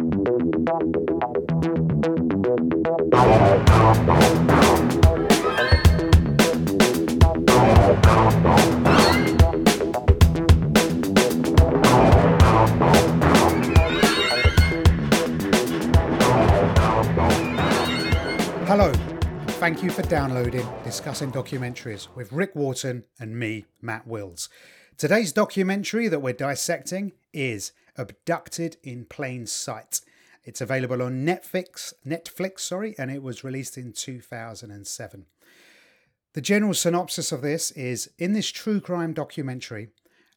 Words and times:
Hello, 0.00 0.08
thank 19.58 19.82
you 19.82 19.90
for 19.90 20.00
downloading 20.02 20.66
Discussing 20.82 21.30
Documentaries 21.30 22.08
with 22.14 22.32
Rick 22.32 22.54
Wharton 22.54 23.04
and 23.18 23.38
me, 23.38 23.66
Matt 23.82 24.06
Wills. 24.06 24.48
Today's 25.00 25.32
documentary 25.32 26.08
that 26.08 26.20
we're 26.20 26.34
dissecting 26.34 27.12
is 27.32 27.72
Abducted 27.96 28.76
in 28.82 29.06
Plain 29.06 29.46
Sight. 29.46 30.02
It's 30.44 30.60
available 30.60 31.00
on 31.00 31.24
Netflix, 31.24 31.94
Netflix, 32.06 32.60
sorry, 32.60 32.94
and 32.98 33.10
it 33.10 33.22
was 33.22 33.42
released 33.42 33.78
in 33.78 33.94
2007. 33.94 35.24
The 36.34 36.40
general 36.42 36.74
synopsis 36.74 37.32
of 37.32 37.40
this 37.40 37.70
is 37.70 38.10
in 38.18 38.34
this 38.34 38.50
true 38.50 38.78
crime 38.78 39.14
documentary, 39.14 39.88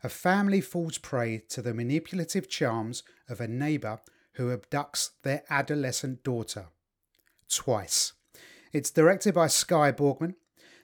a 0.01 0.07
family 0.07 0.61
falls 0.61 0.97
prey 0.97 1.39
to 1.49 1.61
the 1.61 1.73
manipulative 1.73 2.47
charms 2.47 3.03
of 3.27 3.41
a 3.41 3.49
neighbor 3.49 3.99
who 4.35 4.55
abducts 4.55 5.09
their 5.23 5.43
adolescent 5.49 6.23
daughter 6.23 6.67
twice. 7.49 8.13
It's 8.71 8.91
directed 8.91 9.33
by 9.33 9.47
Skye 9.47 9.91
Borgman. 9.91 10.35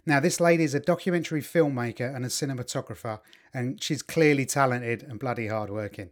Now, 0.05 0.19
this 0.19 0.41
lady 0.41 0.65
is 0.65 0.73
a 0.73 0.81
documentary 0.81 1.41
filmmaker 1.41 2.13
and 2.13 2.25
a 2.25 2.29
cinematographer, 2.29 3.21
and 3.53 3.81
she's 3.81 4.01
clearly 4.01 4.45
talented 4.45 5.03
and 5.03 5.19
bloody 5.19 5.47
hardworking. 5.47 6.09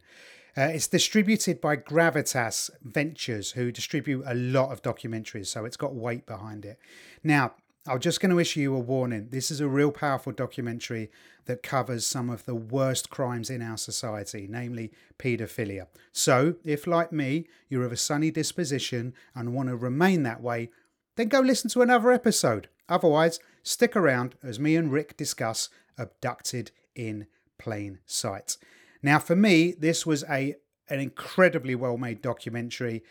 Uh, 0.57 0.71
it's 0.73 0.87
distributed 0.87 1.61
by 1.61 1.75
Gravitas 1.75 2.71
Ventures, 2.81 3.51
who 3.51 3.71
distribute 3.71 4.23
a 4.25 4.33
lot 4.33 4.71
of 4.71 4.81
documentaries, 4.81 5.47
so 5.47 5.65
it's 5.65 5.77
got 5.77 5.93
weight 5.93 6.25
behind 6.25 6.65
it. 6.65 6.79
Now, 7.23 7.53
I'm 7.85 7.99
just 7.99 8.19
going 8.19 8.31
to 8.31 8.39
issue 8.39 8.59
you 8.59 8.75
a 8.75 8.79
warning. 8.79 9.29
This 9.29 9.49
is 9.49 9.61
a 9.61 9.67
real 9.67 9.91
powerful 9.91 10.33
documentary 10.33 11.09
that 11.45 11.63
covers 11.63 12.05
some 12.05 12.29
of 12.29 12.43
the 12.45 12.55
worst 12.55 13.09
crimes 13.09 13.49
in 13.49 13.61
our 13.61 13.77
society, 13.77 14.47
namely 14.49 14.91
paedophilia. 15.19 15.87
So, 16.11 16.55
if 16.65 16.85
like 16.85 17.13
me, 17.13 17.47
you're 17.69 17.85
of 17.85 17.93
a 17.93 17.97
sunny 17.97 18.31
disposition 18.31 19.13
and 19.33 19.53
want 19.53 19.69
to 19.69 19.75
remain 19.75 20.23
that 20.23 20.41
way, 20.41 20.69
then 21.15 21.29
go 21.29 21.39
listen 21.39 21.69
to 21.69 21.81
another 21.81 22.11
episode. 22.11 22.67
Otherwise, 22.89 23.39
stick 23.63 23.95
around 23.95 24.35
as 24.43 24.59
me 24.59 24.75
and 24.75 24.91
Rick 24.91 25.15
discuss 25.15 25.69
Abducted 25.97 26.71
in 26.97 27.27
Plain 27.57 27.99
Sight. 28.05 28.57
Now, 29.01 29.19
for 29.19 29.35
me, 29.35 29.73
this 29.77 30.05
was 30.05 30.23
a 30.29 30.55
an 30.89 30.99
incredibly 30.99 31.75
well 31.75 31.97
made 31.97 32.21
documentary, 32.21 33.03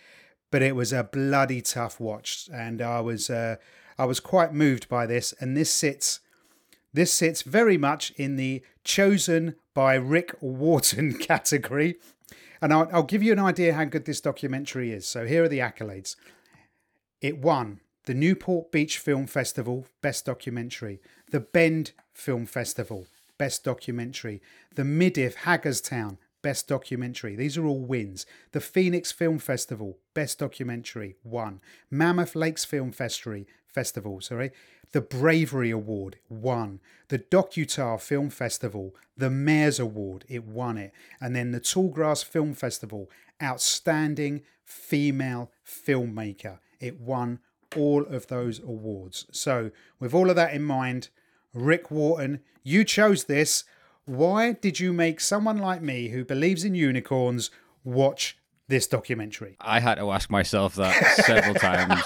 but 0.51 0.62
it 0.62 0.75
was 0.75 0.92
a 0.92 1.05
bloody 1.05 1.61
tough 1.61 2.01
watch, 2.01 2.48
and 2.53 2.83
I 2.83 3.01
was 3.01 3.31
uh, 3.31 3.57
I 3.98 4.05
was 4.05 4.20
quite 4.20 4.53
moved 4.53 4.89
by 4.89 5.07
this. 5.07 5.33
And 5.41 5.57
this 5.57 5.70
sits 5.70 6.20
this 6.92 7.12
sits 7.12 7.42
very 7.42 7.77
much 7.77 8.11
in 8.17 8.37
the 8.37 8.62
chosen 8.83 9.55
by 9.75 9.95
Rick 9.95 10.34
Wharton 10.41 11.14
category. 11.19 11.97
And 12.62 12.73
I'll, 12.73 12.89
I'll 12.91 13.03
give 13.03 13.23
you 13.23 13.33
an 13.33 13.39
idea 13.39 13.75
how 13.75 13.84
good 13.84 14.07
this 14.07 14.23
documentary 14.23 14.92
is. 14.92 15.07
So 15.07 15.27
here 15.27 15.45
are 15.45 15.48
the 15.48 15.59
accolades. 15.59 16.17
It 17.20 17.37
won 17.39 17.81
the 18.07 18.14
Newport 18.14 18.73
Beach 18.73 18.98
Film 18.98 19.27
Festival 19.27 19.87
Best 20.01 20.25
Documentary, 20.25 21.01
the 21.31 21.41
Bend 21.41 21.92
Film 22.14 22.47
Festival 22.47 23.07
Best 23.39 23.65
Documentary, 23.65 24.42
the 24.75 24.83
Midiff 24.83 25.34
Hagerstown 25.34 26.19
Best 26.42 26.69
Documentary. 26.69 27.34
These 27.34 27.59
are 27.59 27.67
all 27.67 27.81
wins. 27.81 28.25
The 28.53 28.61
Phoenix 28.61 29.11
Film 29.11 29.39
Festival 29.39 29.98
Best 30.15 30.39
Documentary 30.39 31.17
one. 31.23 31.61
Mammoth 31.91 32.34
Lakes 32.37 32.64
Film 32.64 32.92
Festival 32.92 33.45
Festival, 33.77 34.23
sorry. 34.23 34.53
The 34.92 35.03
Bravery 35.03 35.70
Award 35.70 36.17
won. 36.31 36.81
The 37.08 37.19
DocUtah 37.19 38.01
Film 38.01 38.30
Festival, 38.30 38.95
the 39.19 39.29
Mayor's 39.29 39.79
Award, 39.79 40.24
it 40.29 40.45
won 40.45 40.79
it. 40.79 40.92
And 41.20 41.36
then 41.36 41.51
the 41.51 41.61
Tallgrass 41.61 42.24
Film 42.24 42.55
Festival, 42.55 43.11
Outstanding 43.42 44.42
Female 44.64 45.51
Filmmaker. 45.63 46.58
It 46.80 47.01
won 47.01 47.41
all 47.77 48.07
of 48.07 48.29
those 48.29 48.61
awards. 48.61 49.27
So, 49.30 49.73
with 50.01 50.14
all 50.14 50.30
of 50.30 50.36
that 50.36 50.55
in 50.55 50.63
mind, 50.63 51.11
Rick 51.56 51.90
Wharton, 51.90 52.40
you 52.62 52.84
chose 52.84 53.24
this. 53.24 53.64
Why 54.05 54.52
did 54.52 54.78
you 54.78 54.92
make 54.92 55.20
someone 55.20 55.56
like 55.58 55.83
me 55.83 56.08
who 56.11 56.24
believes 56.24 56.62
in 56.64 56.74
unicorns 56.74 57.50
watch 57.83 58.39
this 58.68 58.86
documentary? 58.86 59.56
I 59.61 59.80
had 59.80 59.96
to 59.96 60.11
ask 60.12 60.28
myself 60.30 60.74
that 60.77 60.94
several 61.24 61.55
times, 61.68 62.02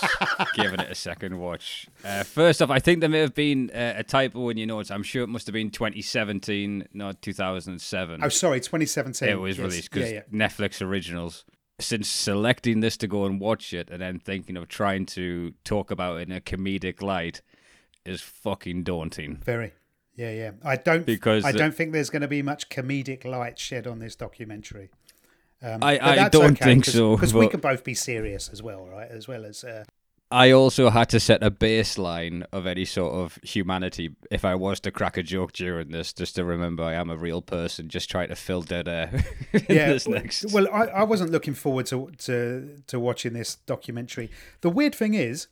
giving 0.54 0.78
it 0.80 0.90
a 0.90 0.94
second 0.94 1.38
watch. 1.38 1.88
Uh, 2.04 2.22
first 2.22 2.62
off, 2.62 2.70
I 2.70 2.78
think 2.78 3.00
there 3.00 3.08
may 3.10 3.18
have 3.18 3.34
been 3.34 3.70
uh, 3.74 3.94
a 3.96 4.02
typo 4.04 4.48
in 4.50 4.56
your 4.56 4.68
notes. 4.68 4.90
I'm 4.90 5.02
sure 5.02 5.24
it 5.24 5.28
must 5.28 5.46
have 5.46 5.52
been 5.52 5.70
2017, 5.70 6.88
not 6.94 7.20
2007. 7.20 8.20
Oh, 8.22 8.28
sorry, 8.28 8.60
2017. 8.60 9.28
It 9.28 9.34
was 9.40 9.58
Yes. 9.58 9.64
released 9.64 9.90
because 9.90 10.10
Yeah, 10.10 10.22
yeah. 10.32 10.46
Netflix 10.48 10.80
originals. 10.80 11.44
Since 11.80 12.08
selecting 12.08 12.80
this 12.80 12.96
to 12.98 13.06
go 13.08 13.24
and 13.24 13.40
watch 13.40 13.72
it, 13.72 13.88
and 13.90 14.00
then 14.02 14.18
thinking 14.18 14.56
of 14.58 14.68
trying 14.68 15.06
to 15.06 15.54
talk 15.64 15.90
about 15.90 16.18
it 16.20 16.28
in 16.28 16.32
a 16.36 16.40
comedic 16.40 17.00
light, 17.02 17.40
is 18.04 18.20
fucking 18.20 18.82
daunting. 18.84 19.36
Very. 19.44 19.72
Yeah, 20.16 20.32
yeah. 20.32 20.50
I 20.64 20.76
don't 20.76 21.06
Because 21.06 21.44
I 21.44 21.52
the- 21.52 21.58
don't 21.58 21.74
think 21.74 21.92
there's 21.92 22.10
going 22.10 22.22
to 22.22 22.28
be 22.28 22.42
much 22.42 22.68
comedic 22.68 23.24
light 23.24 23.58
shed 23.58 23.86
on 23.86 23.98
this 24.00 24.16
documentary. 24.16 24.90
Um, 25.62 25.82
I- 25.82 25.98
I 26.24 26.28
don't 26.28 26.52
okay, 26.52 26.64
think 26.64 26.84
cause, 26.84 26.94
so, 26.94 27.16
because 27.16 27.34
we 27.34 27.48
can 27.48 27.60
both 27.60 27.84
be 27.84 27.94
serious 27.94 28.48
as 28.48 28.62
well, 28.62 28.86
right? 28.86 29.10
As 29.10 29.28
well 29.28 29.44
as 29.44 29.62
uh, 29.62 29.84
I 30.30 30.52
also 30.52 30.90
had 30.90 31.08
to 31.10 31.20
set 31.20 31.42
a 31.42 31.50
baseline 31.50 32.44
of 32.52 32.66
any 32.66 32.84
sort 32.84 33.14
of 33.14 33.38
humanity 33.42 34.14
if 34.30 34.44
I 34.44 34.54
was 34.54 34.78
to 34.80 34.90
crack 34.90 35.16
a 35.16 35.22
joke 35.22 35.52
during 35.52 35.88
this, 35.90 36.12
just 36.12 36.36
to 36.36 36.44
remember 36.44 36.82
I 36.84 36.94
am 36.94 37.10
a 37.10 37.16
real 37.16 37.42
person, 37.42 37.88
just 37.88 38.08
trying 38.10 38.28
to 38.28 38.36
fill 38.36 38.62
dead 38.62 38.88
air 38.88 39.24
yeah. 39.68 39.88
this 39.92 40.04
w- 40.04 40.22
next. 40.22 40.52
Well, 40.52 40.66
I, 40.72 40.84
I 40.86 41.02
wasn't 41.02 41.30
looking 41.30 41.54
forward 41.54 41.86
to 41.86 42.10
to 42.18 42.82
to 42.86 42.98
watching 43.00 43.32
this 43.32 43.56
documentary. 43.66 44.30
The 44.62 44.70
weird 44.70 44.94
thing 44.94 45.14
is, 45.14 45.48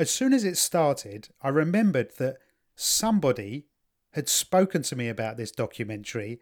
as 0.00 0.10
soon 0.10 0.32
as 0.32 0.44
it 0.44 0.56
started, 0.56 1.28
I 1.42 1.48
remembered 1.50 2.12
that 2.18 2.38
somebody 2.76 3.66
had 4.12 4.28
spoken 4.28 4.82
to 4.82 4.96
me 4.96 5.08
about 5.08 5.36
this 5.36 5.50
documentary, 5.52 6.40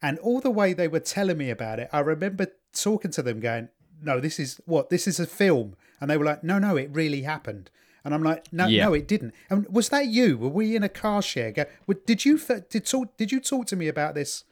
and 0.00 0.18
all 0.20 0.40
the 0.40 0.50
way 0.50 0.72
they 0.72 0.86
were 0.88 1.00
telling 1.00 1.38
me 1.38 1.50
about 1.50 1.80
it, 1.80 1.88
I 1.92 2.00
remember 2.00 2.46
talking 2.72 3.10
to 3.12 3.22
them, 3.22 3.40
going, 3.40 3.68
"No, 4.00 4.20
this 4.20 4.38
is 4.38 4.60
what 4.66 4.90
this 4.90 5.08
is 5.08 5.18
a 5.18 5.26
film," 5.26 5.74
and 6.00 6.08
they 6.08 6.16
were 6.16 6.24
like, 6.24 6.44
"No, 6.44 6.58
no, 6.58 6.76
it 6.76 6.90
really 6.92 7.22
happened." 7.22 7.70
And 8.04 8.14
I'm 8.14 8.22
like, 8.22 8.50
no, 8.52 8.66
Yeah. 8.68 8.84
no, 8.84 8.94
it 8.94 9.08
didn't. 9.08 9.34
And 9.50 9.66
was 9.68 9.88
that 9.90 10.06
you? 10.06 10.38
Were 10.38 10.48
we 10.48 10.76
in 10.76 10.82
a 10.84 10.88
car 10.88 11.20
share? 11.20 11.50
Go, 11.50 11.64
did 12.06 12.24
you 12.24 12.38
did 12.70 12.86
talk? 12.86 13.16
Did 13.16 13.32
you 13.32 13.40
talk 13.40 13.66
to 13.66 13.76
me 13.76 13.88
about 13.88 14.14
this? 14.14 14.44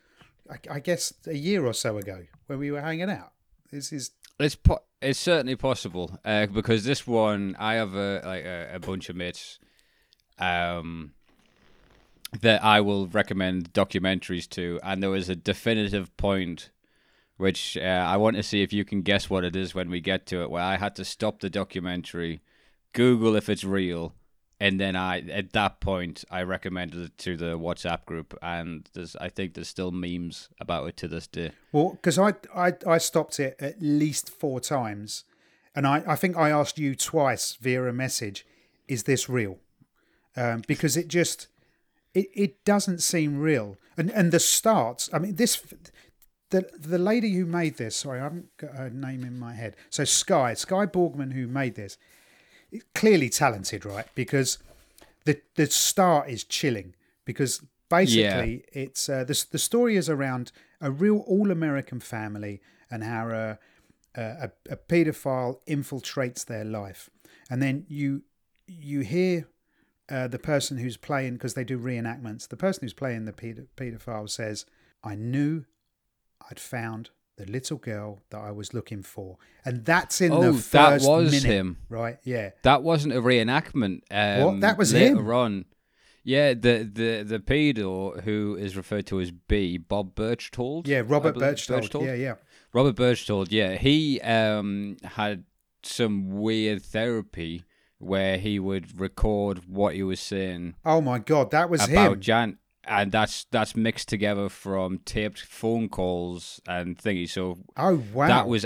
I, 0.51 0.57
I 0.77 0.81
guess 0.81 1.15
a 1.27 1.35
year 1.37 1.65
or 1.65 1.73
so 1.73 1.97
ago 1.97 2.27
when 2.49 2.59
we 2.59 2.71
were 2.71 2.81
hanging 2.83 3.09
out. 3.09 3.33
This 3.71 3.93
is 3.93 4.11
It's 4.41 4.57
po- 4.57 4.83
it's 5.07 5.21
certainly 5.21 5.55
possible 5.55 6.19
uh, 6.25 6.47
because 6.47 6.85
this 6.85 7.07
one 7.07 7.55
I 7.59 7.75
have 7.75 7.95
a 7.95 8.23
like 8.25 8.45
a, 8.45 8.71
a 8.75 8.79
bunch 8.81 9.09
of 9.09 9.15
mates 9.15 9.61
um, 10.39 11.13
that 12.41 12.65
I 12.65 12.81
will 12.81 13.07
recommend 13.07 13.73
documentaries 13.73 14.49
to, 14.51 14.81
and 14.83 15.01
there 15.03 15.11
was 15.11 15.29
a 15.29 15.37
definitive 15.37 16.15
point 16.17 16.71
which 17.37 17.77
uh, 17.77 17.81
I 17.81 18.17
want 18.17 18.37
to 18.37 18.43
see 18.43 18.63
if 18.63 18.73
you 18.73 18.85
can 18.85 19.03
guess 19.03 19.31
what 19.31 19.45
it 19.45 19.55
is 19.55 19.75
when 19.75 19.91
we 19.91 20.01
get 20.01 20.27
to 20.27 20.43
it. 20.43 20.51
Where 20.51 20.63
I 20.63 20.77
had 20.77 20.97
to 20.97 21.05
stop 21.05 21.39
the 21.41 21.51
documentary, 21.51 22.41
Google 22.93 23.37
if 23.37 23.49
it's 23.49 23.63
real, 23.63 24.15
and 24.59 24.81
then 24.81 24.97
I 24.97 25.21
at 25.21 25.53
that 25.53 25.81
point 25.81 26.25
I 26.31 26.43
recommended 26.43 27.01
it 27.01 27.19
to 27.19 27.37
the 27.37 27.59
WhatsApp 27.59 28.05
group, 28.07 28.37
and 28.43 28.89
there's 28.95 29.17
I 29.17 29.29
think 29.29 29.55
there's 29.55 29.69
still 29.69 29.91
memes 29.91 30.49
about 30.61 30.89
it 30.89 30.97
to 30.99 31.09
this 31.09 31.27
day. 31.27 31.53
well 31.73 31.91
because 31.91 32.19
I, 32.19 32.35
I 32.55 32.73
I 32.87 32.99
stopped 32.99 33.39
it 33.39 33.57
at 33.61 33.81
least 33.81 34.31
four 34.31 34.61
times, 34.61 35.25
and 35.75 35.87
I 35.87 36.03
I 36.07 36.17
think 36.17 36.37
I 36.37 36.51
asked 36.51 36.79
you 36.79 36.95
twice 36.95 37.57
via 37.61 37.85
a 37.85 37.93
message, 37.93 38.47
is 38.89 39.03
this 39.05 39.29
real? 39.29 39.59
Um, 40.37 40.63
because 40.67 40.97
it 40.97 41.09
just 41.09 41.49
it, 42.15 42.29
it 42.35 42.65
doesn't 42.65 43.01
seem 43.01 43.39
real, 43.39 43.77
and 43.97 44.11
and 44.11 44.33
the 44.33 44.41
start. 44.41 45.09
I 45.13 45.19
mean 45.19 45.37
this. 45.37 45.63
The, 46.51 46.71
the 46.79 46.97
lady 46.97 47.35
who 47.35 47.45
made 47.45 47.77
this, 47.77 47.97
sorry, 47.97 48.21
I 48.21 48.23
haven't 48.23 48.57
got 48.57 48.77
her 48.77 48.89
name 48.89 49.25
in 49.25 49.37
my 49.37 49.53
head. 49.53 49.75
So 49.91 50.05
Skye, 50.05 50.55
Skye 50.55 50.87
Borgman, 50.87 51.33
who 51.33 51.49
made 51.49 51.75
this, 51.75 51.99
clearly 52.95 53.29
talented, 53.29 53.85
right? 53.85 54.07
Because 54.15 54.59
the 55.25 55.41
the 55.57 55.67
start 55.67 56.29
is 56.29 56.45
chilling 56.45 56.95
because 57.25 57.63
basically 57.89 58.65
it's 58.73 59.09
uh, 59.09 59.25
the 59.25 59.45
the 59.51 59.59
story 59.59 59.97
is 59.97 60.09
around 60.09 60.53
a 60.81 60.91
real 60.91 61.19
all 61.27 61.51
American 61.51 62.01
family 62.01 62.61
and 62.91 63.05
how 63.05 63.29
a, 63.29 63.59
a 64.15 64.51
a 64.71 64.77
paedophile 64.77 65.59
infiltrates 65.67 66.45
their 66.47 66.65
life, 66.65 67.11
and 67.51 67.63
then 67.63 67.85
you 67.89 68.23
you 68.67 69.01
hear. 69.01 69.49
Uh, 70.09 70.29
the 70.29 70.39
person 70.39 70.79
who's 70.79 70.97
playing 70.97 71.33
because 71.33 71.55
they 71.55 71.65
do 71.65 71.77
reenactments 71.77 72.47
the 72.47 72.57
person 72.57 72.83
who's 72.83 72.93
playing 72.93 73.25
the 73.25 73.33
paedophile 73.33 74.31
says 74.31 74.65
i 75.03 75.17
knew 75.17 75.65
i'd 76.49 76.61
found 76.61 77.11
the 77.37 77.47
little 77.47 77.77
girl 77.79 78.23
that 78.31 78.39
I 78.41 78.51
was 78.51 78.73
looking 78.75 79.03
for, 79.03 79.37
and 79.65 79.85
that's 79.85 80.21
in 80.21 80.33
Oh, 80.33 80.41
the 80.41 80.53
that 80.53 80.63
first 81.01 81.09
was 81.09 81.31
minute, 81.33 81.45
him. 81.45 81.77
right? 81.89 82.19
Yeah, 82.25 82.51
That 82.63 82.83
wasn't 82.83 83.15
a 83.15 83.21
reenactment. 83.23 84.03
Um, 84.11 84.45
What? 84.45 84.61
That 84.61 84.79
was 84.79 84.93
later 84.95 85.17
him? 85.21 85.31
on. 85.31 85.65
Yeah, 86.25 86.55
the 86.55 86.91
the 86.93 87.23
the 87.23 87.39
pedo 87.39 88.21
who 88.23 88.57
is 88.59 88.77
referred 88.77 89.07
to 89.09 89.21
as 89.21 89.31
B, 89.31 89.79
Bob 89.79 90.15
Berchtold. 90.17 90.89
yeah, 90.89 91.03
Robert 91.07 91.35
believe, 91.35 91.57
Berchtold. 91.69 92.05
Yeah, 92.05 92.15
yeah, 92.15 92.35
Robert 92.73 92.97
Berchtold, 92.97 93.53
yeah, 93.53 93.77
he 93.77 94.21
um, 94.23 94.97
had 95.05 95.45
some 95.85 96.31
weird 96.41 96.83
therapy 96.83 97.63
where 97.99 98.39
he 98.39 98.59
would 98.59 98.99
record 99.01 99.63
what 99.69 99.95
he 99.95 100.03
was 100.03 100.19
saying 100.21 100.75
Oh 100.85 101.01
my 101.01 101.19
God, 101.19 101.51
that 101.53 101.71
was 101.71 101.89
about 101.89 102.15
him. 102.15 102.21
Jan, 102.21 102.59
and 102.87 103.13
that's 103.13 103.47
that's 103.51 103.75
mixed 103.77 104.09
together 104.09 104.49
from 104.49 104.99
taped 104.99 105.41
phone 105.41 105.89
calls 105.89 106.61
and 106.69 106.97
thingy. 106.99 107.29
So 107.29 107.59
Oh 107.77 108.03
wow, 108.15 108.29
that 108.29 108.49
was, 108.49 108.65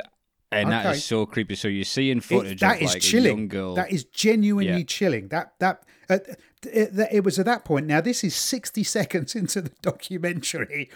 and 0.52 0.70
that 0.70 0.86
Okay. 0.86 0.96
is 0.96 1.04
so 1.04 1.26
creepy. 1.26 1.54
So 1.54 1.68
you're 1.68 1.84
seeing 1.84 2.18
It- 2.18 2.24
footage 2.24 2.60
that 2.60 2.76
of 2.76 2.82
is 2.82 2.94
like 2.94 3.02
chilling. 3.02 3.26
a 3.26 3.28
young 3.36 3.48
girl. 3.48 3.74
That 3.74 3.92
is 3.92 4.04
genuinely 4.04 4.78
Yeah. 4.80 4.84
chilling. 4.86 5.28
That 5.28 5.54
that. 5.60 5.84
Uh, 6.08 6.18
it, 6.64 6.90
it 7.12 7.24
was 7.24 7.38
at 7.38 7.46
that 7.46 7.64
point. 7.64 7.86
Now 7.86 8.00
this 8.00 8.22
is 8.24 8.34
sixty 8.34 8.82
seconds 8.96 9.34
into 9.34 9.60
the 9.62 9.70
documentary. 9.80 10.90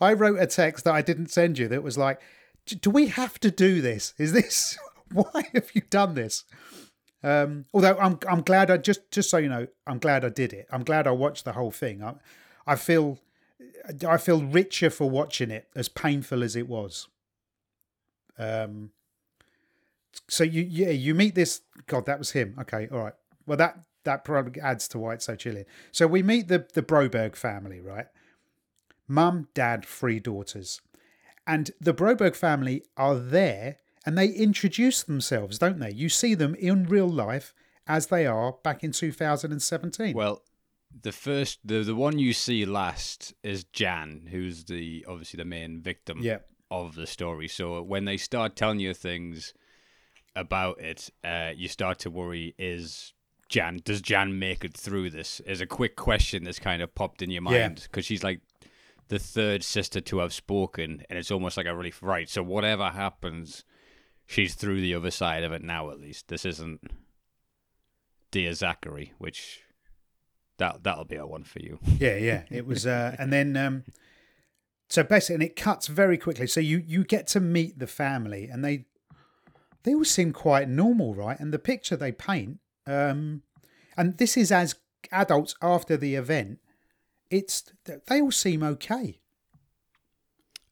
I 0.00 0.12
wrote 0.14 0.38
a 0.40 0.46
text 0.46 0.84
that 0.84 0.94
I 0.94 1.02
didn't 1.02 1.28
send 1.30 1.58
you. 1.58 1.68
That 1.68 1.82
was 1.82 1.96
like, 1.98 2.20
"Do 2.66 2.90
we 2.90 3.08
have 3.08 3.38
to 3.40 3.50
do 3.50 3.80
this? 3.82 4.14
Is 4.18 4.32
this 4.32 4.78
why 5.12 5.44
have 5.54 5.70
you 5.74 5.82
done 5.90 6.14
this?" 6.14 6.44
Um, 7.22 7.64
although 7.74 7.96
I'm 7.98 8.18
I'm 8.28 8.42
glad 8.42 8.70
I 8.70 8.76
just 8.78 9.10
just 9.10 9.30
so 9.30 9.36
you 9.38 9.48
know 9.48 9.66
I'm 9.86 9.98
glad 9.98 10.24
I 10.24 10.28
did 10.30 10.52
it. 10.52 10.66
I'm 10.70 10.84
glad 10.84 11.06
I 11.06 11.10
watched 11.12 11.44
the 11.44 11.52
whole 11.52 11.70
thing. 11.70 12.02
I 12.02 12.14
I 12.66 12.76
feel 12.76 13.18
I 14.06 14.16
feel 14.16 14.42
richer 14.42 14.90
for 14.90 15.08
watching 15.08 15.50
it, 15.50 15.68
as 15.74 15.88
painful 15.88 16.42
as 16.42 16.56
it 16.56 16.68
was. 16.68 17.08
Um. 18.38 18.90
So 20.28 20.44
you 20.44 20.62
yeah 20.62 20.90
you 20.90 21.14
meet 21.14 21.34
this 21.34 21.60
God 21.86 22.06
that 22.06 22.18
was 22.18 22.30
him 22.32 22.56
okay 22.58 22.88
all 22.90 22.98
right 23.00 23.12
well 23.46 23.58
that 23.58 23.78
that 24.04 24.24
probably 24.24 24.60
adds 24.62 24.88
to 24.88 24.98
why 24.98 25.14
it's 25.14 25.26
so 25.26 25.36
chilling. 25.36 25.66
So 25.92 26.06
we 26.06 26.22
meet 26.22 26.48
the 26.48 26.66
the 26.72 26.82
Broberg 26.82 27.36
family 27.36 27.80
right, 27.80 28.06
mum 29.06 29.48
dad 29.52 29.84
three 29.84 30.18
daughters, 30.20 30.80
and 31.46 31.70
the 31.80 31.92
Broberg 31.94 32.34
family 32.34 32.84
are 32.96 33.16
there 33.16 33.76
and 34.06 34.16
they 34.16 34.28
introduce 34.28 35.02
themselves 35.02 35.58
don't 35.58 35.78
they? 35.78 35.90
You 35.90 36.08
see 36.08 36.34
them 36.34 36.54
in 36.54 36.84
real 36.84 37.08
life 37.08 37.52
as 37.86 38.06
they 38.06 38.26
are 38.26 38.52
back 38.62 38.82
in 38.82 38.92
2017. 38.92 40.14
Well, 40.14 40.42
the 41.02 41.12
first, 41.12 41.60
the 41.64 41.82
the 41.82 41.94
one 41.94 42.18
you 42.18 42.32
see 42.32 42.64
last 42.64 43.34
is 43.42 43.64
Jan, 43.64 44.28
who's 44.30 44.64
the 44.64 45.04
obviously 45.08 45.38
the 45.38 45.44
main 45.44 45.80
victim 45.80 46.18
yeah 46.20 46.38
of 46.70 46.94
the 46.94 47.06
story. 47.06 47.48
So 47.48 47.82
when 47.82 48.04
they 48.04 48.16
start 48.16 48.56
telling 48.56 48.80
you 48.80 48.94
things 48.94 49.54
about 50.34 50.80
it, 50.80 51.10
uh, 51.24 51.52
you 51.54 51.68
start 51.68 51.98
to 52.00 52.10
worry: 52.10 52.54
Is 52.58 53.14
Jan? 53.48 53.80
Does 53.84 54.00
Jan 54.00 54.38
make 54.38 54.64
it 54.64 54.76
through 54.76 55.10
this? 55.10 55.40
Is 55.40 55.60
a 55.60 55.66
quick 55.66 55.96
question 55.96 56.44
that's 56.44 56.58
kind 56.58 56.82
of 56.82 56.94
popped 56.94 57.22
in 57.22 57.30
your 57.30 57.42
mind 57.42 57.82
because 57.82 58.04
she's 58.04 58.24
like 58.24 58.40
the 59.08 59.18
third 59.18 59.62
sister 59.62 60.00
to 60.00 60.18
have 60.18 60.32
spoken, 60.32 61.02
and 61.08 61.18
it's 61.18 61.30
almost 61.30 61.56
like 61.56 61.66
a 61.66 61.76
relief. 61.76 62.02
Right. 62.02 62.28
So 62.28 62.42
whatever 62.42 62.90
happens, 62.90 63.64
she's 64.26 64.54
through 64.54 64.80
the 64.80 64.94
other 64.94 65.10
side 65.10 65.44
of 65.44 65.52
it 65.52 65.62
now. 65.62 65.90
At 65.90 66.00
least 66.00 66.28
this 66.28 66.44
isn't 66.44 66.80
dear 68.30 68.52
Zachary, 68.52 69.12
which 69.18 69.60
that 70.58 70.82
that'll 70.82 71.04
be 71.04 71.16
a 71.16 71.26
one 71.26 71.44
for 71.44 71.60
you. 71.60 71.78
yeah 71.98 72.16
yeah 72.16 72.42
it 72.50 72.66
was 72.66 72.86
uh 72.86 73.14
and 73.18 73.32
then 73.32 73.56
um 73.56 73.84
so 74.88 75.02
basically 75.02 75.34
and 75.34 75.42
it 75.42 75.56
cuts 75.56 75.86
very 75.88 76.16
quickly 76.18 76.46
so 76.46 76.60
you 76.60 76.78
you 76.86 77.04
get 77.04 77.26
to 77.26 77.40
meet 77.40 77.78
the 77.78 77.86
family 77.86 78.48
and 78.50 78.64
they 78.64 78.84
they 79.82 79.94
all 79.94 80.04
seem 80.04 80.32
quite 80.32 80.68
normal 80.68 81.14
right 81.14 81.38
and 81.40 81.52
the 81.52 81.58
picture 81.58 81.96
they 81.96 82.12
paint 82.12 82.58
um 82.86 83.42
and 83.96 84.18
this 84.18 84.36
is 84.36 84.50
as 84.52 84.74
adults 85.12 85.54
after 85.60 85.96
the 85.96 86.14
event 86.14 86.58
it's 87.30 87.64
they 88.06 88.20
all 88.20 88.30
seem 88.32 88.62
okay 88.62 89.18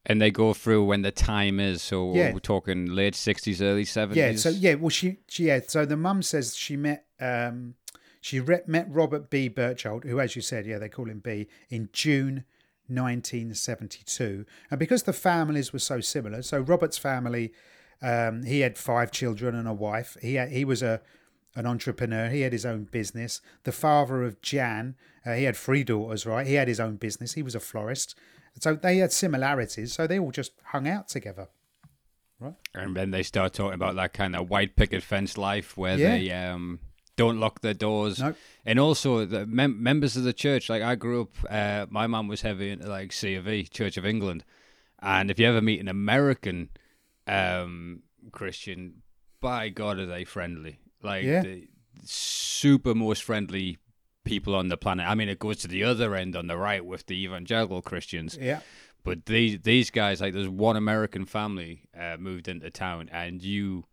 And 0.07 0.21
they 0.21 0.31
go 0.31 0.53
through 0.55 0.85
when 0.85 1.03
the 1.03 1.11
time 1.11 1.59
is. 1.59 1.81
So 1.83 2.15
Yeah. 2.15 2.33
we're 2.33 2.39
talking 2.41 2.87
late 2.87 3.15
sixties, 3.15 3.63
early 3.63 3.85
seventies. 3.87 4.19
yeah 4.23 4.37
so 4.37 4.51
yeah 4.51 4.75
well 4.75 4.91
she, 4.91 5.19
she 5.29 5.47
yeah 5.47 5.61
so 5.67 5.87
the 5.87 5.97
mum 5.97 6.23
says 6.23 6.55
she 6.57 6.77
met 6.77 7.07
um 7.21 7.75
she 8.25 8.41
re- 8.41 8.63
met 8.67 8.87
robert 8.91 9.29
b. 9.29 9.49
Berchtold 9.49 10.05
who 10.05 10.19
as 10.19 10.35
you 10.35 10.41
said 10.43 10.65
yeah 10.67 10.79
they 10.79 10.89
call 10.89 11.11
him 11.11 11.19
b 11.19 11.47
in 11.69 11.89
june 11.93 12.45
1972 12.89 14.45
and 14.71 14.79
because 14.79 15.03
the 15.05 15.13
families 15.13 15.73
were 15.73 15.79
so 15.79 16.01
similar 16.01 16.43
so 16.43 16.59
robert's 16.61 16.99
family 16.99 17.53
um 18.03 18.43
he 18.45 18.61
had 18.61 18.77
five 18.79 19.11
children 19.11 19.55
and 19.55 19.69
a 19.69 19.73
wife. 19.73 20.17
He 20.21 20.35
had, 20.35 20.51
he 20.51 20.65
was 20.65 20.83
a 20.83 21.01
an 21.57 21.67
entrepreneur. 21.67 22.29
He 22.31 22.41
had 22.41 22.53
his 22.53 22.67
own 22.67 22.83
business. 22.91 23.41
The 23.63 23.71
father 23.73 24.25
of 24.25 24.41
jan 24.43 24.97
uh, 25.25 25.35
he 25.35 25.45
had 25.45 25.57
three 25.57 25.85
daughters 25.85 26.27
right? 26.27 26.47
He 26.47 26.55
had 26.55 26.69
his 26.69 26.81
own 26.81 26.97
business. 26.97 27.35
He 27.35 27.43
was 27.43 27.55
a 27.55 27.61
florist. 27.61 28.17
So 28.61 28.75
they 28.75 28.99
had 28.99 29.13
similarities. 29.13 29.93
So 29.93 30.07
they 30.07 30.19
all 30.19 30.31
just 30.33 30.53
hung 30.65 30.87
out 30.89 31.09
together 31.09 31.49
Right. 32.41 32.55
And 32.75 32.97
then 32.97 33.11
they 33.13 33.23
start 33.23 33.53
talking 33.55 33.75
about 33.75 33.95
that 33.95 34.13
kind 34.13 34.35
of 34.35 34.51
white 34.51 34.75
picket 34.77 35.03
fence 35.03 35.39
life 35.39 35.77
where 35.77 35.97
Yeah. 35.97 36.11
they 36.19 36.31
um, 36.33 36.81
don't 37.17 37.39
lock 37.41 37.61
their 37.61 37.75
doors. 37.75 38.19
Nope. 38.19 38.37
And 38.67 38.79
also 38.81 39.25
the 39.25 39.47
mem- 39.47 39.83
members 39.83 40.17
of 40.17 40.25
the 40.25 40.33
church. 40.33 40.69
Like 40.69 40.83
I 40.83 40.95
grew 40.95 41.23
up, 41.23 41.31
uh, 41.51 41.87
my 41.91 42.07
mum 42.07 42.29
was 42.29 42.43
heavy 42.43 42.71
into 42.71 42.89
like 42.89 43.13
C 43.13 43.35
of 43.37 43.49
E, 43.49 43.65
Church 43.65 43.97
of 43.97 44.05
England. 44.07 44.45
And 45.01 45.31
if 45.31 45.39
you 45.39 45.47
ever 45.47 45.61
meet 45.61 45.81
an 45.81 45.89
American 45.89 46.71
um, 47.27 48.03
Christian, 48.33 49.03
by 49.41 49.69
God, 49.69 49.99
are 49.99 50.07
they 50.07 50.25
friendly? 50.25 50.79
Like 51.03 51.25
Yeah. 51.25 51.43
the 51.43 51.69
super 52.05 52.95
most 52.95 53.23
friendly 53.23 53.79
people 54.25 54.55
on 54.55 54.69
the 54.69 54.77
planet. 54.77 55.07
I 55.07 55.15
mean, 55.15 55.29
it 55.29 55.39
goes 55.39 55.59
to 55.59 55.69
the 55.69 55.85
other 55.85 56.15
end 56.15 56.35
on 56.35 56.47
the 56.47 56.57
right 56.57 56.85
with 56.85 57.07
the 57.07 57.23
evangelical 57.23 57.83
Christians. 57.83 58.39
yeah 58.41 58.61
But 59.03 59.27
these 59.27 59.61
these 59.63 59.91
guys, 59.91 60.21
like, 60.23 60.33
there's 60.33 60.49
one 60.49 60.77
American 60.77 61.27
family 61.27 61.83
uh, 61.99 62.17
moved 62.19 62.49
into 62.49 62.71
town, 62.71 63.11
and 63.13 63.43
you, 63.43 63.85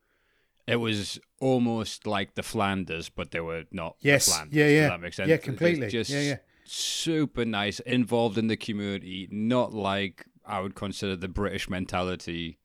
it 0.67 0.77
was 0.77 1.19
almost 1.39 2.07
like 2.07 2.35
the 2.35 2.43
Flanders, 2.43 3.09
but 3.09 3.31
they 3.31 3.39
were 3.41 3.63
not. 3.71 3.95
Yes. 3.99 4.27
Flanders. 4.27 4.55
Yeah, 4.55 4.67
yeah. 4.67 4.81
Does 4.81 4.89
that 4.89 5.01
make 5.01 5.13
sense? 5.13 5.29
Yeah, 5.29 5.37
completely. 5.37 5.87
Just 5.89 6.09
Yeah, 6.09 6.21
yeah. 6.21 6.37
Super 6.65 7.43
nice, 7.43 7.79
involved 7.81 8.37
in 8.37 8.47
the 8.47 8.55
community, 8.55 9.27
not 9.31 9.73
like 9.73 10.25
I 10.45 10.61
would 10.61 10.75
consider 10.75 11.15
the 11.15 11.27
British 11.27 11.69
mentality 11.69 12.59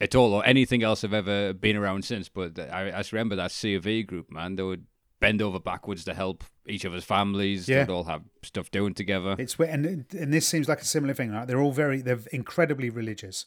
at 0.00 0.14
all, 0.14 0.32
or 0.32 0.44
anything 0.46 0.82
else 0.82 1.02
I've 1.02 1.12
ever 1.12 1.52
been 1.52 1.76
around 1.76 2.04
since. 2.04 2.28
But 2.28 2.58
I, 2.58 2.88
I 2.88 2.98
just 2.98 3.12
remember 3.12 3.36
that 3.36 3.50
C 3.50 3.74
of 3.74 3.86
E 3.86 4.02
group, 4.02 4.30
man. 4.30 4.56
They 4.56 4.62
would 4.62 4.86
bend 5.22 5.40
over 5.40 5.58
backwards 5.58 6.04
to 6.04 6.14
help 6.14 6.44
each 6.66 6.84
other's 6.84 7.04
families. 7.04 7.68
Yeah. 7.68 7.84
They'd 7.84 7.92
all 7.92 8.04
have 8.04 8.22
stuff 8.42 8.70
doing 8.70 8.92
together. 8.94 9.36
It's 9.38 9.58
and 9.58 10.04
and 10.12 10.32
this 10.32 10.46
seems 10.46 10.68
like 10.68 10.80
a 10.80 10.84
similar 10.84 11.14
thing, 11.14 11.30
right? 11.30 11.46
They're 11.46 11.60
all 11.60 11.72
very 11.72 12.02
they're 12.02 12.20
incredibly 12.32 12.90
religious. 12.90 13.46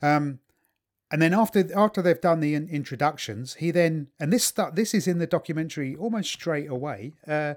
Um, 0.00 0.38
and 1.10 1.22
then 1.22 1.32
after 1.32 1.66
after 1.76 2.02
they've 2.02 2.20
done 2.20 2.40
the 2.40 2.54
in- 2.54 2.68
introductions, 2.68 3.54
he 3.54 3.70
then 3.70 4.08
and 4.20 4.32
this 4.32 4.52
this 4.72 4.94
is 4.94 5.06
in 5.06 5.18
the 5.18 5.26
documentary 5.26 5.96
almost 5.96 6.32
straight 6.32 6.68
away. 6.68 7.14
Uh, 7.26 7.54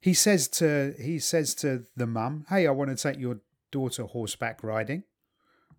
he 0.00 0.14
says 0.14 0.48
to 0.48 0.94
he 0.98 1.18
says 1.18 1.54
to 1.56 1.84
the 1.96 2.06
mum, 2.06 2.46
"Hey, 2.48 2.66
I 2.66 2.70
want 2.70 2.90
to 2.90 2.96
take 2.96 3.20
your 3.20 3.38
daughter 3.70 4.04
horseback 4.04 4.62
riding," 4.62 5.04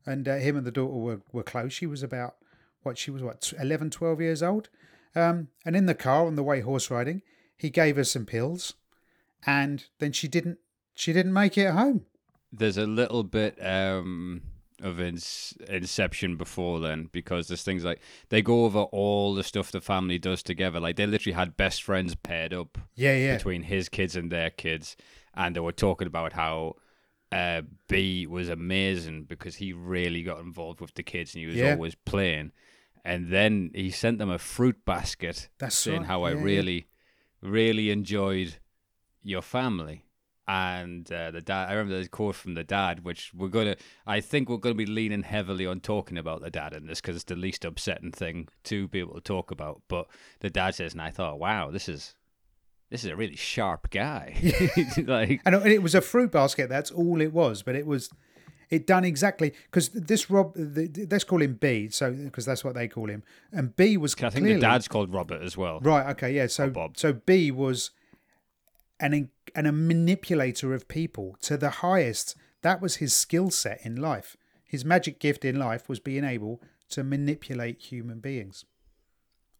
and 0.05 0.27
uh, 0.27 0.35
him 0.35 0.55
and 0.55 0.65
the 0.65 0.71
daughter 0.71 0.93
were 0.93 1.21
were 1.31 1.43
close. 1.43 1.73
She 1.73 1.85
was 1.87 2.03
about 2.03 2.35
what 2.83 2.97
she 2.97 3.11
was 3.11 3.23
what 3.23 3.51
11, 3.59 3.89
12 3.89 4.21
years 4.21 4.43
old. 4.43 4.69
Um, 5.15 5.49
and 5.65 5.75
in 5.75 5.85
the 5.85 5.95
car 5.95 6.25
on 6.25 6.35
the 6.35 6.43
way 6.43 6.61
horse 6.61 6.89
riding, 6.91 7.21
he 7.55 7.69
gave 7.69 7.95
her 7.95 8.03
some 8.03 8.25
pills, 8.25 8.73
and 9.45 9.85
then 9.99 10.11
she 10.11 10.27
didn't 10.27 10.59
she 10.95 11.13
didn't 11.13 11.33
make 11.33 11.57
it 11.57 11.71
home. 11.71 12.05
there's 12.51 12.77
a 12.77 12.85
little 12.85 13.23
bit 13.23 13.57
um, 13.65 14.41
of 14.83 14.99
ins- 14.99 15.53
inception 15.67 16.35
before 16.37 16.79
then 16.79 17.09
because 17.11 17.47
there's 17.47 17.63
things 17.63 17.83
like 17.83 17.99
they 18.29 18.41
go 18.41 18.65
over 18.65 18.79
all 18.81 19.33
the 19.33 19.43
stuff 19.43 19.71
the 19.71 19.81
family 19.81 20.19
does 20.19 20.43
together. 20.43 20.79
Like 20.79 20.95
they 20.97 21.05
literally 21.07 21.33
had 21.35 21.57
best 21.57 21.81
friends 21.83 22.15
paired 22.15 22.53
up 22.53 22.77
Yeah, 22.95 23.15
yeah, 23.15 23.37
between 23.37 23.63
his 23.63 23.89
kids 23.89 24.15
and 24.15 24.31
their 24.31 24.49
kids, 24.49 24.95
and 25.33 25.55
they 25.55 25.59
were 25.61 25.71
talking 25.71 26.07
about 26.07 26.33
how 26.33 26.75
uh, 27.31 27.61
B 27.87 28.27
was 28.27 28.49
amazing 28.49 29.23
because 29.23 29.55
he 29.55 29.73
really 29.73 30.21
got 30.21 30.39
involved 30.39 30.81
with 30.81 30.93
the 30.93 31.03
kids 31.03 31.33
and 31.33 31.41
he 31.41 31.47
was 31.47 31.55
Yeah. 31.55 31.73
always 31.73 31.95
playing. 31.95 32.51
And 33.05 33.29
then 33.31 33.71
he 33.73 33.89
sent 33.91 34.17
them 34.19 34.29
a 34.29 34.37
fruit 34.37 34.85
basket 34.85 35.49
That's 35.57 35.75
saying 35.75 36.01
right. 36.01 36.07
how 36.07 36.23
I 36.23 36.29
Yeah, 36.31 36.37
yeah. 36.37 36.43
really, 36.43 36.87
really 37.41 37.89
enjoyed 37.89 38.57
your 39.23 39.41
family. 39.41 40.05
And 40.47 41.09
uh, 41.11 41.31
the 41.31 41.41
dad, 41.41 41.69
I 41.69 41.73
remember 41.73 42.01
the 42.01 42.09
quote 42.09 42.35
from 42.35 42.53
the 42.53 42.63
dad, 42.63 43.05
which 43.05 43.31
we're 43.33 43.47
gonna, 43.47 43.77
I 44.05 44.19
think 44.19 44.49
we're 44.49 44.57
gonna 44.57 44.75
be 44.75 44.85
leaning 44.85 45.23
heavily 45.23 45.65
on 45.65 45.79
talking 45.79 46.17
about 46.17 46.41
the 46.41 46.49
dad 46.49 46.73
in 46.73 46.85
this 46.85 46.99
because 46.99 47.15
it's 47.15 47.25
the 47.25 47.35
least 47.35 47.63
upsetting 47.63 48.11
thing 48.11 48.49
to 48.65 48.87
be 48.89 48.99
able 48.99 49.15
to 49.15 49.21
talk 49.21 49.51
about. 49.51 49.81
But 49.87 50.07
the 50.41 50.49
dad 50.49 50.75
says, 50.75 50.93
and 50.93 51.01
I 51.01 51.11
thought, 51.11 51.39
wow, 51.39 51.71
this 51.71 51.87
is, 51.87 52.15
this 52.89 53.05
is 53.05 53.09
a 53.09 53.15
really 53.15 53.37
sharp 53.37 53.89
guy. 53.89 54.35
like, 55.07 55.41
and 55.45 55.55
it 55.65 55.81
was 55.81 55.95
a 55.95 56.01
fruit 56.01 56.31
basket. 56.31 56.67
That's 56.67 56.91
all 56.91 57.21
it 57.21 57.31
was. 57.31 57.63
But 57.63 57.75
it 57.75 57.87
was, 57.87 58.09
it 58.69 58.85
done 58.85 59.05
exactly 59.05 59.53
because 59.65 59.89
this 59.89 60.29
Rob, 60.29 60.53
the, 60.55 61.07
let's 61.09 61.23
call 61.23 61.41
him 61.41 61.53
B, 61.53 61.89
so 61.89 62.11
because 62.11 62.45
that's 62.45 62.65
what 62.65 62.73
they 62.73 62.87
call 62.87 63.07
him, 63.07 63.23
and 63.51 63.75
B 63.75 63.97
was 63.97 64.15
I 64.15 64.29
think 64.29 64.33
clearly, 64.33 64.55
the 64.55 64.61
dad's 64.61 64.87
called 64.87 65.13
Robert 65.13 65.41
as 65.41 65.55
well. 65.55 65.79
right. 65.81 66.09
Okay, 66.11 66.33
yeah. 66.33 66.47
So 66.47 66.69
Bob. 66.69 66.97
so 66.97 67.13
B 67.13 67.51
was 67.51 67.91
an 68.99 69.13
in- 69.13 69.29
and 69.55 69.67
a 69.67 69.71
manipulator 69.71 70.73
of 70.73 70.87
people 70.87 71.35
to 71.41 71.57
the 71.57 71.69
highest. 71.69 72.35
That 72.61 72.81
was 72.81 72.97
his 72.97 73.13
skill 73.13 73.51
set 73.51 73.85
in 73.85 73.95
life. 73.97 74.35
His 74.63 74.83
magic 74.85 75.19
gift 75.19 75.43
in 75.45 75.59
life 75.59 75.87
was 75.89 75.99
being 75.99 76.23
able 76.23 76.61
to 76.89 77.03
manipulate 77.03 77.81
human 77.91 78.19
beings. 78.19 78.65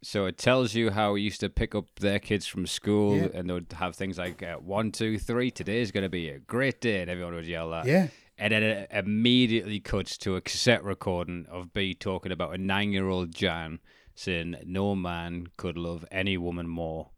So 0.01 0.25
it 0.25 0.37
tells 0.37 0.73
you 0.75 0.91
how 0.91 1.15
he 1.15 1.23
used 1.23 1.39
to 1.41 1.49
pick 1.49 1.73
up 1.75 1.85
their 1.99 2.19
kids 2.19 2.45
from 2.45 2.67
school, 2.67 3.17
Yeah. 3.17 3.27
and 3.33 3.49
they 3.49 3.53
would 3.53 3.73
have 3.77 3.95
things 3.95 4.17
like 4.17 4.43
uh, 4.43 4.55
one, 4.57 4.91
two, 4.91 5.17
three. 5.17 5.49
Today's 5.49 5.91
going 5.91 6.03
to 6.03 6.09
be 6.09 6.29
a 6.29 6.39
great 6.39 6.81
day, 6.81 7.01
and 7.01 7.09
everyone 7.09 7.35
would 7.35 7.45
yell 7.45 7.69
that. 7.69 7.85
Yeah. 7.85 8.07
And 8.37 8.51
then 8.51 8.63
it 8.63 8.89
immediately 8.91 9.79
cuts 9.79 10.17
to 10.19 10.35
a 10.35 10.41
cassette 10.41 10.83
recording 10.83 11.45
of 11.49 11.71
B 11.71 11.93
talking 11.93 12.31
about 12.31 12.53
a 12.53 12.57
nine-year-old 12.57 13.33
Jan 13.33 13.79
saying, 14.15 14.55
"No 14.65 14.95
man 14.95 15.47
could 15.55 15.77
love 15.77 16.03
any 16.11 16.37
woman 16.37 16.67
more." 16.67 17.11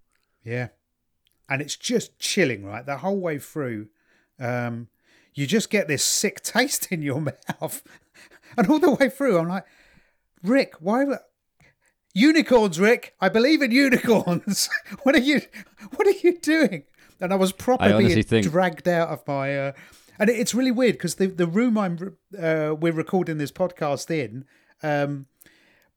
Yeah. 0.43 0.67
And 1.47 1.61
it's 1.61 1.75
just 1.75 2.17
chilling, 2.19 2.65
right? 2.65 2.85
The 2.85 2.97
whole 2.97 3.19
way 3.19 3.37
through, 3.37 3.87
um, 4.39 4.87
you 5.33 5.45
just 5.45 5.69
get 5.69 5.87
this 5.87 6.03
sick 6.03 6.41
taste 6.43 6.87
in 6.91 7.01
your 7.01 7.21
mouth. 7.21 7.81
And 8.57 8.69
all 8.69 8.79
the 8.79 8.91
way 8.91 9.09
through, 9.09 9.37
I'm 9.37 9.49
like, 9.49 9.65
Rick, 10.41 10.75
why? 10.79 11.03
Unicorns, 12.13 12.79
Rick. 12.79 13.13
I 13.19 13.27
believe 13.27 13.61
in 13.61 13.71
unicorns. 13.71 14.69
what 15.03 15.13
are 15.15 15.19
you? 15.19 15.41
What 15.95 16.07
are 16.07 16.17
you 16.23 16.37
doing? 16.39 16.83
And 17.19 17.33
I 17.33 17.35
was 17.35 17.51
I 17.51 17.55
properly 17.57 18.05
being 18.07 18.23
think- 18.23 18.49
dragged 18.49 18.87
out 18.87 19.09
of 19.09 19.27
my. 19.27 19.57
Uh, 19.57 19.71
and 20.19 20.29
it's 20.29 20.53
really 20.55 20.71
weird 20.71 20.93
because 20.93 21.15
the 21.15 21.27
the 21.27 21.47
room 21.47 21.77
I'm 21.77 22.15
uh, 22.39 22.75
we're 22.79 22.93
recording 22.93 23.37
this 23.37 23.51
podcast 23.51 24.09
in. 24.09 24.45
Um, 24.81 25.25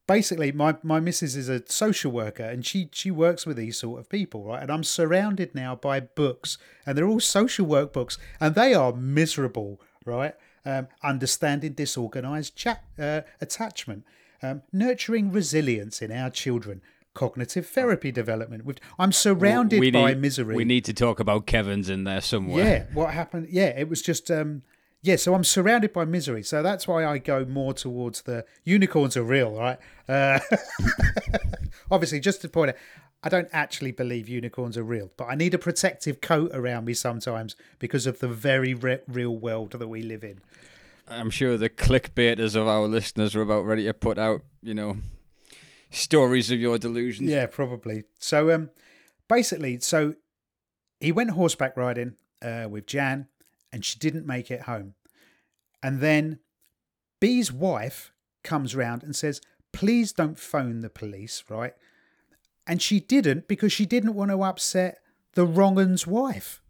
basically 0.08 0.50
my 0.50 0.74
my 0.82 0.98
missus 0.98 1.36
is 1.36 1.48
a 1.48 1.62
social 1.66 2.10
worker 2.10 2.42
and 2.42 2.66
she 2.66 2.88
she 2.92 3.10
works 3.12 3.46
with 3.46 3.56
these 3.56 3.78
sort 3.78 4.00
of 4.00 4.08
people 4.08 4.42
right 4.42 4.62
and 4.62 4.72
i'm 4.72 4.82
surrounded 4.82 5.54
now 5.54 5.76
by 5.76 6.00
books 6.00 6.58
and 6.84 6.98
they're 6.98 7.06
all 7.06 7.20
social 7.20 7.66
work 7.66 7.92
books 7.92 8.18
and 8.40 8.56
they 8.56 8.74
are 8.74 8.92
miserable 8.92 9.80
right 10.04 10.34
um, 10.64 10.88
understanding 11.04 11.72
disorganized 11.74 12.56
chat 12.56 12.82
uh, 12.98 13.20
attachment 13.40 14.02
um, 14.42 14.62
nurturing 14.72 15.30
resilience 15.30 16.00
in 16.02 16.10
our 16.10 16.30
children 16.30 16.80
cognitive 17.12 17.66
therapy 17.66 18.10
development 18.10 18.80
i'm 18.98 19.12
surrounded 19.12 19.78
we 19.78 19.90
by 19.90 20.08
need, 20.14 20.20
misery 20.20 20.56
We 20.56 20.64
need 20.64 20.84
to 20.86 20.94
talk 20.94 21.20
about 21.20 21.46
Kevin's 21.46 21.90
in 21.90 22.04
there 22.04 22.22
somewhere. 22.22 22.64
yeah, 22.64 22.84
what 22.94 23.12
happened? 23.12 23.48
Yeah, 23.50 23.70
it 23.78 23.88
was 23.88 24.00
just 24.00 24.30
um 24.30 24.62
yeah, 25.02 25.16
so 25.16 25.34
I'm 25.34 25.44
surrounded 25.44 25.92
by 25.92 26.04
misery. 26.04 26.42
So 26.42 26.62
that's 26.62 26.88
why 26.88 27.04
I 27.06 27.18
go 27.18 27.44
more 27.44 27.72
towards 27.72 28.22
the 28.22 28.44
unicorns 28.64 29.16
are 29.16 29.22
real, 29.22 29.52
right? 29.52 29.78
Uh, 30.08 30.40
obviously, 31.90 32.20
just 32.20 32.40
to 32.42 32.48
point 32.48 32.70
out, 32.70 32.76
I 33.22 33.28
don't 33.28 33.48
actually 33.52 33.92
believe 33.92 34.28
unicorns 34.28 34.76
are 34.76 34.82
real, 34.82 35.10
but 35.16 35.26
I 35.26 35.34
need 35.34 35.54
a 35.54 35.58
protective 35.58 36.20
coat 36.20 36.50
around 36.54 36.84
me 36.84 36.94
sometimes 36.94 37.56
because 37.78 38.06
of 38.06 38.20
the 38.20 38.28
very 38.28 38.74
re- 38.74 39.00
real 39.08 39.36
world 39.36 39.72
that 39.72 39.88
we 39.88 40.02
live 40.02 40.24
in. 40.24 40.40
I'm 41.08 41.30
sure 41.30 41.56
the 41.56 41.70
clickbaiters 41.70 42.54
of 42.54 42.68
our 42.68 42.86
listeners 42.86 43.34
are 43.34 43.42
about 43.42 43.64
ready 43.64 43.84
to 43.84 43.94
put 43.94 44.18
out, 44.18 44.42
you 44.62 44.74
know, 44.74 44.98
stories 45.90 46.50
of 46.50 46.60
your 46.60 46.78
delusions. 46.78 47.30
Yeah, 47.30 47.46
probably. 47.46 48.04
So 48.18 48.52
um 48.52 48.70
basically, 49.28 49.78
so 49.80 50.14
he 51.00 51.12
went 51.12 51.30
horseback 51.30 51.76
riding 51.76 52.14
uh, 52.42 52.66
with 52.68 52.86
Jan 52.86 53.28
and 53.72 53.84
she 53.84 53.98
didn't 53.98 54.26
make 54.26 54.50
it 54.50 54.62
home. 54.62 54.94
And 55.82 56.00
then 56.00 56.38
B's 57.20 57.52
wife 57.52 58.12
comes 58.44 58.74
round 58.74 59.02
and 59.02 59.14
says, 59.14 59.40
please 59.72 60.12
don't 60.12 60.38
phone 60.38 60.80
the 60.80 60.90
police, 60.90 61.44
right? 61.48 61.74
And 62.66 62.80
she 62.82 63.00
didn't 63.00 63.48
because 63.48 63.72
she 63.72 63.86
didn't 63.86 64.14
want 64.14 64.30
to 64.30 64.42
upset 64.42 64.98
the 65.34 65.46
wrong 65.46 65.78
un's 65.78 66.06
wife. 66.06 66.60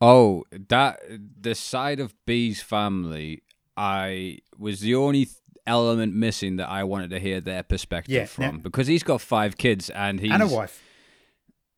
Oh, 0.00 0.44
that 0.68 1.00
the 1.40 1.54
side 1.54 1.98
of 2.00 2.14
B's 2.24 2.62
family, 2.62 3.42
I 3.76 4.38
was 4.56 4.80
the 4.80 4.94
only 4.94 5.24
th- 5.26 5.36
element 5.66 6.14
missing 6.14 6.56
that 6.56 6.68
I 6.68 6.84
wanted 6.84 7.10
to 7.10 7.18
hear 7.18 7.40
their 7.40 7.62
perspective 7.62 8.14
Yeah, 8.14 8.24
from 8.26 8.60
because 8.60 8.86
he's 8.86 9.02
got 9.02 9.20
five 9.20 9.56
kids 9.58 9.90
and 9.90 10.20
he's 10.20 10.30
and 10.32 10.42
a 10.42 10.46
wife. 10.46 10.82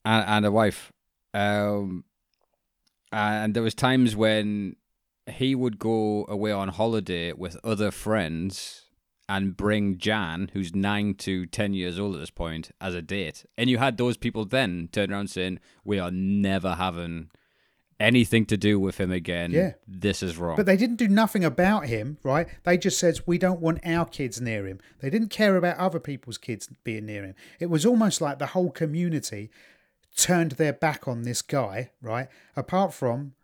and, 0.04 0.24
and 0.28 0.46
a 0.46 0.50
wife. 0.52 0.92
Um, 1.32 2.04
and 3.12 3.54
there 3.54 3.62
was 3.62 3.74
times 3.74 4.14
when 4.16 4.76
he 5.30 5.54
would 5.54 5.78
go 5.78 6.26
away 6.28 6.52
on 6.52 6.68
holiday 6.68 7.32
with 7.32 7.56
other 7.64 7.90
friends 7.90 8.86
and 9.28 9.56
bring 9.56 9.96
Jan, 9.96 10.50
who's 10.52 10.74
nine 10.74 11.14
to 11.14 11.46
ten 11.46 11.72
years 11.72 11.98
old 12.00 12.14
at 12.14 12.20
this 12.20 12.30
point, 12.30 12.72
as 12.80 12.94
a 12.94 13.02
date. 13.02 13.44
And 13.56 13.70
you 13.70 13.78
had 13.78 13.96
those 13.96 14.16
people 14.16 14.44
then 14.44 14.88
turn 14.90 15.12
around 15.12 15.30
saying, 15.30 15.60
"We 15.84 15.98
are 16.00 16.10
never 16.10 16.74
having 16.74 17.30
anything 18.00 18.46
to 18.46 18.56
do 18.56 18.80
with 18.80 18.98
him 18.98 19.12
again. 19.12 19.52
Yeah. 19.52 19.74
this 19.86 20.22
is 20.22 20.36
wrong." 20.36 20.56
But 20.56 20.66
they 20.66 20.76
didn't 20.76 20.96
do 20.96 21.06
nothing 21.06 21.44
about 21.44 21.86
him, 21.86 22.18
right? 22.24 22.48
They 22.64 22.76
just 22.76 22.98
said, 22.98 23.20
we 23.26 23.38
don't 23.38 23.60
want 23.60 23.78
our 23.84 24.06
kids 24.06 24.40
near 24.40 24.66
him. 24.66 24.80
They 25.00 25.10
didn't 25.10 25.28
care 25.28 25.56
about 25.56 25.76
other 25.76 26.00
people's 26.00 26.38
kids 26.38 26.68
being 26.82 27.06
near 27.06 27.22
him. 27.24 27.34
It 27.60 27.66
was 27.66 27.86
almost 27.86 28.20
like 28.20 28.38
the 28.38 28.46
whole 28.46 28.70
community 28.70 29.50
turned 30.20 30.52
their 30.52 30.72
back 30.72 31.08
on 31.08 31.22
this 31.22 31.42
guy, 31.42 31.90
right? 32.02 32.28
Apart 32.56 32.92
from 32.94 33.34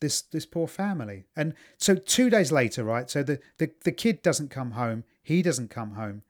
this 0.00 0.22
this 0.22 0.46
poor 0.46 0.66
family. 0.66 1.24
And 1.36 1.54
so 1.76 1.94
two 1.94 2.30
days 2.30 2.50
later, 2.50 2.84
right? 2.84 3.08
So 3.10 3.22
the, 3.22 3.38
the, 3.58 3.70
the 3.84 3.92
kid 3.92 4.22
doesn't 4.22 4.48
come 4.50 4.72
home. 4.72 5.04
He 5.22 5.42
doesn't 5.42 5.68
come 5.68 5.92
home. 5.92 6.22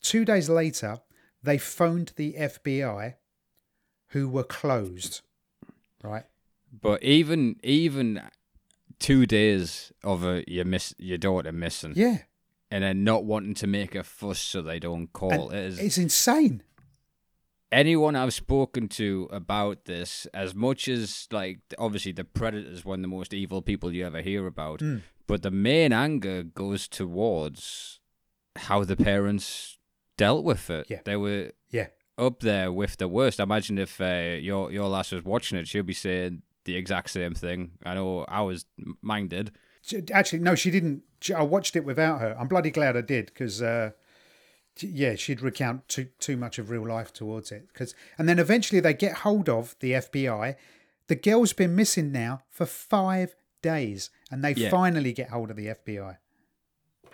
Two 0.00 0.24
days 0.24 0.48
later, 0.48 1.00
they 1.42 1.58
phoned 1.58 2.12
the 2.16 2.34
FBI 2.38 3.14
who 4.08 4.28
were 4.28 4.44
closed, 4.44 5.20
right? 6.02 6.24
But 6.80 7.02
even 7.02 7.56
even 7.62 8.22
two 8.98 9.26
days 9.26 9.92
of 10.02 10.24
a 10.24 10.44
your 10.46 10.64
miss 10.64 10.94
your 10.98 11.18
daughter 11.18 11.52
missing, 11.52 11.92
Yeah. 11.96 12.18
and 12.70 12.82
then 12.84 13.04
not 13.04 13.24
wanting 13.24 13.54
to 13.54 13.66
make 13.66 13.94
a 13.94 14.02
fuss 14.02 14.38
so 14.40 14.62
they 14.62 14.78
don't 14.78 15.12
call. 15.12 15.50
And 15.50 15.58
It 15.58 15.64
is 15.66 15.78
it's 15.78 15.98
insane. 15.98 16.62
Anyone 17.72 18.16
I've 18.16 18.34
spoken 18.34 18.88
to 18.88 19.28
about 19.32 19.84
this, 19.84 20.26
as 20.34 20.54
much 20.54 20.88
as 20.88 21.28
like 21.30 21.58
obviously 21.78 22.12
the 22.12 22.24
Predator's 22.24 22.84
one 22.84 23.00
of 23.00 23.02
the 23.02 23.08
most 23.08 23.34
evil 23.34 23.62
people 23.62 23.92
you 23.92 24.06
ever 24.06 24.20
hear 24.22 24.46
about, 24.46 24.80
Hmm. 24.80 24.98
but 25.26 25.42
the 25.42 25.50
main 25.50 25.92
anger 25.92 26.42
goes 26.42 26.88
towards 26.88 28.00
how 28.56 28.84
the 28.84 28.96
parents 28.96 29.78
dealt 30.16 30.44
with 30.44 30.70
it. 30.70 30.86
Yeah. 30.88 31.00
They 31.04 31.16
were 31.16 31.52
Yeah. 31.70 31.88
up 32.16 32.40
there 32.40 32.72
with 32.72 32.96
the 32.96 33.06
worst. 33.08 33.38
I 33.40 33.44
imagine 33.44 33.78
if 33.78 34.00
uh, 34.00 34.36
your 34.40 34.72
your 34.72 34.88
lass 34.88 35.12
was 35.12 35.24
watching 35.24 35.58
it, 35.58 35.68
she'll 35.68 35.82
be 35.82 35.92
saying 35.94 36.42
the 36.64 36.74
exact 36.76 37.10
same 37.10 37.34
thing. 37.34 37.72
I 37.84 37.94
know 37.94 38.24
I 38.28 38.42
was 38.42 38.64
minded. 39.02 39.52
Actually, 40.12 40.40
no, 40.40 40.54
she 40.54 40.70
didn't. 40.70 41.02
I 41.34 41.42
watched 41.42 41.76
it 41.76 41.84
without 41.84 42.20
her. 42.20 42.36
I'm 42.38 42.48
bloody 42.48 42.70
glad 42.70 42.96
I 42.96 43.00
did 43.00 43.26
because, 43.26 43.62
uh, 43.62 43.92
yeah, 44.82 45.14
she'd 45.14 45.40
recount 45.40 45.88
too 45.88 46.08
too 46.18 46.36
much 46.36 46.58
of 46.58 46.70
real 46.70 46.86
life 46.86 47.12
towards 47.12 47.50
it. 47.52 47.68
Because, 47.72 47.94
and 48.16 48.28
then 48.28 48.38
eventually 48.38 48.80
they 48.80 48.94
get 48.94 49.18
hold 49.18 49.48
of 49.48 49.74
the 49.80 49.92
FBI. 49.92 50.56
The 51.08 51.16
girl's 51.16 51.52
been 51.52 51.74
missing 51.74 52.12
now 52.12 52.42
for 52.50 52.66
five 52.66 53.34
days, 53.62 54.10
and 54.30 54.44
they 54.44 54.52
Yeah. 54.54 54.70
finally 54.70 55.12
get 55.12 55.30
hold 55.30 55.50
of 55.50 55.56
the 55.56 55.68
FBI. 55.68 56.18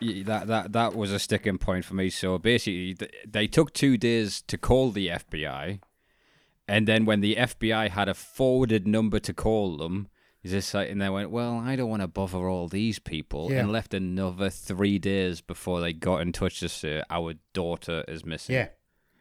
Y- 0.02 0.22
That 0.26 0.46
that 0.48 0.72
that 0.72 0.94
was 0.96 1.12
a 1.12 1.18
sticking 1.18 1.58
point 1.58 1.84
for 1.84 1.94
me. 1.94 2.10
So 2.10 2.38
basically, 2.38 2.96
they 3.26 3.46
took 3.46 3.72
two 3.72 3.96
days 3.96 4.42
to 4.42 4.58
call 4.58 4.90
the 4.90 5.08
FBI, 5.08 5.80
and 6.66 6.88
then 6.88 7.04
when 7.04 7.20
the 7.20 7.36
FBI 7.36 7.88
had 7.88 8.08
a 8.08 8.14
forwarded 8.14 8.86
number 8.86 9.18
to 9.20 9.32
call 9.32 9.76
them, 9.76 10.08
is 10.44 10.52
this 10.52 10.72
like, 10.74 10.90
and 10.90 11.00
they 11.00 11.08
went, 11.08 11.30
"Well, 11.30 11.58
I 11.58 11.74
don't 11.74 11.90
want 11.90 12.02
to 12.02 12.06
bother 12.08 12.48
all 12.48 12.68
these 12.68 12.98
people," 13.00 13.50
Yeah. 13.50 13.60
and 13.60 13.72
left 13.72 13.92
another 13.94 14.50
three 14.50 14.98
days 15.00 15.40
before 15.40 15.80
they 15.80 15.92
got 15.92 16.20
in 16.20 16.30
touch 16.32 16.60
to 16.60 16.68
say 16.68 17.02
our 17.10 17.34
daughter 17.52 18.04
is 18.06 18.24
missing. 18.24 18.54
Yeah, 18.54 18.68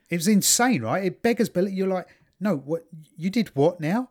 it 0.10 0.18
was 0.18 0.28
insane, 0.28 0.82
right? 0.84 1.04
It 1.06 1.24
beggars 1.24 1.50
belief. 1.50 1.74
You're 1.74 1.88
like, 1.88 2.08
no, 2.40 2.56
what 2.58 2.86
you 3.18 3.30
did? 3.30 3.56
What 3.56 3.80
now? 3.80 4.10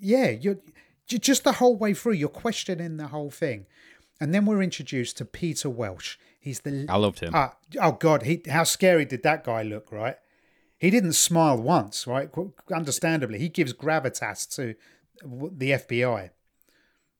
Yeah, 0.00 0.28
you're 0.30 0.58
just 1.06 1.44
the 1.44 1.52
whole 1.52 1.76
way 1.76 1.94
through. 1.94 2.12
You're 2.14 2.28
questioning 2.28 2.96
the 2.96 3.08
whole 3.08 3.30
thing, 3.30 3.66
and 4.20 4.34
then 4.34 4.44
we're 4.46 4.62
introduced 4.62 5.16
to 5.18 5.24
Peter 5.24 5.70
Welch. 5.70 6.18
He's 6.40 6.60
the 6.60 6.86
I 6.88 6.96
loved 6.96 7.20
him. 7.20 7.32
Ah, 7.34 7.56
oh 7.80 7.92
God, 7.92 8.22
he 8.22 8.42
how 8.48 8.64
scary 8.64 9.04
did 9.04 9.22
that 9.22 9.44
guy 9.44 9.62
look, 9.62 9.92
right? 9.92 10.16
He 10.78 10.88
didn't 10.90 11.12
smile 11.12 11.58
once, 11.60 12.06
right? 12.06 12.30
Understandably, 12.72 13.38
he 13.38 13.48
gives 13.50 13.72
gravitas 13.74 14.48
to 14.56 14.74
the 15.22 15.72
FBI. 15.72 16.30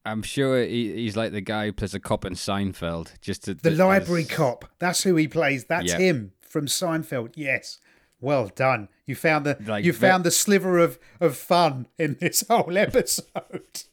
I'm 0.03 0.23
sure 0.23 0.63
he, 0.63 0.93
he's 0.93 1.15
like 1.15 1.31
the 1.31 1.41
guy 1.41 1.65
who 1.67 1.73
plays 1.73 1.93
a 1.93 1.99
cop 1.99 2.25
in 2.25 2.33
Seinfeld. 2.33 3.19
Just 3.21 3.43
to, 3.45 3.53
The 3.53 3.71
library 3.71 4.25
cop. 4.25 4.65
That's 4.79 5.03
who 5.03 5.15
he 5.15 5.27
plays. 5.27 5.65
That's 5.65 5.91
Yeah. 5.91 5.99
him 5.99 6.31
from 6.41 6.65
Seinfeld. 6.65 7.33
Yes. 7.35 7.79
Well 8.19 8.47
done. 8.53 8.89
You 9.05 9.15
found 9.15 9.45
the 9.45 9.57
Like 9.65 9.83
you 9.85 9.93
found 9.93 10.23
the 10.23 10.31
sliver 10.31 10.77
of, 10.79 10.97
of 11.19 11.35
fun 11.37 11.87
in 11.99 12.17
this 12.19 12.43
whole 12.49 12.77
episode. 12.77 13.83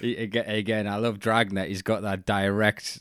he, 0.00 0.16
again, 0.16 0.86
I 0.86 0.96
love 0.96 1.18
Dragnet. 1.18 1.68
He's 1.68 1.82
got 1.82 2.02
that 2.02 2.24
direct 2.26 3.00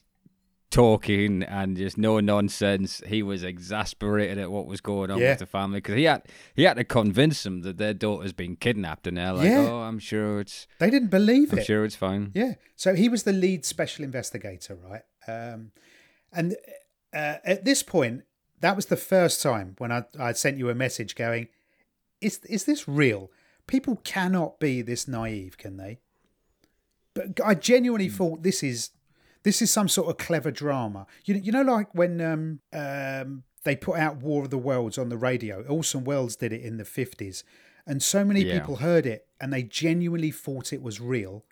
talking 0.73 1.43
and 1.43 1.77
just 1.77 1.97
no 1.97 2.19
nonsense. 2.19 3.01
He 3.05 3.21
was 3.21 3.43
exasperated 3.43 4.39
at 4.39 4.51
what 4.51 4.65
was 4.65 4.81
going 4.81 5.11
on 5.11 5.19
Yeah. 5.19 5.29
with 5.31 5.39
the 5.39 5.45
family 5.45 5.77
because 5.77 5.95
he 5.95 6.05
had 6.05 6.23
he 6.55 6.63
had 6.63 6.77
to 6.77 6.83
convince 6.83 7.43
them 7.43 7.61
that 7.61 7.77
their 7.77 7.93
daughter's 7.93 8.33
been 8.33 8.55
kidnapped, 8.55 9.05
and 9.07 9.17
they're 9.17 9.33
like, 9.33 9.45
Yeah. 9.49 9.67
"Oh, 9.69 9.81
I'm 9.81 9.99
sure 9.99 10.39
it's 10.39 10.67
They 10.79 10.89
didn't 10.89 11.09
believe 11.11 11.53
it. 11.53 11.59
I'm 11.59 11.65
sure 11.65 11.85
it's 11.85 11.95
fine." 11.95 12.31
Yeah. 12.33 12.55
So 12.75 12.95
he 12.95 13.07
was 13.07 13.21
the 13.23 13.31
lead 13.33 13.65
special 13.65 14.03
investigator, 14.03 14.75
right? 14.75 15.03
Um, 15.27 15.71
and 16.31 16.55
uh, 17.13 17.37
at 17.45 17.63
this 17.65 17.83
point, 17.83 18.23
that 18.61 18.75
was 18.75 18.87
the 18.87 18.97
first 18.97 19.41
time 19.43 19.75
when 19.77 19.91
I 19.91 20.03
I 20.19 20.33
sent 20.33 20.57
you 20.57 20.69
a 20.69 20.75
message 20.75 21.13
going, 21.15 21.49
"Is 22.19 22.39
is 22.49 22.63
this 22.65 22.87
real? 22.87 23.29
People 23.67 23.97
cannot 24.03 24.59
be 24.59 24.81
this 24.81 25.07
naive, 25.07 25.57
can 25.59 25.77
they?" 25.77 25.99
But 27.13 27.39
I 27.45 27.53
genuinely 27.53 28.09
thought 28.09 28.41
this 28.41 28.63
is 28.63 28.89
this 29.43 29.61
is 29.61 29.71
some 29.71 29.87
sort 29.87 30.09
of 30.09 30.17
clever 30.17 30.51
drama. 30.51 31.05
You 31.25 31.35
you 31.35 31.51
know, 31.51 31.61
like 31.61 31.93
when 31.93 32.19
um, 32.21 32.59
um, 32.73 33.43
they 33.63 33.75
put 33.75 33.97
out 33.97 34.17
War 34.17 34.43
of 34.43 34.49
the 34.49 34.57
Worlds 34.57 34.97
on 34.97 35.09
the 35.09 35.17
radio. 35.17 35.63
Orson 35.63 36.03
Welles 36.03 36.35
did 36.35 36.51
it 36.51 36.61
in 36.61 36.77
the 36.77 36.85
fifties, 36.85 37.43
and 37.85 38.01
so 38.03 38.25
many 38.25 38.41
Yeah. 38.43 38.59
people 38.59 38.77
heard 38.77 39.05
it 39.05 39.27
and 39.39 39.51
they 39.51 39.63
genuinely 39.63 40.31
thought 40.31 40.71
it 40.73 40.81
was 40.81 40.99
real. 41.01 41.43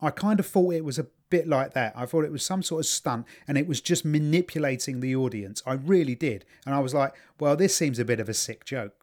I 0.00 0.10
kind 0.10 0.40
of 0.40 0.46
thought 0.46 0.74
it 0.74 0.84
was 0.84 0.98
a 0.98 1.06
bit 1.30 1.46
like 1.48 1.74
that. 1.74 1.92
I 1.96 2.06
thought 2.06 2.24
it 2.24 2.32
was 2.32 2.44
some 2.44 2.62
sort 2.62 2.80
of 2.80 2.86
stunt 2.86 3.26
and 3.46 3.56
it 3.56 3.66
was 3.68 3.80
just 3.80 4.04
manipulating 4.04 5.00
the 5.00 5.14
audience. 5.16 5.62
I 5.66 5.74
really 5.74 6.14
did. 6.16 6.44
And 6.66 6.74
I 6.74 6.80
was 6.80 6.92
like, 6.94 7.14
well, 7.40 7.56
this 7.56 7.74
seems 7.76 7.98
a 7.98 8.04
bit 8.04 8.18
of 8.20 8.28
a 8.28 8.34
sick 8.34 8.64
joke. 8.64 8.94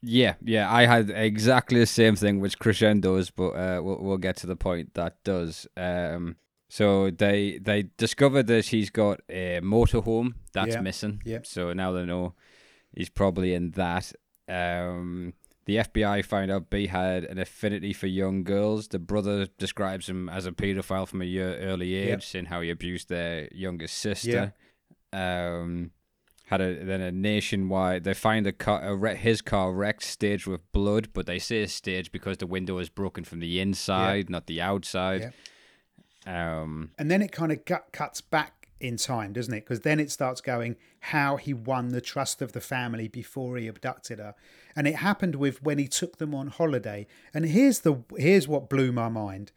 Yeah, 0.00 0.34
yeah, 0.42 0.72
I 0.72 0.86
had 0.86 1.10
exactly 1.10 1.80
the 1.80 1.86
same 1.86 2.14
thing, 2.14 2.38
which 2.40 2.58
crescendos, 2.58 3.30
but 3.30 3.50
uh, 3.50 3.80
we'll 3.82 3.98
we'll 4.00 4.16
get 4.18 4.36
to 4.38 4.46
the 4.46 4.56
point 4.56 4.94
that 4.94 5.22
does. 5.24 5.66
Um, 5.76 6.36
so 6.78 7.10
they 7.24 7.58
they 7.68 7.80
discovered 8.04 8.46
that 8.48 8.64
he's 8.74 8.90
got 8.90 9.16
a 9.28 9.60
motorhome 9.62 10.30
that's 10.52 10.74
Yeah, 10.74 10.80
missing. 10.82 11.22
yeah. 11.24 11.40
So 11.44 11.72
now 11.72 11.92
they 11.92 12.04
know 12.04 12.34
he's 12.96 13.10
probably 13.10 13.54
in 13.54 13.70
that. 13.72 14.12
Um, 14.48 15.34
the 15.66 15.76
FBI 15.88 16.24
found 16.24 16.50
out 16.50 16.70
B 16.70 16.88
had 16.88 17.24
an 17.32 17.38
affinity 17.38 17.92
for 17.92 18.08
young 18.08 18.44
girls. 18.44 18.88
The 18.88 18.98
brother 18.98 19.46
describes 19.64 20.08
him 20.08 20.28
as 20.28 20.46
a 20.46 20.52
paedophile 20.52 21.06
from 21.08 21.22
a 21.22 21.24
year 21.36 21.56
early 21.70 21.94
age, 21.94 22.08
Yep. 22.08 22.22
saying 22.22 22.44
how 22.46 22.60
he 22.60 22.70
abused 22.70 23.08
their 23.08 23.48
youngest 23.52 23.96
sister. 23.98 24.52
Um, 25.12 25.92
had 26.46 26.60
a 26.60 26.84
then 26.84 27.00
a 27.00 27.10
nationwide. 27.12 28.02
They 28.04 28.14
find 28.14 28.46
a 28.46 28.52
car, 28.52 28.82
a 28.82 28.94
wreck, 28.94 29.18
his 29.18 29.40
car 29.42 29.72
wrecked, 29.72 30.02
staged 30.02 30.46
with 30.46 30.60
blood, 30.72 31.08
but 31.14 31.24
they 31.26 31.38
say 31.38 31.64
staged 31.66 32.10
because 32.12 32.36
the 32.38 32.46
window 32.56 32.78
is 32.78 32.88
broken 32.90 33.24
from 33.24 33.40
the 33.40 33.60
inside, 33.60 34.28
not 34.28 34.46
the 34.46 34.60
outside. 34.60 35.32
Um, 36.26 36.90
And 36.98 37.10
then 37.10 37.22
it 37.22 37.32
kind 37.32 37.52
of 37.52 37.60
cuts 37.92 38.20
back 38.20 38.68
in 38.80 38.96
time, 38.96 39.32
doesn't 39.32 39.54
it? 39.54 39.60
Because 39.60 39.80
then 39.80 40.00
it 40.00 40.10
starts 40.10 40.40
going 40.40 40.76
how 41.00 41.36
he 41.36 41.54
won 41.54 41.88
the 41.88 42.00
trust 42.00 42.42
of 42.42 42.52
the 42.52 42.60
family 42.60 43.08
before 43.08 43.56
he 43.56 43.66
abducted 43.66 44.18
her, 44.18 44.34
and 44.76 44.86
it 44.86 44.96
happened 44.96 45.36
with 45.36 45.62
when 45.62 45.78
he 45.78 45.88
took 45.88 46.18
them 46.18 46.34
on 46.34 46.48
holiday. 46.48 47.06
And 47.32 47.46
here's 47.46 47.80
the 47.80 48.02
here's 48.16 48.48
what 48.48 48.68
blew 48.68 48.92
my 48.92 49.08
mind. 49.08 49.52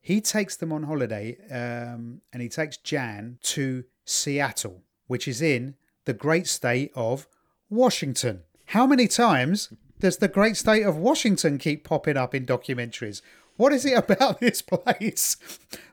He 0.00 0.20
takes 0.20 0.56
them 0.56 0.72
on 0.72 0.84
holiday, 0.84 1.36
um, 1.50 2.20
and 2.32 2.42
he 2.42 2.48
takes 2.48 2.76
Jan 2.76 3.38
to 3.42 3.84
Seattle, 4.04 4.82
which 5.06 5.26
is 5.26 5.40
in 5.40 5.76
the 6.04 6.12
great 6.12 6.46
state 6.46 6.92
of 6.94 7.26
Washington. 7.70 8.42
How 8.66 8.86
many 8.86 9.08
times 9.08 9.72
does 9.98 10.18
the 10.18 10.28
great 10.28 10.56
state 10.56 10.82
of 10.82 10.96
Washington 10.96 11.56
keep 11.58 11.84
popping 11.84 12.16
up 12.16 12.34
in 12.34 12.44
documentaries? 12.44 13.22
What 13.56 13.72
is 13.72 13.84
it 13.84 13.96
about 14.10 14.40
this 14.40 14.62
place 14.62 15.36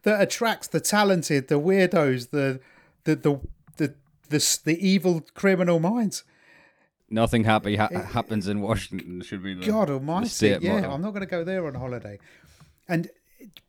that 0.03 0.21
attracts 0.21 0.67
the 0.67 0.79
talented, 0.79 1.47
the 1.47 1.59
weirdos, 1.59 2.29
the 2.31 2.59
the 3.03 3.15
the 3.15 3.39
the 3.77 3.93
the, 4.29 4.59
the 4.65 4.87
evil 4.87 5.23
criminal 5.33 5.79
minds? 5.79 6.23
nothing 7.13 7.43
happy 7.43 7.75
ha- 7.75 7.89
happens 7.89 8.47
in 8.47 8.61
Washington. 8.61 9.21
Should 9.21 9.43
be 9.43 9.53
the, 9.53 9.65
God 9.65 9.89
almighty. 9.89 10.47
Yeah, 10.47 10.75
motto. 10.75 10.91
I'm 10.91 11.01
not 11.01 11.11
going 11.11 11.21
to 11.21 11.25
go 11.29 11.43
there 11.43 11.67
on 11.67 11.75
holiday. 11.75 12.19
And 12.87 13.09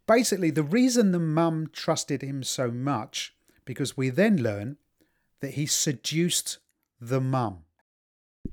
basically, 0.07 0.51
the 0.51 0.63
reason 0.63 1.11
the 1.11 1.19
mum 1.19 1.69
trusted 1.73 2.23
him 2.23 2.45
so 2.45 2.71
much, 2.71 3.35
because 3.65 3.97
we 3.97 4.11
then 4.11 4.37
learn 4.37 4.77
that 5.41 5.55
he 5.55 5.67
seduced 5.67 6.59
the 7.01 7.21
mum. 7.21 7.65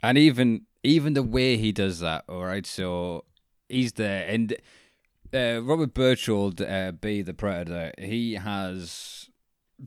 and 0.01 0.17
even 0.17 0.65
even 0.83 1.13
the 1.13 1.21
way 1.21 1.55
he 1.57 1.71
does 1.71 1.99
that 1.99 2.23
all 2.27 2.43
right 2.43 2.65
so 2.65 3.25
he's 3.67 3.93
there 3.93 4.25
and 4.27 4.55
uh, 5.33 5.61
robert 5.61 5.93
Berchtold, 5.93 6.61
uh, 6.61 6.91
b 6.91 7.21
the 7.21 7.33
predator. 7.33 7.91
He 7.97 8.33
has 8.35 9.29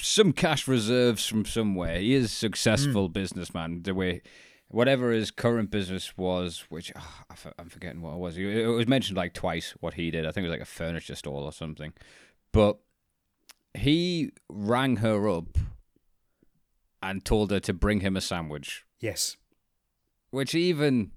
some 0.00 0.32
cash 0.32 0.66
reserves 0.68 1.26
from 1.26 1.44
somewhere. 1.44 1.98
He 1.98 2.14
is 2.14 2.24
a 2.26 2.28
successful 2.28 3.08
businessman. 3.08 3.82
The 3.82 3.94
way 3.94 4.22
whatever 4.68 5.10
his 5.12 5.30
current 5.30 5.70
business 5.70 6.16
was 6.16 6.64
which 6.70 6.90
ah, 6.96 7.24
I 7.28 7.34
f- 7.34 7.52
i'm 7.58 7.68
forgetting 7.68 8.00
what 8.00 8.14
it 8.14 8.18
was. 8.18 8.38
It 8.38 8.66
was 8.66 8.86
mentioned 8.88 9.16
like 9.18 9.34
twice 9.34 9.74
what 9.80 9.94
he 9.94 10.10
did. 10.10 10.24
I 10.26 10.32
think 10.32 10.44
it 10.46 10.48
was 10.48 10.58
like 10.58 10.62
a 10.62 10.70
furniture 10.70 11.14
store 11.14 11.42
or 11.42 11.52
something. 11.52 11.92
But 12.52 12.78
he 13.74 14.32
rang 14.48 14.96
her 14.96 15.28
up 15.28 15.58
and 17.02 17.24
told 17.24 17.50
her 17.50 17.60
to 17.60 17.72
bring 17.72 18.00
him 18.00 18.16
a 18.16 18.20
sandwich. 18.20 18.84
Yes. 19.00 19.36
which 20.30 20.54
even 20.54 21.10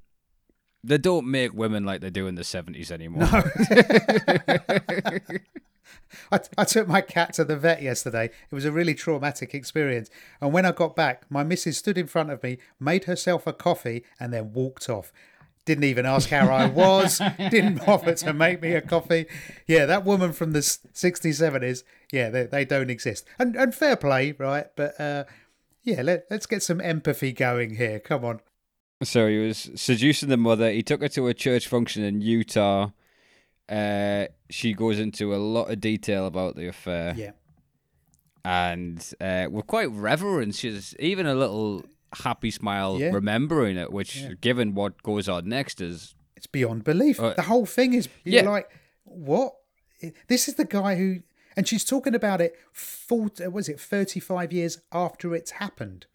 they 0.86 0.98
don't 0.98 1.30
make 1.30 1.54
women 1.54 1.84
like 1.84 2.02
they 2.02 2.10
do 2.10 2.28
in 2.28 2.36
the 2.36 2.44
seventies 2.44 2.92
anymore. 2.92 3.28
I, 6.32 6.40
I 6.58 6.64
took 6.66 6.88
my 6.88 7.02
cat 7.02 7.34
to 7.34 7.44
the 7.44 7.58
vet 7.58 7.82
yesterday. 7.82 8.26
It 8.26 8.56
was 8.56 8.66
a 8.66 8.72
really 8.72 8.94
traumatic 8.94 9.54
experience. 9.54 10.10
And 10.42 10.54
when 10.54 10.66
I 10.66 10.72
got 10.72 10.96
back, 10.96 11.24
my 11.30 11.44
missus 11.44 11.78
stood 11.78 11.98
in 11.98 12.08
front 12.08 12.30
of 12.32 12.42
me, 12.44 12.58
made 12.80 13.06
herself 13.06 13.48
a 13.48 13.54
coffee, 13.54 14.04
and 14.20 14.34
then 14.34 14.54
walked 14.54 14.90
off. 14.90 15.12
Didn't 15.66 15.86
even 15.86 16.06
ask 16.06 16.30
how 16.30 16.48
I 16.50 16.68
was, 16.68 17.20
didn't 17.38 17.88
offer 17.88 18.14
to 18.14 18.34
make 18.34 18.62
me 18.62 18.74
a 18.74 18.82
coffee. 18.82 19.26
Yeah, 19.66 19.86
that 19.88 20.06
woman 20.06 20.32
from 20.32 20.52
the 20.52 20.60
s- 20.60 20.80
60s, 20.94 21.42
70s, 21.42 21.84
yeah, 22.12 22.30
they, 22.30 22.44
they 22.46 22.66
don't 22.66 22.92
exist. 22.92 23.26
And, 23.40 23.56
and 23.56 23.74
fair 23.74 23.96
play, 23.96 24.34
right? 24.34 24.68
But 24.76 25.00
uh, 25.00 25.24
yeah, 25.84 26.04
let, 26.04 26.26
let's 26.30 26.46
get 26.46 26.62
some 26.62 26.80
empathy 26.82 27.32
going 27.34 27.76
here. 27.76 28.00
Come 28.00 28.24
on. 28.24 28.42
So 29.04 29.28
he 29.28 29.38
was 29.40 29.70
seducing 29.76 30.30
the 30.30 30.38
mother. 30.38 30.72
He 30.72 30.82
took 30.82 31.02
her 31.02 31.10
to 31.10 31.28
a 31.28 31.34
church 31.34 31.68
function 31.68 32.04
in 32.04 32.22
Utah. 32.22 32.92
Uh, 33.68 34.26
she 34.50 34.74
goes 34.74 35.00
into 35.00 35.36
a 35.36 35.38
lot 35.38 35.70
of 35.72 35.82
detail 35.82 36.26
about 36.28 36.56
the 36.56 36.68
affair, 36.68 37.14
Yeah. 37.18 37.32
and 38.44 39.14
uh, 39.20 39.48
with 39.52 39.68
quite 39.68 39.90
reverence. 39.92 40.60
She's 40.60 40.96
even 41.00 41.26
a 41.26 41.36
little 41.36 41.84
happy 42.14 42.52
smile 42.52 43.00
Yeah. 43.00 43.10
remembering 43.12 43.78
it, 43.78 43.92
which, 43.92 44.18
Yeah. 44.18 44.34
given 44.40 44.76
what 44.76 45.02
goes 45.04 45.28
on 45.28 45.50
next, 45.50 45.82
is 45.82 46.16
It's 46.38 46.48
beyond 46.48 46.84
belief. 46.84 47.20
Uh, 47.20 47.34
the 47.34 47.44
whole 47.44 47.66
thing 47.66 47.94
is 47.94 48.08
you're 48.24 48.44
yeah. 48.44 48.50
like, 48.50 48.70
what? 49.04 49.56
This 50.28 50.48
is 50.48 50.56
the 50.56 50.66
guy 50.66 50.96
who, 50.96 51.22
and 51.58 51.68
she's 51.68 51.84
talking 51.84 52.14
about 52.14 52.40
it. 52.42 52.56
40, 52.72 53.48
was 53.48 53.68
it 53.68 53.80
thirty 53.80 54.20
five 54.20 54.54
years 54.54 54.80
after 54.92 55.34
it's 55.34 55.52
happened, 55.52 56.06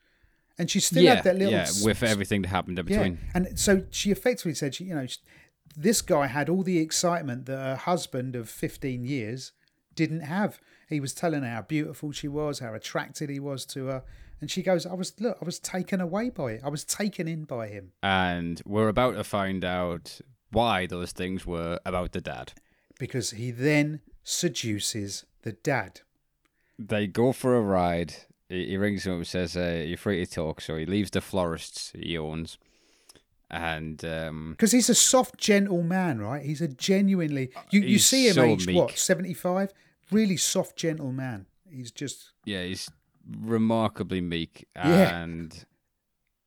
and 0.60 0.70
she 0.70 0.78
still 0.78 1.02
yeah, 1.02 1.16
had 1.16 1.24
that 1.24 1.36
little 1.36 1.52
yeah, 1.52 1.66
with 1.82 2.02
everything 2.02 2.42
that 2.42 2.48
happened 2.48 2.78
in 2.78 2.86
yeah. 2.86 2.98
between. 2.98 3.18
And 3.34 3.58
so 3.58 3.84
she 3.90 4.10
effectively 4.10 4.54
said, 4.54 4.74
she, 4.74 4.84
you 4.84 4.94
know, 4.94 5.06
this 5.76 6.02
guy 6.02 6.26
had 6.26 6.48
all 6.48 6.62
the 6.62 6.78
excitement 6.78 7.46
that 7.46 7.58
her 7.58 7.76
husband 7.76 8.36
of 8.36 8.48
fifteen 8.48 9.04
years 9.04 9.52
didn't 9.94 10.20
have. 10.20 10.60
He 10.88 11.00
was 11.00 11.14
telling 11.14 11.42
her 11.42 11.50
how 11.50 11.62
beautiful 11.62 12.12
she 12.12 12.28
was, 12.28 12.58
how 12.58 12.74
attracted 12.74 13.30
he 13.30 13.40
was 13.40 13.64
to 13.66 13.86
her, 13.86 14.02
and 14.40 14.50
she 14.50 14.62
goes, 14.62 14.86
"I 14.86 14.94
was 14.94 15.18
look, 15.20 15.38
I 15.40 15.44
was 15.44 15.58
taken 15.58 16.00
away 16.00 16.30
by 16.30 16.52
it. 16.52 16.60
I 16.64 16.68
was 16.68 16.84
taken 16.84 17.26
in 17.26 17.44
by 17.44 17.68
him." 17.68 17.92
and 18.02 18.60
we're 18.66 18.88
about 18.88 19.14
to 19.16 19.24
find 19.24 19.64
out 19.64 20.20
why 20.50 20.86
those 20.86 21.12
things 21.12 21.46
were 21.46 21.78
about 21.86 22.12
the 22.12 22.20
dad. 22.20 22.52
because 22.98 23.30
he 23.30 23.50
then 23.50 24.00
seduces 24.24 25.24
the 25.42 25.52
dad. 25.52 26.00
They 26.78 27.06
go 27.06 27.32
for 27.32 27.56
a 27.56 27.60
ride. 27.60 28.14
He, 28.50 28.66
he 28.66 28.76
rings 28.76 29.06
him 29.06 29.12
up 29.12 29.18
and 29.18 29.26
says, 29.26 29.56
uh, 29.56 29.84
"You're 29.86 29.96
free 29.96 30.24
to 30.24 30.30
talk." 30.30 30.60
So 30.60 30.76
he 30.76 30.84
leaves 30.84 31.10
the 31.10 31.22
florists 31.22 31.92
he 31.94 32.18
owns, 32.18 32.58
and 33.48 34.04
um, 34.04 34.50
Because 34.50 34.72
he's 34.72 34.90
a 34.90 34.94
soft, 34.94 35.38
gentle 35.38 35.82
man, 35.82 36.18
right? 36.18 36.44
He's 36.44 36.60
a 36.60 36.68
genuinely 36.68 37.50
you, 37.70 37.80
you 37.80 37.98
see 37.98 38.28
him 38.28 38.34
so 38.34 38.42
aged 38.42 38.70
what 38.74 38.98
seventy 38.98 39.32
five, 39.32 39.72
really 40.10 40.36
soft, 40.36 40.76
gentle 40.76 41.12
man. 41.12 41.46
He's 41.70 41.90
just 41.90 42.32
yeah, 42.44 42.64
he's 42.64 42.90
remarkably 43.38 44.20
meek. 44.20 44.66
Yeah. 44.76 45.22
And 45.22 45.64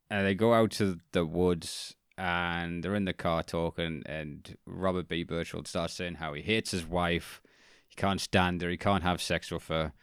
and 0.09 0.27
they 0.27 0.35
go 0.35 0.53
out 0.53 0.71
to 0.71 0.99
the 1.11 1.25
woods 1.25 1.95
and 2.17 2.83
they're 2.83 2.95
in 2.95 3.05
the 3.05 3.13
car 3.13 3.43
talking. 3.43 4.03
And 4.05 4.57
Robert 4.65 5.07
B. 5.07 5.23
Berchtold 5.23 5.67
starts 5.67 5.93
saying 5.93 6.15
how 6.15 6.33
he 6.33 6.41
hates 6.41 6.71
his 6.71 6.85
wife. 6.85 7.41
He 7.87 7.95
can't 7.95 8.21
stand 8.21 8.61
her. 8.61 8.69
He 8.69 8.77
can't 8.77 9.03
have 9.03 9.21
sex 9.21 9.51
with 9.51 9.67
her. 9.67 9.93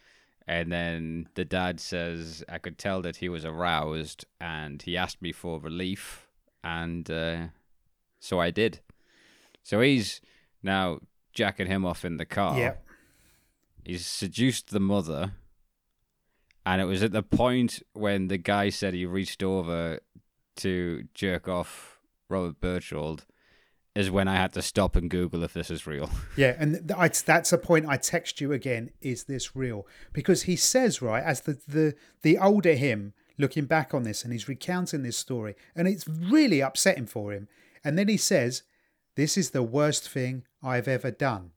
And 0.47 0.73
then 0.73 1.29
the 1.35 1.45
dad 1.45 1.79
says, 1.81 2.43
I 2.49 2.59
could 2.59 2.79
tell 2.79 3.03
that 3.03 3.17
he 3.17 3.29
was 3.29 3.45
aroused 3.45 4.25
and 4.41 4.83
he 4.83 4.97
asked 4.97 5.23
me 5.23 5.33
for 5.33 5.61
relief. 5.61 6.27
And 6.65 7.09
uh, 7.11 7.47
so 8.19 8.41
I 8.41 8.51
did. 8.51 8.81
So 9.63 9.81
he's 9.81 10.21
now 10.63 11.01
jacking 11.33 11.67
him 11.69 11.85
off 11.87 12.05
in 12.05 12.17
the 12.17 12.25
car. 12.27 12.59
yeah, 12.59 12.75
He's 13.85 14.05
seduced 14.07 14.71
the 14.71 14.81
mother, 14.81 15.33
and 16.67 16.83
it 16.83 16.85
was 16.85 17.03
at 17.03 17.13
the 17.13 17.23
point 17.23 17.83
when 17.93 18.29
the 18.29 18.37
guy 18.39 18.69
said 18.69 18.93
he 18.95 19.07
reached 19.07 19.43
over 19.43 20.01
to 20.57 21.05
jerk 21.15 21.49
off 21.49 21.99
Robert 22.29 22.61
Berchtold, 22.61 23.25
is 23.95 24.11
when 24.11 24.29
I 24.29 24.37
had 24.37 24.53
to 24.53 24.63
stop 24.63 24.95
and 24.97 25.11
Google 25.11 25.43
if 25.45 25.53
this 25.53 25.71
is 25.71 25.87
real. 25.87 26.11
Yeah, 26.37 26.55
and 26.59 26.93
I, 26.97 27.09
that's 27.09 27.53
a 27.53 27.59
point 27.59 27.87
I 27.89 27.97
text 27.97 28.41
you 28.41 28.53
again. 28.53 28.91
Is 29.01 29.25
this 29.25 29.57
real? 29.57 29.87
Because 30.13 30.43
he 30.45 30.57
says 30.57 31.03
right 31.03 31.23
as 31.23 31.41
the 31.43 31.59
the 31.67 31.95
the 32.23 32.39
older 32.39 32.75
him 32.75 33.13
looking 33.39 33.65
back 33.65 33.93
on 33.95 34.03
this, 34.05 34.23
and 34.23 34.33
he's 34.33 34.49
recounting 34.49 35.03
this 35.03 35.17
story, 35.17 35.55
and 35.75 35.89
it's 35.89 36.07
really 36.07 36.61
upsetting 36.61 37.07
for 37.07 37.33
him. 37.33 37.49
And 37.83 37.99
then 37.99 38.09
he 38.09 38.17
says, 38.17 38.63
"This 39.17 39.37
is 39.37 39.51
the 39.51 39.63
worst 39.63 40.09
thing 40.09 40.45
I've 40.63 40.89
ever 40.89 41.11
done." 41.11 41.51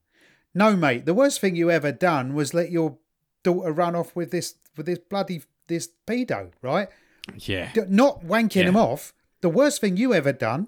No, 0.56 0.76
mate, 0.76 1.06
the 1.06 1.14
worst 1.14 1.40
thing 1.40 1.56
you 1.56 1.70
ever 1.72 1.92
done 1.92 2.34
was 2.34 2.54
let 2.54 2.72
your 2.72 2.98
daughter 3.44 3.72
run 3.72 3.96
off 3.96 4.16
with 4.16 4.32
this 4.32 4.56
with 4.76 4.86
this 4.88 5.00
bloody 5.00 5.44
this 5.68 5.90
pedo, 6.08 6.52
right? 6.62 6.90
Yeah. 7.38 7.72
Not 7.88 8.24
wanking 8.26 8.56
Yeah. 8.64 8.70
him 8.70 8.76
off. 8.78 9.14
The 9.42 9.50
worst 9.50 9.82
thing 9.82 9.98
you 9.98 10.14
ever 10.14 10.34
done 10.34 10.68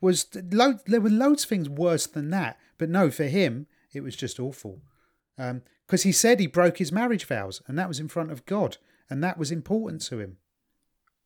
was 0.00 0.26
load. 0.52 0.80
There 0.86 1.00
were 1.00 1.10
loads 1.10 1.44
of 1.44 1.48
things 1.48 1.68
worse 1.68 2.06
than 2.06 2.30
that, 2.30 2.58
but 2.78 2.88
no, 2.88 3.10
for 3.10 3.24
him 3.24 3.66
it 3.92 4.02
was 4.02 4.16
just 4.16 4.38
awful. 4.38 4.80
Um, 5.38 5.62
because 5.86 6.02
he 6.02 6.12
said 6.12 6.40
he 6.40 6.46
broke 6.48 6.78
his 6.78 6.90
marriage 6.90 7.24
vows, 7.26 7.62
and 7.68 7.78
that 7.78 7.86
was 7.88 8.00
in 8.00 8.08
front 8.08 8.32
of 8.32 8.44
God, 8.46 8.76
and 9.08 9.22
that 9.22 9.38
was 9.38 9.52
important 9.52 10.02
to 10.02 10.18
him. 10.18 10.38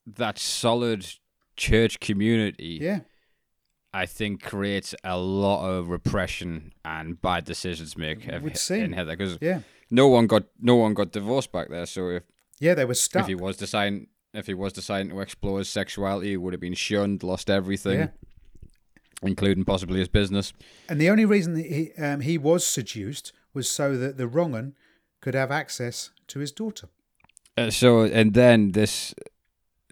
That 0.07 0.39
solid 0.39 1.07
church 1.57 1.99
community, 2.01 2.79
Yeah, 2.81 3.01
I 3.93 4.07
think, 4.07 4.43
creates 4.43 4.95
a 5.03 5.17
lot 5.19 5.67
of 5.69 5.89
repression 5.89 6.73
and 6.85 7.21
bad 7.21 7.45
decisions 7.45 7.97
make 7.97 8.29
would 8.43 8.57
seem. 8.59 8.85
in 8.85 8.93
Heather 8.93 9.17
because 9.17 9.39
yeah, 9.41 9.61
no 9.91 10.09
one 10.09 10.27
got 10.27 10.45
no 10.61 10.77
one 10.77 10.95
got 10.95 11.13
divorced 11.13 11.53
back 11.53 11.69
there. 11.71 11.87
So 11.87 12.11
if 12.11 12.23
yeah. 12.61 12.75
They 12.75 12.85
were 12.85 12.95
stuck. 12.95 13.23
if 13.23 13.29
he 13.29 13.35
was 13.35 13.57
deciding 13.57 14.09
if 14.35 14.47
he 14.47 14.55
was 14.55 14.73
deciding 14.73 15.11
to 15.11 15.21
explore 15.21 15.59
his 15.59 15.69
sexuality, 15.71 16.31
he 16.31 16.37
would 16.37 16.53
have 16.53 16.61
been 16.61 16.75
shunned, 16.75 17.23
lost 17.23 17.49
everything, 17.51 17.99
Yeah. 18.01 18.09
Including 19.23 19.65
possibly 19.65 19.99
his 19.99 20.09
business. 20.09 20.53
And 20.89 21.01
the 21.01 21.11
only 21.11 21.25
reason 21.25 21.55
that 21.55 21.67
he 21.67 21.93
um, 21.99 22.21
he 22.21 22.39
was 22.39 22.67
seduced 22.67 23.33
was 23.55 23.69
so 23.69 23.97
that 23.97 24.17
the 24.17 24.27
wrong 24.29 24.55
un 24.55 24.75
could 25.21 25.35
have 25.35 25.51
access 25.51 26.11
to 26.29 26.39
his 26.39 26.53
daughter. 26.53 26.89
Uh, 27.59 27.71
so 27.71 28.03
and 28.03 28.33
then 28.35 28.73
this, 28.73 29.15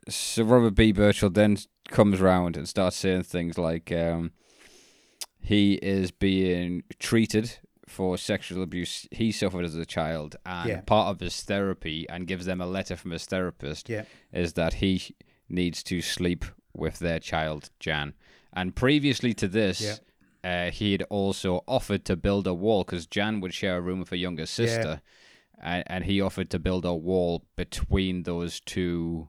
so 0.09 0.45
Robert 0.45 0.75
B. 0.75 0.93
Birchall 0.93 1.31
then 1.31 1.59
comes 1.89 2.21
round 2.21 2.57
and 2.57 2.69
starts 2.69 2.97
saying 2.97 3.25
things 3.25 3.59
like, 3.59 3.91
um, 3.93 4.33
he 5.41 5.75
is 5.75 6.11
being 6.11 6.83
treated 6.99 7.59
for 7.87 8.19
sexual 8.19 8.63
abuse 8.63 9.07
he 9.11 9.33
suffered 9.33 9.65
as 9.65 9.75
a 9.75 9.87
child, 9.87 10.37
and 10.45 10.69
Yeah. 10.69 10.81
part 10.83 11.09
of 11.09 11.21
his 11.21 11.43
therapy, 11.43 12.07
and 12.09 12.27
gives 12.27 12.45
them 12.47 12.61
a 12.61 12.67
letter 12.67 12.97
from 12.97 13.11
his 13.13 13.25
therapist, 13.27 13.89
Yeah. 13.89 14.05
is 14.33 14.53
that 14.55 14.75
he 14.75 15.15
needs 15.49 15.83
to 15.85 16.01
sleep 16.03 16.45
with 16.75 16.99
their 16.99 17.19
child 17.19 17.71
Jan. 17.81 18.13
And 18.53 18.75
previously 18.75 19.35
to 19.35 19.49
this. 19.49 19.81
Yeah. 19.81 19.95
Uh, 20.45 20.71
he 20.71 20.93
had 20.93 21.03
also 21.11 21.65
offered 21.67 22.05
to 22.05 22.17
build 22.17 22.47
a 22.47 22.55
wall 22.55 22.85
because 22.85 23.07
Jan 23.07 23.41
would 23.41 23.53
share 23.53 23.77
a 23.79 23.81
room 23.81 23.99
with 23.99 24.11
her 24.11 24.17
younger 24.17 24.47
sister, 24.47 25.01
and, 25.61 25.83
and 25.89 26.05
he 26.05 26.21
offered 26.21 26.49
to 26.51 26.61
build 26.61 26.85
a 26.85 26.95
wall 26.95 27.45
between 27.57 28.23
those 28.23 28.61
two 28.61 29.29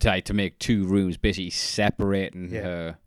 to, 0.00 0.20
to 0.20 0.34
make 0.34 0.58
two 0.58 0.84
rooms 0.84 1.16
basically 1.16 1.48
separating 1.50 2.50
Yeah. 2.50 2.60
her 2.62 2.98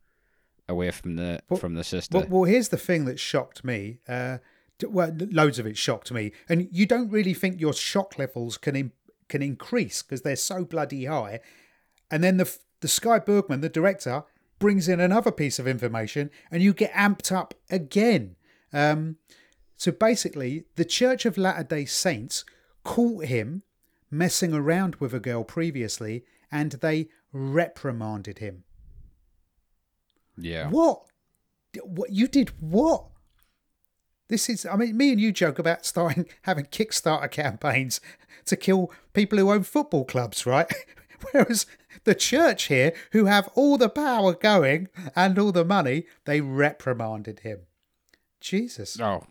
away 0.68 0.90
from 0.90 1.16
the 1.18 1.40
Well- 1.48 1.60
from 1.60 1.76
the 1.76 1.84
sister 1.84 2.18
Well, 2.18 2.28
well, 2.30 2.44
here's 2.46 2.70
the 2.70 2.78
thing 2.78 3.06
that 3.06 3.20
shocked 3.20 3.64
me. 3.64 4.00
Uh, 4.08 4.40
well, 4.90 5.16
loads 5.32 5.60
of 5.60 5.68
it 5.68 5.78
shocked 5.78 6.12
me, 6.12 6.32
and 6.50 6.68
you 6.72 6.88
don't 6.88 7.10
really 7.12 7.36
think 7.36 7.62
your 7.62 7.74
shock 7.74 8.18
levels 8.18 8.58
can 8.58 8.76
in, 8.76 8.92
can 9.30 9.44
increase 9.44 10.02
because 10.02 10.24
they're 10.24 10.36
so 10.36 10.66
bloody 10.66 11.06
high. 11.06 11.40
And 12.10 12.24
then 12.24 12.38
the 12.38 12.58
the 12.82 12.88
Skye 12.88 13.20
Bergman, 13.20 13.62
the 13.62 13.70
director, 13.70 14.24
brings 14.60 14.88
in 14.88 15.00
another 15.00 15.32
piece 15.32 15.60
of 15.60 15.68
information, 15.68 16.32
and 16.50 16.64
you 16.64 16.74
get 16.74 16.94
amped 16.94 17.32
up 17.32 17.54
again. 17.70 18.36
Um, 18.72 19.18
so 19.78 19.92
basically, 19.92 20.66
the 20.76 20.86
Church 20.86 21.26
of 21.26 21.38
Latter 21.38 21.64
Day 21.64 21.86
Saints 21.86 22.46
caught 22.84 23.26
him 23.26 23.64
messing 24.10 24.54
around 24.54 24.96
with 24.96 25.14
a 25.14 25.20
girl 25.20 25.44
previously, 25.44 26.24
and 26.52 26.72
they 26.74 27.10
reprimanded 27.34 28.40
him. 28.40 28.64
yeah 30.38 30.70
What? 30.70 31.02
What 31.84 32.12
you 32.12 32.28
did? 32.28 32.52
What? 32.62 33.06
This 34.28 34.50
is. 34.50 34.66
I 34.66 34.76
mean, 34.76 34.98
me 34.98 35.12
and 35.12 35.20
you 35.20 35.32
joke 35.32 35.60
about 35.60 35.86
starting 35.86 36.26
having 36.44 36.66
Kickstarter 36.66 37.30
campaigns 37.30 38.00
to 38.46 38.56
kill 38.56 38.92
people 39.14 39.38
who 39.38 39.52
own 39.52 39.64
football 39.64 40.06
clubs, 40.06 40.46
right? 40.46 40.72
Whereas 41.32 41.66
the 42.04 42.16
church 42.16 42.64
here, 42.66 42.94
who 43.12 43.26
have 43.26 43.50
all 43.56 43.78
the 43.78 43.90
power 43.90 44.34
going 44.34 44.90
and 45.16 45.38
all 45.40 45.52
the 45.52 45.66
money, 45.66 46.06
they 46.26 46.42
reprimanded 46.42 47.40
him. 47.40 47.60
Jesus. 48.40 49.00
oh 49.00 49.26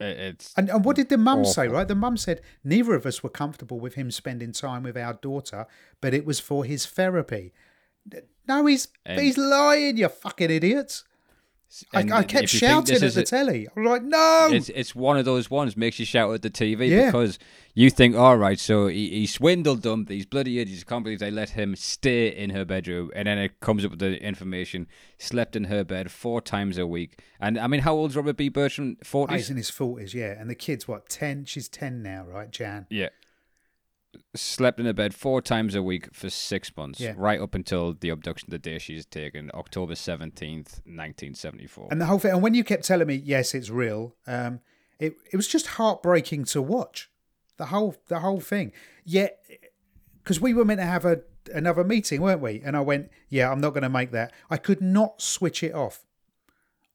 it's 0.00 0.54
And, 0.56 0.70
and 0.70 0.84
what 0.84 0.96
did 0.96 1.10
the 1.10 1.18
mum 1.18 1.44
say, 1.44 1.68
right? 1.68 1.86
The 1.86 1.94
mum 1.94 2.16
said 2.16 2.40
neither 2.64 2.94
of 2.94 3.04
us 3.04 3.22
were 3.22 3.28
comfortable 3.28 3.78
with 3.78 3.94
him 3.94 4.10
spending 4.10 4.52
time 4.52 4.82
with 4.82 4.96
our 4.96 5.14
daughter, 5.14 5.66
but 6.00 6.14
it 6.14 6.24
was 6.24 6.40
for 6.40 6.64
his 6.64 6.86
therapy. 6.86 7.52
No, 8.48 8.64
he's 8.66 8.88
And- 9.04 9.20
he's 9.20 9.36
lying, 9.36 9.98
you 9.98 10.08
fucking 10.08 10.50
idiots. 10.50 11.04
I, 11.94 12.00
I 12.00 12.22
kept 12.24 12.48
shouting 12.48 12.96
at 12.96 13.14
the 13.14 13.20
a- 13.20 13.24
telly. 13.24 13.68
I'm 13.76 13.84
like, 13.84 14.02
no. 14.02 14.48
it's 14.52 14.68
it's 14.70 14.94
one 14.94 15.16
of 15.16 15.24
those 15.24 15.50
ones 15.50 15.76
makes 15.76 15.98
you 15.98 16.04
shout 16.04 16.32
at 16.34 16.42
the 16.42 16.50
TV 16.50 16.88
Yeah. 16.88 17.06
because 17.06 17.38
you 17.74 17.90
think, 17.90 18.16
all 18.16 18.36
right, 18.36 18.58
so 18.58 18.88
he, 18.88 19.08
he 19.10 19.26
swindled 19.26 19.82
them, 19.82 20.06
these 20.06 20.26
bloody 20.26 20.58
idiots. 20.58 20.82
I 20.86 20.90
can't 20.90 21.04
believe 21.04 21.20
they 21.20 21.30
let 21.30 21.50
him 21.50 21.76
stay 21.76 22.28
in 22.28 22.50
her 22.50 22.64
bedroom, 22.64 23.10
and 23.14 23.28
then 23.28 23.38
it 23.38 23.60
comes 23.60 23.84
up 23.84 23.92
with 23.92 24.00
the 24.00 24.20
information: 24.20 24.88
slept 25.18 25.54
in 25.54 25.64
her 25.64 25.84
bed 25.84 26.10
four 26.10 26.40
times 26.40 26.76
a 26.76 26.86
week. 26.86 27.20
And 27.40 27.58
I 27.58 27.68
mean, 27.68 27.80
how 27.82 27.94
old's 27.94 28.16
Robert 28.16 28.36
B. 28.36 28.48
Bertrand? 28.48 28.96
Oh, 29.00 29.04
Forties. 29.04 29.32
Ah, 29.34 29.36
he's 29.36 29.50
in 29.50 29.56
his 29.56 29.70
forties, 29.70 30.12
yeah. 30.12 30.34
And 30.38 30.50
the 30.50 30.54
kid's 30.56 30.88
what 30.88 31.08
ten? 31.08 31.44
She's 31.44 31.68
ten 31.68 32.02
now, 32.02 32.24
right, 32.24 32.50
Jan? 32.50 32.86
Yeah. 32.90 33.10
Slept 34.34 34.78
in 34.80 34.86
a 34.86 34.94
bed 34.94 35.14
four 35.14 35.40
times 35.40 35.74
a 35.74 35.82
week 35.82 36.12
for 36.14 36.30
six 36.30 36.76
months, 36.76 37.00
Yeah. 37.00 37.14
right 37.16 37.40
up 37.40 37.54
until 37.54 37.94
the 37.94 38.08
abduction, 38.10 38.48
the 38.50 38.58
day 38.58 38.78
she's 38.78 39.06
taken, 39.06 39.50
October 39.54 39.94
17th, 39.94 40.80
1974. 40.84 41.88
And 41.90 42.00
the 42.00 42.06
whole 42.06 42.18
thing. 42.18 42.32
And 42.32 42.42
when 42.42 42.54
you 42.54 42.64
kept 42.64 42.84
telling 42.84 43.06
me, 43.06 43.14
yes, 43.14 43.54
it's 43.54 43.70
real, 43.70 44.16
um, 44.26 44.60
it 44.98 45.14
it 45.32 45.36
was 45.36 45.48
just 45.48 45.66
heartbreaking 45.78 46.44
to 46.46 46.62
watch. 46.62 47.10
The 47.56 47.66
whole 47.66 47.96
the 48.08 48.20
whole 48.20 48.40
thing. 48.40 48.72
Yet, 49.04 49.38
because 50.22 50.40
we 50.40 50.54
were 50.54 50.64
meant 50.64 50.80
to 50.80 50.86
have 50.86 51.04
a 51.04 51.22
another 51.52 51.84
meeting, 51.84 52.20
weren't 52.20 52.40
we? 52.40 52.60
And 52.64 52.76
I 52.76 52.80
went, 52.80 53.10
yeah, 53.28 53.50
I'm 53.50 53.60
not 53.60 53.70
going 53.70 53.82
to 53.82 53.88
make 53.88 54.10
that. 54.12 54.32
I 54.50 54.56
could 54.56 54.80
not 54.80 55.20
switch 55.22 55.62
it 55.62 55.74
off. 55.74 56.04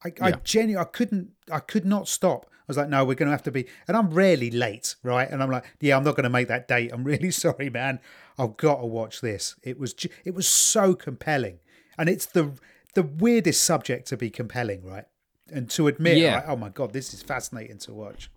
I, 0.04 0.14
I 0.22 0.32
genuinely, 0.44 0.80
I 0.80 0.86
couldn't, 0.86 1.32
I 1.52 1.60
could 1.60 1.86
not 1.86 2.08
stop. 2.08 2.50
I 2.68 2.68
was 2.68 2.78
like, 2.78 2.90
no, 2.90 3.06
we're 3.06 3.14
going 3.16 3.28
to 3.28 3.32
have 3.32 3.44
to 3.44 3.52
be, 3.52 3.68
and 3.88 3.96
I'm 3.96 4.10
rarely 4.10 4.50
late, 4.50 4.96
right? 5.04 5.30
And 5.30 5.44
I'm 5.44 5.52
like, 5.52 5.66
yeah, 5.80 5.96
I'm 5.96 6.04
not 6.04 6.16
going 6.16 6.24
to 6.24 6.30
make 6.30 6.48
that 6.48 6.68
date. 6.68 6.92
I'm 6.92 7.04
really 7.04 7.30
sorry, 7.46 7.70
man. 7.70 8.00
I've 8.40 8.58
got 8.58 8.80
to 8.82 8.86
watch 8.86 9.22
this. 9.22 9.56
It 9.64 9.80
was, 9.80 9.94
ju- 9.94 10.10
it 10.24 10.34
was 10.34 10.48
so 10.48 10.96
compelling, 10.96 11.60
and 11.98 12.10
it's 12.10 12.26
the 12.26 12.54
the 12.96 13.04
weirdest 13.04 13.62
subject 13.64 14.08
to 14.08 14.18
be 14.18 14.30
compelling, 14.30 14.84
right? 14.84 15.04
And 15.52 15.70
to 15.72 15.88
admit, 15.88 16.18
Yeah. 16.18 16.36
like, 16.36 16.48
oh 16.48 16.56
my 16.56 16.70
god, 16.70 16.94
this 16.94 17.14
is 17.14 17.22
fascinating 17.22 17.78
to 17.80 17.94
watch. 17.94 18.30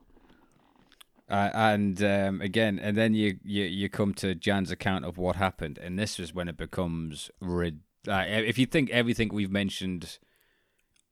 Uh, 1.31 1.51
and 1.55 2.03
um, 2.03 2.41
again, 2.41 2.79
and 2.79 2.97
then 2.97 3.13
you, 3.15 3.39
you 3.45 3.65
you 3.65 3.89
come 3.89 4.15
to 4.15 4.35
Jan's 4.35 4.71
account 4.71 5.05
of 5.05 5.17
what 5.19 5.37
happened, 5.37 5.79
and 5.79 5.99
this 5.99 6.19
is 6.19 6.33
when 6.35 6.49
it 6.49 6.57
becomes 6.57 7.31
rid- 7.41 7.81
uh, 8.09 8.25
if 8.27 8.57
you 8.59 8.67
think 8.67 8.89
everything 8.91 9.29
we've 9.33 9.51
mentioned 9.51 10.19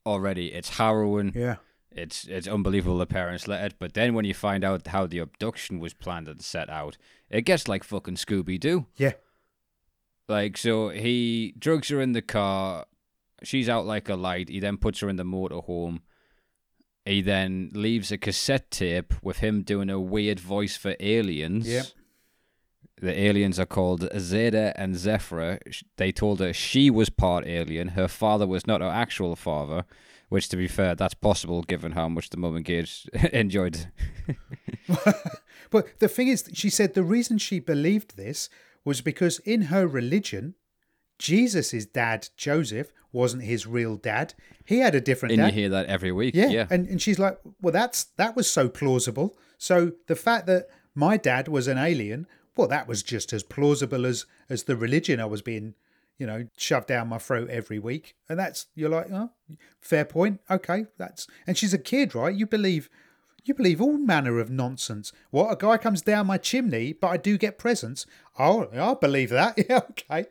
already, 0.05 0.47
it's 0.53 0.69
harrowing, 0.77 1.33
Yeah, 1.35 1.57
it's 1.91 2.25
it's 2.27 2.47
unbelievable 2.47 2.97
the 2.97 3.05
parents 3.05 3.47
let 3.47 3.63
it, 3.65 3.75
but 3.79 3.93
then 3.93 4.13
when 4.13 4.25
you 4.25 4.33
find 4.33 4.63
out 4.63 4.87
how 4.87 5.07
the 5.07 5.19
abduction 5.19 5.79
was 5.79 5.93
planned 5.93 6.27
and 6.27 6.41
set 6.41 6.69
out, 6.69 6.97
it 7.29 7.41
gets 7.41 7.67
like 7.67 7.83
fucking 7.83 8.15
Scooby 8.15 8.59
Doo. 8.59 8.85
yeah, 8.95 9.13
Like 10.27 10.57
so, 10.57 10.89
he 10.89 11.53
drugs 11.57 11.89
her 11.89 12.01
in 12.01 12.11
the 12.13 12.21
car. 12.21 12.85
She's 13.43 13.69
out 13.69 13.85
like 13.85 14.09
a 14.09 14.15
light. 14.15 14.49
He 14.49 14.59
then 14.59 14.77
puts 14.77 14.99
her 14.99 15.09
in 15.09 15.15
the 15.15 15.23
motorhome. 15.23 16.01
He 17.05 17.21
then 17.21 17.69
leaves 17.73 18.11
a 18.11 18.17
cassette 18.17 18.69
tape 18.69 19.13
with 19.23 19.37
him 19.39 19.61
doing 19.63 19.89
a 19.89 19.99
weird 19.99 20.39
voice 20.39 20.75
for 20.75 20.95
aliens. 20.99 21.67
Yep. 21.67 21.85
The 22.99 23.17
aliens 23.19 23.59
are 23.59 23.65
called 23.67 24.09
Zeta 24.17 24.73
and 24.75 24.95
Zethra. 24.95 25.59
They 25.97 26.11
told 26.11 26.39
her 26.39 26.51
she 26.51 26.89
was 26.89 27.09
part 27.09 27.45
alien. 27.45 27.89
Her 27.89 28.07
father 28.07 28.47
was 28.47 28.65
not 28.65 28.81
her 28.81 28.87
actual 28.87 29.35
father, 29.35 29.85
which, 30.29 30.49
to 30.49 30.57
be 30.57 30.67
fair, 30.67 30.95
that's 30.95 31.13
possible 31.13 31.61
given 31.63 31.93
how 31.93 32.09
much 32.09 32.29
the 32.29 32.37
mum 32.37 32.55
and 32.55 32.65
Gage 32.65 33.07
enjoyed. 33.33 33.91
But 35.69 35.99
the 35.99 36.07
thing 36.07 36.27
is, 36.27 36.49
she 36.53 36.69
said 36.69 36.93
the 36.93 37.03
reason 37.03 37.37
she 37.37 37.59
believed 37.59 38.15
this 38.15 38.49
was 38.85 39.01
because 39.01 39.39
in 39.39 39.63
her 39.63 39.87
religion, 39.87 40.55
Jesus' 41.19 41.85
dad, 41.85 42.29
Joseph, 42.37 42.91
wasn't 43.11 43.43
his 43.43 43.65
real 43.65 43.95
dad. 43.95 44.33
He 44.65 44.79
had 44.79 44.95
a 44.95 45.01
different 45.01 45.33
And 45.33 45.45
you 45.47 45.61
hear 45.61 45.69
that 45.69 45.87
every 45.87 46.11
week. 46.11 46.35
yeah. 46.35 46.47
yeah. 46.47 46.67
And, 46.69 46.87
and 46.87 47.01
she's 47.01 47.19
like, 47.19 47.39
well, 47.61 47.73
that's 47.73 48.05
that 48.17 48.35
was 48.35 48.49
so 48.49 48.69
plausible. 48.69 49.37
So 49.57 49.93
the 50.07 50.15
fact 50.15 50.45
that 50.47 50.67
my 50.93 51.17
dad 51.17 51.47
was 51.47 51.67
an 51.67 51.77
alien, 51.77 52.27
well, 52.55 52.67
that 52.67 52.87
was 52.87 53.03
just 53.03 53.33
as 53.33 53.43
plausible 53.43 54.05
as 54.05 54.25
as 54.49 54.63
the 54.63 54.75
religion 54.75 55.19
I 55.19 55.25
was 55.25 55.41
being, 55.41 55.73
you 56.17 56.25
know, 56.27 56.47
shoved 56.57 56.87
down 56.87 57.07
my 57.09 57.17
throat 57.17 57.49
every 57.49 57.79
week. 57.79 58.15
And 58.29 58.37
that's 58.39 58.67
you're 58.75 58.89
like, 58.89 59.07
oh, 59.11 59.31
fair 59.81 60.05
point. 60.05 60.39
Okay, 60.49 60.85
that's 60.97 61.27
and 61.45 61.57
she's 61.57 61.73
a 61.73 61.77
kid, 61.77 62.15
right? 62.15 62.35
You 62.35 62.45
believe 62.45 62.89
you 63.45 63.53
believe 63.53 63.81
all 63.81 63.97
manner 63.97 64.39
of 64.39 64.49
nonsense. 64.49 65.13
What 65.31 65.51
a 65.51 65.55
guy 65.55 65.77
comes 65.77 66.01
down 66.01 66.27
my 66.27 66.37
chimney, 66.37 66.91
but 66.93 67.07
I 67.07 67.17
do 67.17 67.37
get 67.37 67.57
presents. 67.57 68.05
Oh, 68.37 68.67
I 68.73 68.93
believe 68.99 69.29
that. 69.29 69.57
Yeah, 69.69 69.81
okay. 69.91 70.25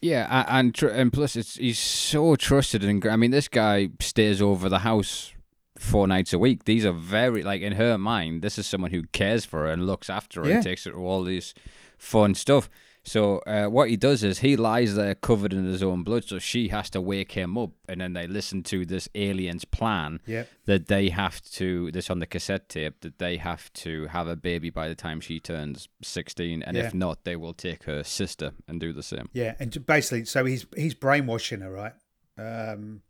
Yeah, 0.00 0.44
and 0.48 0.74
tr- 0.74 0.88
and 0.88 1.10
plus, 1.12 1.34
it's 1.34 1.56
he's 1.56 1.78
so 1.78 2.36
trusted 2.36 2.84
and 2.84 3.00
gr- 3.00 3.10
I 3.10 3.16
mean, 3.16 3.30
this 3.30 3.48
guy 3.48 3.88
stays 4.00 4.42
over 4.42 4.68
the 4.68 4.80
house 4.80 5.32
four 5.78 6.06
nights 6.06 6.32
a 6.34 6.38
week. 6.38 6.64
These 6.64 6.84
are 6.84 6.92
very 6.92 7.42
like 7.42 7.62
in 7.62 7.72
her 7.72 7.96
mind, 7.96 8.42
this 8.42 8.58
is 8.58 8.66
someone 8.66 8.90
who 8.90 9.04
cares 9.12 9.44
for 9.46 9.60
her 9.60 9.66
and 9.72 9.86
looks 9.86 10.10
after 10.10 10.42
her 10.42 10.48
Yeah. 10.48 10.54
and 10.56 10.64
takes 10.64 10.84
her 10.84 10.90
to 10.92 10.96
all 10.98 11.24
these 11.24 11.54
fun 11.96 12.34
stuff. 12.34 12.68
So 13.06 13.38
uh, 13.40 13.66
what 13.66 13.90
he 13.90 13.96
does 13.96 14.24
is 14.24 14.38
he 14.38 14.56
lies 14.56 14.94
there 14.94 15.14
covered 15.14 15.52
in 15.52 15.64
his 15.66 15.82
own 15.82 16.02
blood, 16.04 16.24
so 16.24 16.38
she 16.38 16.68
has 16.68 16.88
to 16.90 17.00
wake 17.02 17.32
him 17.32 17.58
up, 17.58 17.70
and 17.86 18.00
then 18.00 18.14
they 18.14 18.26
listen 18.26 18.62
to 18.64 18.86
this 18.86 19.08
alien's 19.14 19.66
plan 19.66 20.20
Yep. 20.26 20.48
that 20.64 20.86
they 20.86 21.10
have 21.10 21.42
to 21.52 21.90
this 21.92 22.08
on 22.08 22.18
the 22.20 22.26
cassette 22.26 22.68
tape 22.70 23.00
that 23.02 23.18
they 23.18 23.36
have 23.36 23.70
to 23.74 24.06
have 24.06 24.26
a 24.26 24.36
baby 24.36 24.70
by 24.70 24.88
the 24.88 24.94
time 24.94 25.20
she 25.20 25.38
turns 25.38 25.86
sixteen, 26.02 26.62
and 26.62 26.76
Yeah. 26.78 26.86
if 26.86 26.94
not, 26.94 27.24
they 27.24 27.36
will 27.36 27.52
take 27.52 27.84
her 27.84 28.02
sister 28.04 28.52
and 28.66 28.80
do 28.80 28.92
the 28.92 29.02
same. 29.02 29.28
Yeah, 29.34 29.54
and 29.58 29.84
basically, 29.86 30.24
so 30.24 30.46
he's 30.46 30.64
he's 30.74 30.94
brainwashing 30.94 31.60
her, 31.60 31.70
right? 31.70 31.92
Um, 32.38 33.02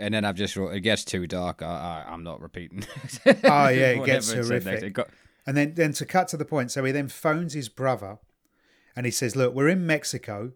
And 0.00 0.14
then 0.14 0.24
I've 0.24 0.36
just 0.36 0.56
wrote, 0.56 0.74
it 0.74 0.80
gets 0.80 1.04
too 1.04 1.26
dark. 1.26 1.60
I, 1.60 2.04
I, 2.06 2.12
I'm 2.12 2.22
not 2.22 2.40
repeating. 2.40 2.84
Oh, 3.26 3.68
yeah, 3.68 3.90
it 3.90 4.04
gets 4.06 4.32
horrific. 4.32 4.82
It 4.82 4.90
got, 4.94 5.08
and 5.46 5.56
then 5.56 5.74
then 5.74 5.92
to 5.94 6.06
cut 6.06 6.28
to 6.28 6.36
the 6.36 6.44
point, 6.44 6.70
so 6.70 6.82
he 6.84 6.92
then 6.92 7.08
phones 7.08 7.52
his 7.54 7.68
brother, 7.68 8.18
and 8.98 9.06
he 9.06 9.12
says, 9.12 9.36
"Look, 9.36 9.54
we're 9.54 9.68
in 9.68 9.86
Mexico, 9.86 10.54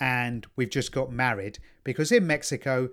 and 0.00 0.46
we've 0.56 0.70
just 0.70 0.92
got 0.92 1.12
married 1.12 1.58
because 1.84 2.10
in 2.10 2.26
Mexico, 2.26 2.88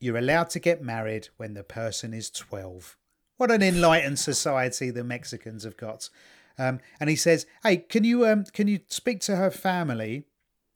you're 0.00 0.18
allowed 0.18 0.50
to 0.50 0.58
get 0.58 0.82
married 0.82 1.30
when 1.38 1.54
the 1.54 1.64
person 1.64 2.12
is 2.12 2.28
12. 2.28 2.98
What 3.38 3.50
an 3.50 3.62
enlightened 3.62 4.18
society 4.18 4.90
the 4.90 5.02
Mexicans 5.02 5.64
have 5.64 5.78
got." 5.78 6.10
Um, 6.58 6.80
and 7.00 7.08
he 7.08 7.16
says, 7.16 7.46
"Hey, 7.62 7.78
can 7.78 8.04
you 8.04 8.26
um 8.26 8.44
can 8.44 8.68
you 8.68 8.80
speak 8.88 9.20
to 9.20 9.36
her 9.36 9.50
family, 9.50 10.26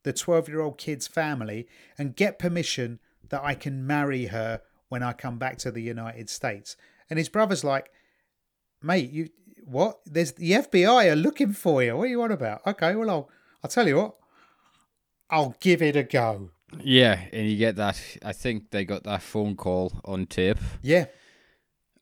the 0.02 0.14
12 0.14 0.48
year 0.48 0.62
old 0.62 0.78
kid's 0.78 1.06
family, 1.06 1.68
and 1.98 2.16
get 2.16 2.38
permission 2.38 3.00
that 3.28 3.44
I 3.44 3.54
can 3.54 3.86
marry 3.86 4.26
her 4.26 4.62
when 4.88 5.02
I 5.02 5.12
come 5.12 5.38
back 5.38 5.58
to 5.58 5.70
the 5.70 5.82
United 5.82 6.30
States?" 6.30 6.74
And 7.10 7.18
his 7.18 7.28
brother's 7.28 7.64
like, 7.64 7.90
"Mate, 8.80 9.10
you 9.10 9.28
what? 9.62 10.00
There's 10.06 10.32
the 10.32 10.52
FBI 10.52 11.12
are 11.12 11.16
looking 11.16 11.52
for 11.52 11.82
you. 11.82 11.98
What 11.98 12.04
are 12.04 12.06
you 12.16 12.22
on 12.22 12.32
about?" 12.32 12.66
Okay, 12.66 12.94
well 12.94 13.10
I'll 13.10 13.30
I'll 13.62 13.70
tell 13.70 13.86
you 13.88 13.96
what. 13.96 14.14
I'll 15.30 15.54
give 15.60 15.80
it 15.82 15.96
a 15.96 16.02
go. 16.02 16.50
yeah, 16.82 17.20
and 17.32 17.48
you 17.48 17.56
get 17.56 17.76
that. 17.76 18.00
I 18.24 18.32
think 18.32 18.70
they 18.70 18.84
got 18.84 19.04
that 19.04 19.22
phone 19.22 19.56
call 19.56 19.92
on 20.04 20.26
tape, 20.26 20.58
Yeah, 20.82 21.06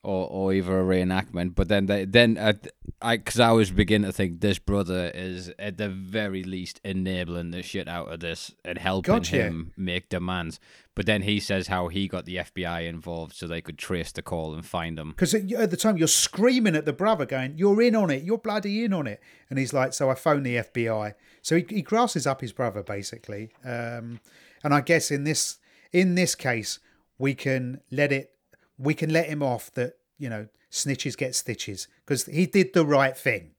or 0.03 0.27
or 0.29 0.53
either 0.53 0.79
a 0.79 0.83
reenactment. 0.83 1.55
But 1.55 1.67
then 1.69 1.85
they 1.85 2.05
then 2.05 2.37
uh, 2.37 2.53
I 3.01 3.17
because 3.17 3.39
I 3.39 3.51
was 3.51 3.71
beginning 3.71 4.09
to 4.09 4.13
think 4.13 4.41
this 4.41 4.59
brother 4.59 5.11
is 5.13 5.51
at 5.59 5.77
the 5.77 5.87
very 5.89 6.43
least 6.43 6.81
enabling 6.83 7.51
the 7.51 7.61
shit 7.63 7.87
out 7.87 8.11
of 8.11 8.19
this 8.19 8.53
and 8.65 8.77
helping 8.77 9.13
Gotcha. 9.15 9.35
him 9.37 9.71
make 9.77 10.09
demands. 10.09 10.59
But 10.93 11.05
then 11.05 11.21
he 11.21 11.39
says 11.39 11.67
how 11.67 11.87
he 11.87 12.09
got 12.09 12.25
the 12.25 12.35
FBI 12.37 12.85
involved 12.87 13.33
so 13.33 13.47
they 13.47 13.61
could 13.61 13.77
trace 13.77 14.11
the 14.11 14.21
call 14.21 14.53
and 14.53 14.65
find 14.65 14.99
him. 14.99 15.11
because 15.11 15.33
at, 15.33 15.49
at 15.53 15.71
the 15.71 15.77
time 15.77 15.97
you're 15.97 16.07
screaming 16.09 16.75
at 16.75 16.83
the 16.85 16.91
brother, 16.93 17.25
going, 17.25 17.57
"You're 17.57 17.81
in 17.81 17.95
on 17.95 18.09
it. 18.09 18.23
You're 18.23 18.37
bloody 18.37 18.83
in 18.83 18.91
on 18.91 19.07
it." 19.07 19.21
And 19.49 19.57
he's 19.57 19.71
like, 19.73 19.93
"So 19.93 20.09
I 20.09 20.15
phoned 20.15 20.45
the 20.45 20.57
FBI." 20.57 21.13
So 21.41 21.55
he, 21.57 21.65
he 21.69 21.81
grasses 21.81 22.27
up 22.27 22.41
his 22.41 22.53
brother 22.53 22.83
basically, 22.83 23.51
um, 23.63 24.19
and 24.63 24.73
I 24.73 24.81
guess 24.81 25.11
in 25.11 25.23
this 25.23 25.57
in 25.91 26.15
this 26.15 26.35
case 26.35 26.79
we 27.17 27.33
can 27.33 27.81
let 27.91 28.11
it 28.11 28.31
we 28.77 28.93
can 28.93 29.11
let 29.11 29.27
him 29.27 29.41
off 29.43 29.71
that 29.73 29.93
you 30.17 30.29
know 30.29 30.47
snitches 30.71 31.17
get 31.17 31.35
stitches 31.35 31.87
because 32.05 32.25
he 32.25 32.45
did 32.45 32.73
the 32.73 32.85
right 32.85 33.17
thing, 33.17 33.51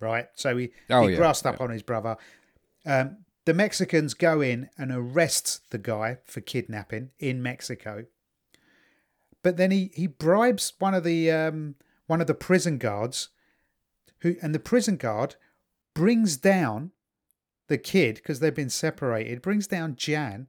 right? 0.00 0.26
So 0.34 0.56
he 0.56 0.70
Oh, 0.90 1.06
he 1.06 1.12
yeah, 1.12 1.18
grasped 1.18 1.46
up 1.46 1.60
on 1.60 1.70
his 1.70 1.82
brother. 1.82 2.16
Um, 2.84 3.18
the 3.46 3.54
Mexicans 3.54 4.14
go 4.14 4.40
in 4.40 4.68
and 4.76 4.92
arrest 4.92 5.70
the 5.70 5.78
guy 5.78 6.18
for 6.24 6.40
kidnapping 6.40 7.10
in 7.18 7.42
Mexico 7.42 8.04
but 9.42 9.56
then 9.56 9.70
he 9.70 9.90
he 9.94 10.06
bribes 10.06 10.72
one 10.78 10.94
of 10.94 11.04
the 11.04 11.30
um 11.30 11.74
one 12.06 12.20
of 12.20 12.26
the 12.26 12.34
prison 12.34 12.78
guards 12.78 13.30
who 14.18 14.36
and 14.42 14.54
the 14.54 14.58
prison 14.60 14.96
guard 14.96 15.36
brings 15.94 16.36
down 16.36 16.92
the 17.70 17.78
kid 17.78 18.16
because 18.16 18.40
they've 18.40 18.54
been 18.54 18.68
separated 18.68 19.40
brings 19.40 19.66
down 19.66 19.96
jan 19.96 20.46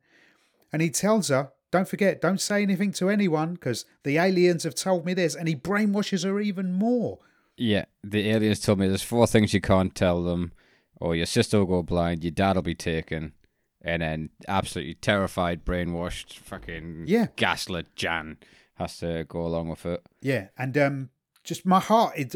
and 0.73 0.81
he 0.81 0.89
tells 0.89 1.29
her 1.29 1.51
don't 1.71 1.87
forget 1.87 2.19
don't 2.19 2.41
say 2.41 2.61
anything 2.61 2.91
to 2.91 3.09
anyone 3.09 3.53
because 3.53 3.85
the 4.03 4.17
aliens 4.17 4.63
have 4.63 4.75
told 4.75 5.05
me 5.05 5.13
this 5.13 5.35
and 5.35 5.47
he 5.47 5.55
brainwashes 5.55 6.25
her 6.25 6.39
even 6.41 6.73
more 6.73 7.19
Yeah, 7.57 7.85
the 8.03 8.29
aliens 8.31 8.59
told 8.59 8.79
me 8.79 8.87
there's 8.87 9.03
four 9.13 9.27
things 9.27 9.53
you 9.53 9.61
can't 9.61 9.93
tell 9.95 10.23
them, 10.23 10.51
or 10.99 11.15
your 11.15 11.27
sister 11.27 11.59
will 11.59 11.67
go 11.67 11.83
blind, 11.83 12.23
your 12.23 12.31
dad 12.31 12.55
will 12.55 12.63
be 12.63 12.73
taken, 12.75 13.33
and 13.81 14.01
then 14.01 14.29
absolutely 14.47 14.95
terrified, 14.95 15.63
brainwashed, 15.63 16.39
fucking 16.39 17.05
Yeah. 17.07 17.27
gaslit 17.35 17.95
Jan 17.95 18.37
has 18.75 18.97
to 18.99 19.25
go 19.27 19.41
along 19.45 19.69
with 19.69 19.85
it. 19.85 20.01
yeah 20.21 20.47
and 20.57 20.75
um 20.77 21.09
just 21.43 21.65
my 21.65 21.79
heart 21.79 22.13
is 22.17 22.35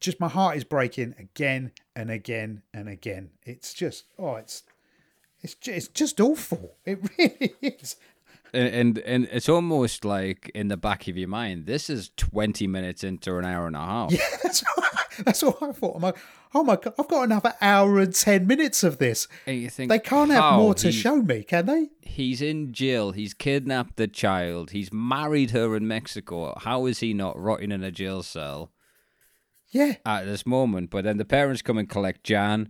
just 0.00 0.18
my 0.20 0.28
heart 0.28 0.56
is 0.56 0.64
breaking 0.64 1.14
again 1.18 1.70
and 1.94 2.10
again 2.10 2.62
and 2.72 2.88
again 2.88 3.30
it's 3.44 3.74
just 3.74 4.04
oh 4.18 4.36
it's 4.36 4.62
it's 5.40 5.54
just, 5.54 5.76
it's 5.76 5.88
just 5.88 6.20
awful 6.20 6.76
it 6.84 6.98
really 7.18 7.54
is 7.62 7.96
And, 8.54 8.74
and 8.74 8.98
and 8.98 9.28
it's 9.32 9.48
almost 9.48 10.04
like 10.04 10.50
in 10.54 10.68
the 10.68 10.76
back 10.76 11.08
of 11.08 11.16
your 11.16 11.28
mind, 11.28 11.64
this 11.64 11.88
is 11.88 12.10
twenty 12.18 12.66
minutes 12.66 13.02
into 13.02 13.38
an 13.38 13.46
hour 13.46 13.66
and 13.66 13.74
a 13.74 13.78
half. 13.78 14.12
Yeah, 14.18 14.26
that's 14.42 14.62
what, 14.76 15.24
that's 15.24 15.42
what 15.42 15.62
I 15.62 15.72
thought. 15.72 15.96
I'm 15.96 16.02
like, 16.02 16.18
oh 16.54 16.62
my 16.62 16.76
god, 16.76 16.92
I've 16.98 17.08
got 17.08 17.22
another 17.24 17.54
hour 17.62 17.98
and 17.98 18.14
ten 18.14 18.46
minutes 18.46 18.84
of 18.84 18.98
this. 18.98 19.26
And 19.46 19.58
you 19.58 19.70
think 19.70 19.88
They 19.88 19.98
can't 19.98 20.30
have 20.30 20.58
more 20.58 20.74
to 20.74 20.92
show 20.92 21.22
me, 21.22 21.44
can 21.44 21.64
they? 21.64 21.88
He's 22.02 22.42
in 22.42 22.74
jail. 22.74 23.12
He's 23.12 23.32
kidnapped 23.32 23.96
the 23.96 24.06
child. 24.06 24.72
He's 24.72 24.92
married 24.92 25.52
her 25.52 25.74
in 25.74 25.88
Mexico. 25.88 26.52
How 26.58 26.84
is 26.84 27.00
he 27.00 27.14
not 27.14 27.38
rotting 27.40 27.72
in 27.72 27.82
a 27.82 27.90
jail 27.90 28.22
cell? 28.22 28.70
Yeah, 29.72 29.94
at 30.06 30.24
this 30.26 30.46
moment. 30.46 30.90
But 30.90 31.04
then 31.04 31.16
the 31.16 31.24
parents 31.24 31.62
come 31.62 31.78
and 31.78 31.88
collect 31.88 32.22
Jan. 32.24 32.68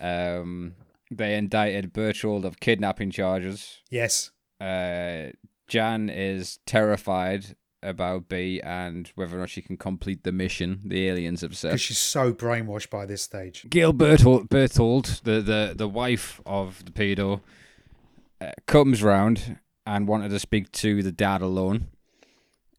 Um, 0.00 0.74
they 1.10 1.36
indicted 1.36 1.92
Berchtold 1.92 2.44
of 2.44 2.60
kidnapping 2.60 3.10
charges. 3.10 3.80
yes, 3.90 4.30
Uh, 4.60 5.30
Jan 5.68 6.08
is 6.08 6.58
terrified 6.66 7.56
about 7.82 8.28
B 8.28 8.60
and 8.62 9.10
whether 9.14 9.36
or 9.36 9.40
not 9.40 9.50
she 9.50 9.62
can 9.62 9.76
complete 9.76 10.22
the 10.24 10.32
mission. 10.32 10.80
The 10.84 11.08
aliens 11.08 11.40
have 11.42 11.56
said. 11.56 11.70
because 11.70 11.80
she's 11.82 11.98
so 11.98 12.32
brainwashed 12.32 12.90
by 12.90 13.06
this 13.06 13.22
stage. 13.22 13.66
Gail 13.70 13.92
Berchtold, 13.92 14.48
Berchtold 14.48 15.20
the, 15.24 15.40
the, 15.40 15.74
the 15.76 15.88
wife 15.88 16.40
of 16.46 16.84
the 16.84 16.90
pedo, 16.90 17.40
uh, 18.40 18.50
comes 18.66 19.02
round 19.02 19.58
and 19.86 20.08
wanted 20.08 20.30
to 20.30 20.38
speak 20.38 20.70
to 20.72 21.02
the 21.02 21.12
dad 21.12 21.40
alone, 21.42 21.88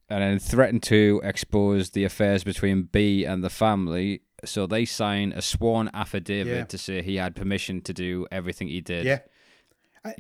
and 0.10 0.22
then 0.24 0.40
threatened 0.40 0.84
to 0.84 1.22
expose 1.24 1.92
the 1.92 2.04
affairs 2.04 2.44
between 2.44 2.84
B 2.84 3.26
and 3.26 3.44
the 3.44 3.50
family. 3.50 4.22
So 4.46 4.68
they 4.68 4.86
sign 4.86 5.34
a 5.34 5.42
sworn 5.42 5.90
affidavit 5.94 6.56
Yeah. 6.56 6.64
to 6.66 6.78
say 6.78 7.02
he 7.02 7.16
had 7.18 7.36
permission 7.36 7.82
to 7.82 7.94
do 7.94 8.28
everything 8.32 8.68
he 8.68 8.82
did. 8.82 9.06
Yeah, 9.06 9.20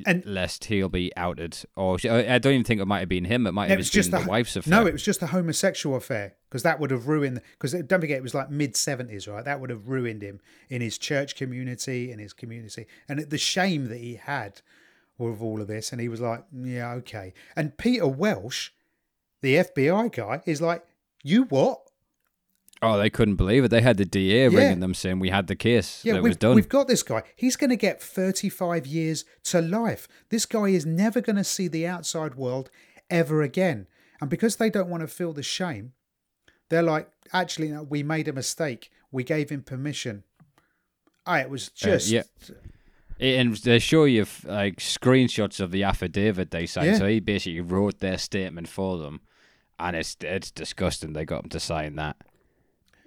and 0.05 0.25
Lest 0.25 0.65
he'll 0.65 0.89
be 0.89 1.11
outed, 1.15 1.57
or 1.75 1.97
I 2.03 2.35
I 2.35 2.37
don't 2.39 2.53
even 2.53 2.63
think 2.65 2.81
it 2.81 2.85
might 2.87 2.99
have 2.99 3.09
been 3.09 3.25
him. 3.25 3.47
It 3.47 3.53
might 3.53 3.67
it 3.67 3.69
have 3.69 3.77
was 3.77 3.89
been 3.89 4.03
just 4.03 4.11
the 4.11 4.25
wife's 4.27 4.55
affair. 4.55 4.71
No, 4.71 4.85
it 4.85 4.91
was 4.91 5.03
just 5.03 5.21
a 5.21 5.27
homosexual 5.27 5.95
affair 5.95 6.33
because 6.49 6.63
that 6.63 6.79
would 6.79 6.91
have 6.91 7.07
ruined. 7.07 7.41
Because 7.51 7.73
don't 7.73 8.01
forget, 8.01 8.17
it 8.17 8.23
was 8.23 8.33
like 8.33 8.49
mid 8.49 8.75
seventies, 8.75 9.27
right? 9.27 9.45
That 9.45 9.61
would 9.61 9.69
have 9.69 9.87
ruined 9.87 10.23
him 10.23 10.41
in 10.69 10.81
his 10.81 10.97
church 10.97 11.35
community, 11.35 12.11
in 12.11 12.19
his 12.19 12.33
community, 12.33 12.87
and 13.07 13.19
the 13.19 13.37
shame 13.37 13.87
that 13.87 13.99
he 13.99 14.15
had 14.15 14.61
with 15.17 15.41
all 15.41 15.61
of 15.61 15.67
this. 15.67 15.91
And 15.93 16.01
he 16.01 16.09
was 16.09 16.19
like, 16.19 16.43
"Yeah, 16.51 16.91
okay." 16.95 17.33
And 17.55 17.77
Peter 17.77 18.07
Welch, 18.07 18.73
the 19.41 19.55
FBI 19.55 20.11
guy, 20.13 20.41
is 20.45 20.61
like, 20.61 20.83
"You 21.23 21.43
what?" 21.45 21.81
oh, 22.83 22.95
they 22.97 23.09
couldn't 23.09 23.35
believe 23.37 23.63
it. 23.63 23.69
They 23.69 23.81
had 23.81 23.97
the 23.97 24.05
DA 24.05 24.47
Yeah. 24.49 24.57
ringing 24.59 24.81
them 24.81 24.93
saying 24.93 25.19
we 25.19 25.29
had 25.31 25.47
the 25.47 25.55
case. 25.55 26.05
Yeah, 26.05 26.13
that 26.13 26.21
we've, 26.23 26.29
was 26.31 26.37
done. 26.37 26.55
we've 26.55 26.69
got 26.69 26.87
this 26.87 27.01
guy. 27.01 27.23
He's 27.35 27.55
going 27.55 27.71
to 27.71 27.75
get 27.75 27.99
35 28.03 28.85
years 28.85 29.25
to 29.45 29.61
life. 29.61 30.07
This 30.29 30.45
guy 30.45 30.67
is 30.67 30.85
never 30.85 31.19
going 31.19 31.37
to 31.37 31.43
see 31.43 31.67
the 31.67 31.87
outside 31.87 32.35
world 32.35 32.69
ever 33.09 33.41
again. 33.41 33.87
And 34.21 34.29
because 34.29 34.57
they 34.57 34.69
don't 34.69 34.89
want 34.89 35.01
to 35.01 35.07
feel 35.07 35.33
the 35.33 35.41
shame, 35.41 35.93
they're 36.69 36.83
like, 36.83 37.09
actually, 37.33 37.69
no, 37.69 37.81
we 37.81 38.03
made 38.03 38.27
a 38.27 38.33
mistake. 38.33 38.91
We 39.11 39.23
gave 39.23 39.49
him 39.49 39.63
permission. 39.63 40.23
Ah, 41.25 41.39
it 41.39 41.49
was 41.49 41.69
Uh, 41.81 41.85
just. 41.87 42.09
yeah. 42.09 42.23
And 43.19 43.55
they 43.55 43.79
show 43.79 44.03
you 44.03 44.25
like 44.45 44.77
screenshots 44.77 45.59
of 45.59 45.71
the 45.71 45.83
affidavit 45.83 46.51
they 46.51 46.65
signed. 46.65 46.87
Yeah. 46.87 46.97
So 46.97 47.07
he 47.07 47.19
basically 47.19 47.61
wrote 47.61 47.99
their 47.99 48.17
statement 48.17 48.67
for 48.67 48.97
them, 48.97 49.21
and 49.79 49.95
it's 49.95 50.15
it's 50.21 50.51
disgusting. 50.51 51.13
They 51.13 51.25
got 51.25 51.45
him 51.45 51.49
to 51.49 51.59
sign 51.59 51.95
that. 51.95 52.17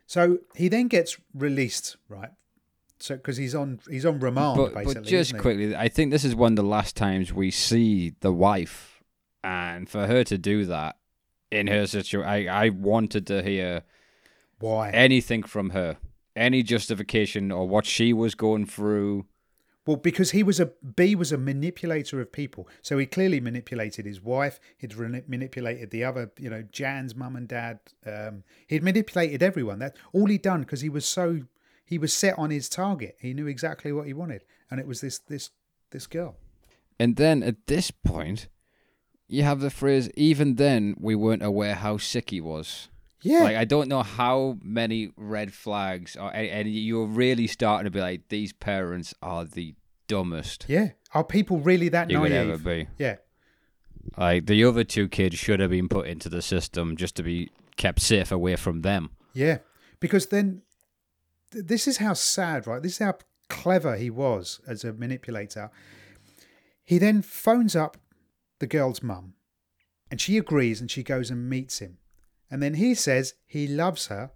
So 0.07 0.39
he 0.57 0.69
then 0.69 0.89
gets 0.89 1.17
released, 1.33 1.97
right? 2.09 2.31
So 2.99 3.17
because 3.17 3.37
he's 3.37 3.55
on 3.55 3.81
he's 3.89 4.05
on 4.05 4.19
remand 4.21 4.57
But, 4.57 4.75
basically. 4.75 4.95
but 4.95 5.05
just 5.05 5.39
quickly, 5.39 5.77
I 5.77 5.89
think 5.89 6.11
this 6.11 6.25
is 6.25 6.35
one 6.35 6.53
of 6.53 6.57
the 6.57 6.63
last 6.63 6.97
times 6.97 7.33
we 7.33 7.51
see 7.51 8.15
the 8.21 8.33
wife, 8.33 9.03
and 9.45 9.89
for 9.89 10.07
her 10.07 10.25
to 10.25 10.37
do 10.37 10.67
that 10.67 10.97
in 11.51 11.67
her 11.69 11.87
situation, 11.87 12.29
I, 12.29 12.47
I 12.67 12.69
wanted 12.69 13.27
to 13.29 13.43
hear 13.43 13.83
why? 14.59 14.91
anything 14.91 15.43
from 15.45 15.71
her, 15.71 15.97
any 16.37 16.63
justification 16.63 17.51
or 17.51 17.69
what 17.69 17.87
she 17.87 18.13
was 18.13 18.35
going 18.35 18.67
through. 18.67 19.27
Well, 19.87 19.97
because 19.97 20.33
he 20.33 20.43
was 20.43 20.61
a 20.61 20.67
B 20.67 21.15
was 21.15 21.33
a 21.33 21.39
manipulator 21.39 22.21
of 22.21 22.33
people, 22.33 22.69
so 22.83 22.99
he 22.99 23.07
clearly 23.07 23.41
manipulated 23.41 24.05
his 24.05 24.21
wife. 24.21 24.61
He'd 24.77 24.95
re- 24.95 25.23
manipulated 25.27 25.91
the 25.91 26.05
other, 26.05 26.31
you 26.39 26.51
know, 26.51 26.63
Jan's 26.71 27.15
mum 27.15 27.35
and 27.35 27.49
dad. 27.49 27.81
Um, 28.05 28.45
he'd 28.67 28.83
manipulated 28.83 29.43
everyone. 29.43 29.79
That 29.79 29.97
all 30.13 30.27
he'd 30.27 30.43
done 30.43 30.61
because 30.61 30.83
he 30.83 30.91
was 30.91 31.07
so 31.07 31.41
he 31.85 31.97
was 31.97 32.13
set 32.13 32.39
on 32.39 32.51
his 32.51 32.69
target. 32.69 33.17
He 33.21 33.33
knew 33.33 33.47
exactly 33.47 33.91
what 33.91 34.07
he 34.07 34.13
wanted, 34.13 34.45
and 34.71 34.79
it 34.79 34.87
was 34.87 35.01
this 35.01 35.19
this 35.19 35.51
this 35.91 36.07
girl. 36.07 36.37
And 36.99 37.17
then 37.17 37.43
at 37.43 37.67
this 37.67 37.91
point, 37.91 38.49
you 39.27 39.43
have 39.45 39.61
the 39.61 39.71
phrase, 39.71 40.11
even 40.17 40.57
then, 40.57 40.95
we 41.01 41.15
weren't 41.15 41.43
aware 41.43 41.75
how 41.75 41.97
sick 41.97 42.29
he 42.29 42.41
was. 42.43 42.90
Yeah, 43.23 43.43
Like, 43.43 43.57
I 43.57 43.65
don't 43.65 43.89
know 43.89 44.03
how 44.03 44.57
many 44.63 45.13
red 45.17 45.53
flags, 45.53 46.17
are, 46.17 46.31
and, 46.33 46.49
and 46.49 46.69
you're 46.75 47.07
really 47.07 47.47
starting 47.47 47.85
to 47.85 47.91
be 47.91 48.01
like, 48.01 48.29
these 48.29 48.53
parents 48.53 49.13
are 49.23 49.45
the 49.45 49.75
dumbest 50.09 50.65
yeah. 50.69 50.91
Are 51.15 51.23
people 51.25 51.59
really 51.59 51.89
that 51.91 52.11
you 52.11 52.19
could 52.21 52.33
ever 52.33 52.49
naive? 52.59 52.65
be. 52.65 52.89
Yeah, 52.99 53.17
Like, 54.17 54.47
the 54.47 54.65
other 54.65 54.85
two 54.85 55.09
kids 55.09 55.37
should 55.39 55.61
have 55.61 55.71
been 55.71 55.89
put 55.89 56.07
into 56.07 56.29
the 56.29 56.41
system 56.43 56.97
just 56.97 57.15
to 57.17 57.23
be 57.23 57.51
kept 57.77 58.01
safe 58.01 58.33
away 58.33 58.57
from 58.57 58.81
them. 58.83 59.11
yeah. 59.35 59.59
Because 60.01 60.27
then 60.29 60.63
th- 61.53 61.67
this 61.67 61.87
is 61.87 61.99
how 61.99 62.15
sad, 62.15 62.67
right? 62.67 62.83
This 62.83 62.93
is 62.93 62.99
how 63.01 63.19
clever 63.51 63.97
he 63.97 64.09
was 64.09 64.61
as 64.67 64.83
a 64.83 64.93
manipulator. 64.95 65.71
He 66.85 66.97
then 66.97 67.21
phones 67.23 67.77
up 67.77 67.99
the 68.61 68.67
girl's 68.67 69.03
mum 69.03 69.35
and 70.11 70.19
she 70.21 70.39
agrees 70.39 70.81
and 70.81 70.91
she 70.91 71.03
goes 71.03 71.31
and 71.31 71.49
meets 71.51 71.81
him. 71.81 71.99
And 72.51 72.63
then 72.63 72.75
he 72.75 72.95
says 72.95 73.35
he 73.47 73.67
loves 73.67 74.07
her. 74.09 74.31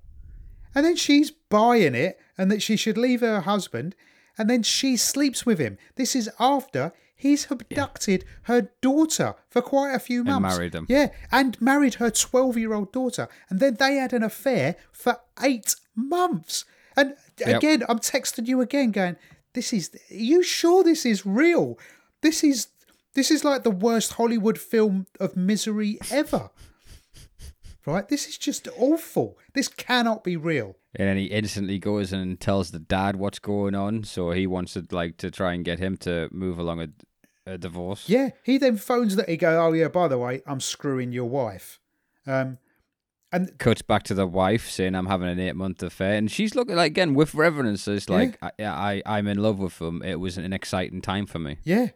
And 0.75 0.85
then 0.85 0.97
she's 0.97 1.31
buying 1.31 1.95
it 1.95 2.19
and 2.37 2.51
that 2.51 2.63
she 2.63 2.77
should 2.77 2.99
leave 2.99 3.21
her 3.21 3.41
husband. 3.43 3.95
And 4.37 4.51
then 4.51 4.63
she 4.63 4.97
sleeps 4.97 5.47
with 5.47 5.59
him. 5.59 5.79
This 5.97 6.17
is 6.17 6.29
after 6.41 6.93
he's 7.17 7.49
abducted 7.51 8.25
her 8.43 8.71
daughter 8.81 9.35
for 9.49 9.63
quite 9.63 9.95
a 9.95 9.99
few 10.01 10.21
And 10.21 10.29
months. 10.43 10.57
married 10.57 10.73
them. 10.73 10.87
Yeah, 10.89 11.09
and 11.31 11.61
married 11.61 11.95
her 11.95 12.11
12 12.11 12.57
year 12.59 12.73
old 12.75 12.93
daughter. 12.93 13.29
And 13.49 13.61
then 13.61 13.75
they 13.79 13.97
had 13.97 14.13
an 14.13 14.23
affair 14.25 14.77
for 14.93 15.21
eight 15.43 15.77
months. 15.95 16.65
And 16.97 17.15
Yep. 17.39 17.57
again, 17.57 17.83
I'm 17.89 17.99
texting 17.99 18.47
you 18.47 18.61
again 18.61 18.91
going, 18.93 19.17
this 19.55 19.73
is, 19.73 19.91
are 20.11 20.15
you 20.15 20.43
sure 20.43 20.83
this 20.85 21.05
is 21.07 21.25
real? 21.25 21.79
This 22.21 22.43
is, 22.45 22.69
this 23.15 23.31
is 23.31 23.45
like 23.45 23.63
the 23.63 23.71
worst 23.71 24.15
Hollywood 24.15 24.59
film 24.59 25.07
of 25.21 25.37
misery 25.37 25.99
ever. 26.11 26.51
Right? 27.87 28.09
This 28.09 28.27
is 28.27 28.39
just 28.39 28.69
awful. 28.77 29.39
This 29.55 29.69
cannot 29.69 30.25
be 30.25 30.37
real. 30.37 30.77
And 30.95 31.09
then 31.09 31.17
he 31.17 31.25
instantly 31.25 31.79
goes 31.79 32.13
and 32.13 32.39
tells 32.39 32.71
the 32.71 32.79
dad 32.79 33.17
what's 33.17 33.39
going 33.39 33.75
on. 33.75 34.05
So 34.05 34.31
he 34.31 34.47
wants 34.47 34.75
to, 34.75 34.87
like, 34.91 35.17
to 35.19 35.31
try 35.31 35.53
and 35.53 35.65
get 35.65 35.79
him 35.79 35.97
to 35.99 36.29
move 36.31 36.59
along 36.59 36.81
a, 36.81 36.89
a 37.47 37.59
divorce. 37.59 38.09
Yeah, 38.09 38.31
he 38.43 38.59
then 38.59 38.77
phones 38.77 39.17
that 39.17 39.29
he 39.29 39.37
go, 39.37 39.65
oh 39.65 39.73
yeah, 39.73 39.89
by 39.89 40.09
the 40.09 40.19
way, 40.19 40.43
I'm 40.47 40.61
screwing 40.61 41.13
your 41.13 41.29
wife. 41.29 41.81
Um, 42.27 42.59
and 43.35 43.59
cuts 43.59 43.83
back 43.83 44.05
to 44.05 44.15
the 44.15 44.29
wife 44.29 44.71
saying 44.71 44.95
I'm 44.95 45.07
having 45.07 45.29
an 45.29 45.41
eight 45.41 45.57
month 45.57 45.83
affair, 45.83 46.15
and 46.15 46.31
she's 46.31 46.55
looking 46.55 46.77
like 46.77 46.93
again 46.93 47.15
with 47.15 47.35
reverence. 47.35 47.89
It's 47.89 48.09
like 48.09 48.39
I, 48.41 48.53
yeah, 48.61 48.73
I 48.73 49.03
I'm 49.05 49.27
in 49.27 49.39
love 49.39 49.59
with 49.59 49.83
him. 49.83 50.03
It 50.03 50.21
was 50.21 50.39
an 50.39 50.53
exciting 50.53 51.03
time 51.03 51.27
for 51.27 51.41
me. 51.41 51.59
Yeah. 51.65 51.89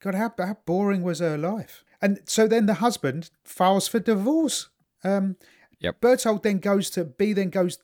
God, 0.00 0.14
how, 0.14 0.32
how 0.38 0.56
boring 0.64 1.02
was 1.02 1.18
her 1.18 1.36
life? 1.36 1.84
And 2.02 2.20
so 2.26 2.46
then 2.46 2.66
the 2.66 2.74
husband 2.74 3.30
files 3.44 3.88
for 3.88 4.00
divorce. 4.00 4.68
Um, 5.04 5.36
Yep. 5.80 6.00
Berchtold 6.00 6.42
then 6.42 6.58
goes 6.58 6.90
to 6.90 7.04
B. 7.04 7.32
Then 7.32 7.50
goes 7.50 7.78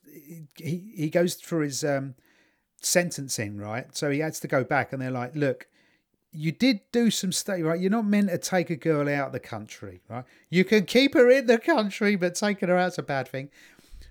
he 0.56 0.92
he 0.94 1.10
goes 1.10 1.40
for 1.40 1.62
his 1.62 1.82
um, 1.82 2.14
sentencing, 2.80 3.56
right? 3.56 3.94
So 3.96 4.10
he 4.10 4.18
has 4.20 4.38
to 4.40 4.48
go 4.48 4.64
back, 4.64 4.92
and 4.92 5.00
they're 5.00 5.10
like, 5.10 5.34
"Look, 5.34 5.66
you 6.30 6.52
did 6.52 6.80
do 6.92 7.10
some 7.10 7.32
stuff, 7.32 7.58
right? 7.62 7.80
You're 7.80 7.90
not 7.90 8.06
meant 8.06 8.28
to 8.28 8.38
take 8.38 8.68
a 8.68 8.76
girl 8.76 9.08
out 9.08 9.28
of 9.28 9.32
the 9.32 9.40
country, 9.40 10.02
right? 10.08 10.24
You 10.50 10.64
can 10.64 10.84
keep 10.84 11.14
her 11.14 11.30
in 11.30 11.46
the 11.46 11.58
country, 11.58 12.16
but 12.16 12.34
taking 12.34 12.68
her 12.68 12.76
out's 12.76 12.98
a 12.98 13.02
bad 13.02 13.28
thing." 13.28 13.50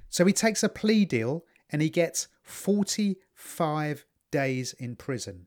So 0.10 0.26
he 0.26 0.34
takes 0.34 0.64
a 0.64 0.70
plea 0.70 1.06
deal, 1.06 1.46
and 1.70 1.82
he 1.82 1.90
gets 1.90 2.28
45 2.42 4.06
days 4.32 4.74
in 4.74 4.96
prison 4.96 5.46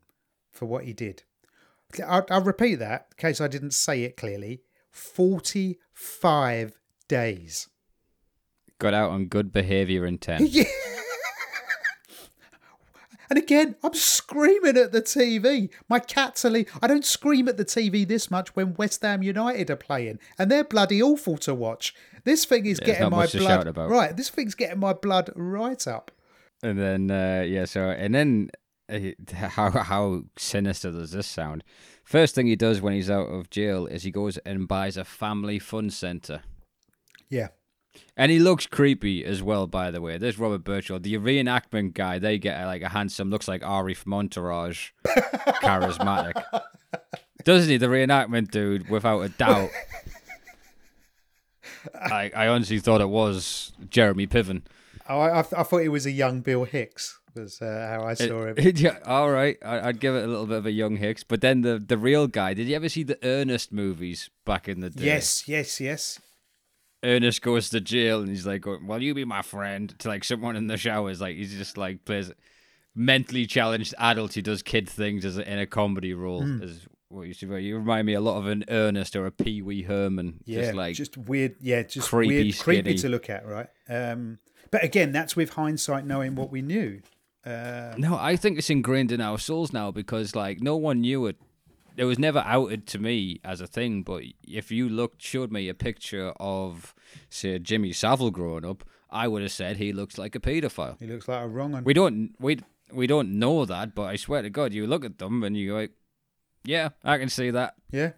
for 0.51 0.67
what 0.67 0.85
he 0.85 0.93
did. 0.93 1.25
I'll, 2.07 2.27
I'll 2.31 2.43
repeat 2.43 2.77
that 2.77 3.09
in 3.13 3.17
case 3.21 3.41
I 3.41 3.49
didn't 3.49 3.73
say 3.73 4.05
it 4.05 4.17
clearly. 4.17 4.63
45 4.91 6.79
days. 7.09 7.69
Got 8.79 8.95
out 8.95 9.11
on 9.11 9.27
good 9.27 9.53
behavior 9.53 10.07
in 10.07 10.19
ten. 10.19 10.47
Yeah. 10.51 10.65
And 13.31 13.39
again, 13.39 13.77
I'm 13.85 13.93
screaming 13.93 14.79
at 14.79 14.93
the 14.93 15.03
TV. 15.03 15.69
My 15.87 15.99
cat's 15.99 16.47
a 16.47 16.65
I 16.81 16.87
don't 16.87 17.05
scream 17.05 17.47
at 17.47 17.59
the 17.59 17.65
TV 17.65 18.09
this 18.09 18.31
much 18.31 18.57
when 18.57 18.73
West 18.75 19.03
Ham 19.03 19.23
United 19.23 19.69
are 19.71 19.77
playing, 19.77 20.19
and 20.39 20.51
they're 20.51 20.65
bloody 20.65 21.03
awful 21.03 21.37
to 21.39 21.55
watch. 21.55 21.95
This 22.25 22.47
thing 22.47 22.65
is 22.65 22.79
There's 22.79 22.97
getting 22.99 23.11
my 23.11 23.27
blood 23.27 23.67
about. 23.67 23.91
right. 23.91 24.17
This 24.17 24.31
thing's 24.31 24.55
getting 24.55 24.81
my 24.81 24.95
blood 24.95 25.31
right 25.37 25.87
up. 25.87 26.11
and 26.63 26.79
then 26.79 27.11
uh, 27.11 27.45
yeah, 27.47 27.67
so 27.67 27.91
and 27.91 28.15
then 28.15 28.51
how 29.33 29.71
how 29.71 30.23
sinister 30.37 30.91
does 30.93 31.11
this 31.13 31.27
sound? 31.27 31.63
First 32.05 32.35
thing 32.35 32.47
he 32.47 32.57
does 32.57 32.81
when 32.81 32.95
he's 32.95 33.11
out 33.11 33.27
of 33.29 33.51
jail 33.51 33.87
is 33.87 34.03
he 34.03 34.11
goes 34.11 34.39
and 34.39 34.67
buys 34.67 34.97
a 34.97 35.05
family 35.05 35.59
fun 35.59 35.91
center. 35.91 36.41
Yeah, 37.29 37.49
And 38.17 38.33
he 38.33 38.39
looks 38.39 38.67
creepy 38.67 39.23
as 39.23 39.43
well, 39.43 39.67
by 39.67 39.91
the 39.91 40.01
way. 40.01 40.17
There's 40.17 40.39
Robert 40.39 40.65
Berchtold, 40.65 41.03
the 41.03 41.19
reenactment 41.19 41.93
guy. 41.93 42.19
They 42.19 42.39
get 42.39 42.59
uh, 42.63 42.65
like 42.67 42.81
a 42.81 42.89
handsome, 42.89 43.29
looks 43.29 43.47
like 43.49 43.63
Ari 43.63 43.93
from 43.93 44.15
Entourage, 44.15 44.93
charismatic, 45.07 46.43
doesn't 47.45 47.69
he? 47.69 47.77
The 47.77 47.89
reenactment 47.89 48.51
dude, 48.51 48.89
without 48.89 49.21
a 49.21 49.29
doubt. 49.29 49.69
I 51.95 52.31
I 52.35 52.49
honestly 52.49 52.79
thought 52.79 53.01
it 53.03 53.11
was 53.11 53.73
Jeremy 53.91 54.27
Piven. 54.27 54.63
oh, 55.09 55.21
I, 55.21 55.41
I, 55.41 55.41
I 55.41 55.63
thought 55.63 55.83
it 55.83 55.89
was 55.91 56.07
a 56.07 56.11
young 56.11 56.41
Bill 56.41 56.65
Hicks. 56.65 57.18
Was 57.39 57.63
uh, 57.63 57.89
how 57.91 58.05
I 58.07 58.15
saw 58.15 58.47
him. 58.47 58.57
yeah, 58.77 58.99
all 59.05 59.31
right, 59.31 59.57
I, 59.65 59.89
I'd 59.89 60.01
give 60.01 60.15
it 60.15 60.25
a 60.25 60.27
little 60.27 60.47
bit 60.47 60.59
of 60.59 60.67
a 60.67 60.71
young 60.71 60.97
Hicks, 60.97 61.25
but 61.25 61.41
then 61.41 61.63
the 61.63 61.79
the 61.79 61.99
real 61.99 62.27
guy. 62.27 62.55
Did 62.55 62.69
you 62.69 62.77
ever 62.77 62.89
see 62.89 63.03
the 63.03 63.19
Ernest 63.23 63.73
movies 63.73 64.31
back 64.45 64.69
in 64.69 64.81
the 64.81 64.91
day? 64.91 65.07
Yes, 65.07 65.49
yes, 65.49 65.81
yes. 65.81 66.21
Ernest 67.05 67.43
goes 67.43 67.71
to 67.71 67.81
jail 67.81 68.21
and 68.21 68.29
he's 68.29 68.47
like, 68.47 68.67
"Well, 68.67 69.03
you 69.03 69.15
be 69.15 69.25
my 69.25 69.43
friend." 69.43 69.97
To 70.01 70.09
like 70.09 70.25
someone 70.25 70.57
in 70.57 70.67
the 70.67 70.77
showers, 70.77 71.21
like 71.21 71.37
he's 71.37 71.57
just 71.57 71.77
like 71.77 72.05
plays 72.05 72.33
mentally 72.95 73.47
challenged 73.47 73.95
adult 73.99 74.35
who 74.35 74.43
does 74.43 74.63
kid 74.63 74.89
things 74.89 75.25
as 75.25 75.39
a, 75.39 75.51
in 75.51 75.61
a 75.61 75.67
comedy 75.67 76.13
role. 76.13 76.43
Hmm. 76.43 76.63
As 76.63 76.87
what 77.09 77.27
you 77.27 77.35
see, 77.35 77.47
you 77.47 77.77
remind 77.77 78.07
me 78.07 78.15
a 78.15 78.21
lot 78.21 78.39
of 78.39 78.47
an 78.47 78.65
Ernest 78.69 79.17
or 79.17 79.27
a 79.27 79.31
Pee 79.31 79.63
Wee 79.63 79.83
Herman. 79.83 80.41
Yeah, 80.45 80.63
just 80.63 80.75
like 80.75 80.95
just 80.97 81.17
weird. 81.17 81.57
Yeah, 81.61 81.83
just 81.83 82.09
creepy, 82.09 82.45
weird, 82.45 82.59
creepy 82.59 82.95
to 82.97 83.09
look 83.09 83.31
at, 83.31 83.47
right? 83.47 83.69
Um, 83.89 84.39
but 84.71 84.85
again, 84.85 85.13
that's 85.13 85.37
with 85.37 85.51
hindsight, 85.51 86.05
knowing 86.05 86.35
what 86.35 86.51
we 86.51 86.63
knew. 86.63 87.01
Uh, 87.49 87.95
no, 87.97 88.17
I 88.17 88.37
think 88.37 88.59
it's 88.59 88.71
ingrained 88.71 89.11
in 89.13 89.21
our 89.21 89.39
souls 89.39 89.73
now 89.73 89.91
because 89.91 90.37
like 90.37 90.61
no 90.61 90.77
one 90.77 91.01
knew 91.01 91.27
it. 91.27 91.37
It 91.97 92.05
was 92.05 92.19
never 92.19 92.41
outed 92.47 92.87
to 92.89 92.99
me 92.99 93.41
as 93.43 93.61
a 93.61 93.67
thing, 93.67 94.03
but 94.03 94.23
if 94.47 94.71
you 94.71 94.89
looked, 94.89 95.21
showed 95.21 95.51
me 95.51 95.69
a 95.69 95.75
picture 95.75 96.33
of, 96.39 96.95
say, 97.29 97.59
Jimmy 97.59 97.93
Savile 97.93 98.31
growing 98.31 98.65
up, 98.65 98.85
I 99.11 99.27
would 99.27 99.43
have 99.43 99.51
said 99.51 99.79
he 99.79 99.93
looks 99.93 100.17
like 100.17 100.37
a 100.37 100.41
paedophile. 100.41 100.97
he 101.01 101.09
looks 101.09 101.27
like 101.27 101.43
a 101.43 101.49
wrong 101.49 101.73
one. 101.73 101.83
We 101.85 101.95
don't 101.95 102.35
we 102.39 102.61
we 102.93 103.07
don't 103.07 103.39
know 103.39 103.65
that, 103.65 103.95
but 103.95 104.05
I 104.05 104.17
swear 104.17 104.43
to 104.43 104.51
God, 104.51 104.73
you 104.73 104.87
look 104.87 105.05
at 105.05 105.19
them 105.19 105.43
and 105.43 105.57
you 105.57 105.71
go, 105.71 105.75
like, 105.77 105.93
yeah, 106.65 106.91
I 107.03 107.19
can 107.19 107.29
see 107.29 107.51
that. 107.51 107.75
Yeah, 107.91 108.13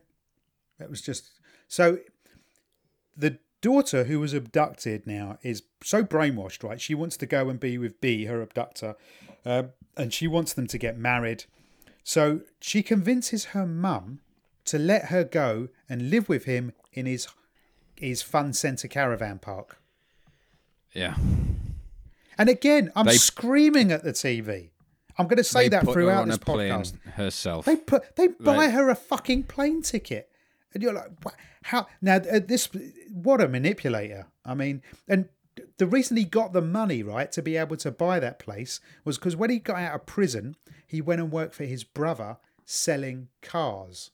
that 0.78 0.90
was 0.90 1.00
just 1.00 1.30
so. 1.68 1.98
The 3.16 3.38
daughter 3.60 4.04
who 4.04 4.20
was 4.20 4.32
abducted 4.32 5.06
now 5.06 5.38
is 5.42 5.62
so 5.82 6.02
brainwashed, 6.02 6.62
right? 6.62 6.80
She 6.80 6.94
wants 6.94 7.16
to 7.18 7.26
go 7.26 7.48
and 7.48 7.58
be 7.60 7.78
with 7.78 8.00
B, 8.00 8.24
her 8.26 8.40
abductor, 8.42 8.96
uh, 9.44 9.64
and 9.96 10.12
she 10.12 10.26
wants 10.26 10.52
them 10.52 10.66
to 10.68 10.78
get 10.78 10.96
married. 10.98 11.44
So 12.02 12.40
she 12.60 12.82
convinces 12.82 13.46
her 13.46 13.66
mum 13.66 14.20
to 14.66 14.78
let 14.78 15.06
her 15.06 15.24
go 15.24 15.68
and 15.88 16.10
live 16.10 16.28
with 16.28 16.44
him 16.44 16.72
in 16.92 17.06
his 17.06 17.28
his 17.96 18.22
fun 18.22 18.52
centre 18.54 18.88
caravan 18.88 19.38
park. 19.38 19.78
Yeah, 20.94 21.16
And 22.38 22.48
again, 22.48 22.90
I'm 22.96 23.04
They- 23.06 23.16
screaming 23.18 23.92
at 23.92 24.02
the 24.02 24.12
TV. 24.12 24.70
I'm 25.18 25.26
going 25.26 25.36
to 25.36 25.44
say 25.44 25.68
that 25.68 25.84
throughout 25.84 26.26
this 26.26 26.38
podcast. 26.38 26.98
herself. 27.10 27.66
They 27.66 27.76
put 27.76 28.16
they 28.16 28.28
buy 28.28 28.70
her 28.70 28.88
a 28.88 28.94
fucking 28.94 29.42
plane 29.44 29.82
ticket, 29.82 30.29
and 30.72 30.82
you're 30.82 30.92
like, 30.92 31.10
how? 31.62 31.86
Now 32.00 32.16
uh, 32.16 32.40
this, 32.46 32.68
what 33.12 33.40
a 33.40 33.48
manipulator! 33.48 34.26
I 34.44 34.54
mean, 34.54 34.82
and 35.08 35.28
the 35.78 35.86
reason 35.86 36.16
he 36.16 36.24
got 36.24 36.52
the 36.52 36.62
money 36.62 37.02
right 37.02 37.30
to 37.32 37.42
be 37.42 37.56
able 37.56 37.76
to 37.78 37.90
buy 37.90 38.20
that 38.20 38.38
place 38.38 38.80
was 39.04 39.18
because 39.18 39.36
when 39.36 39.50
he 39.50 39.58
got 39.58 39.78
out 39.78 39.94
of 39.94 40.06
prison, 40.06 40.56
he 40.86 41.00
went 41.00 41.20
and 41.20 41.32
worked 41.32 41.54
for 41.54 41.64
his 41.64 41.84
brother 41.84 42.38
selling 42.64 43.28
cars, 43.42 44.10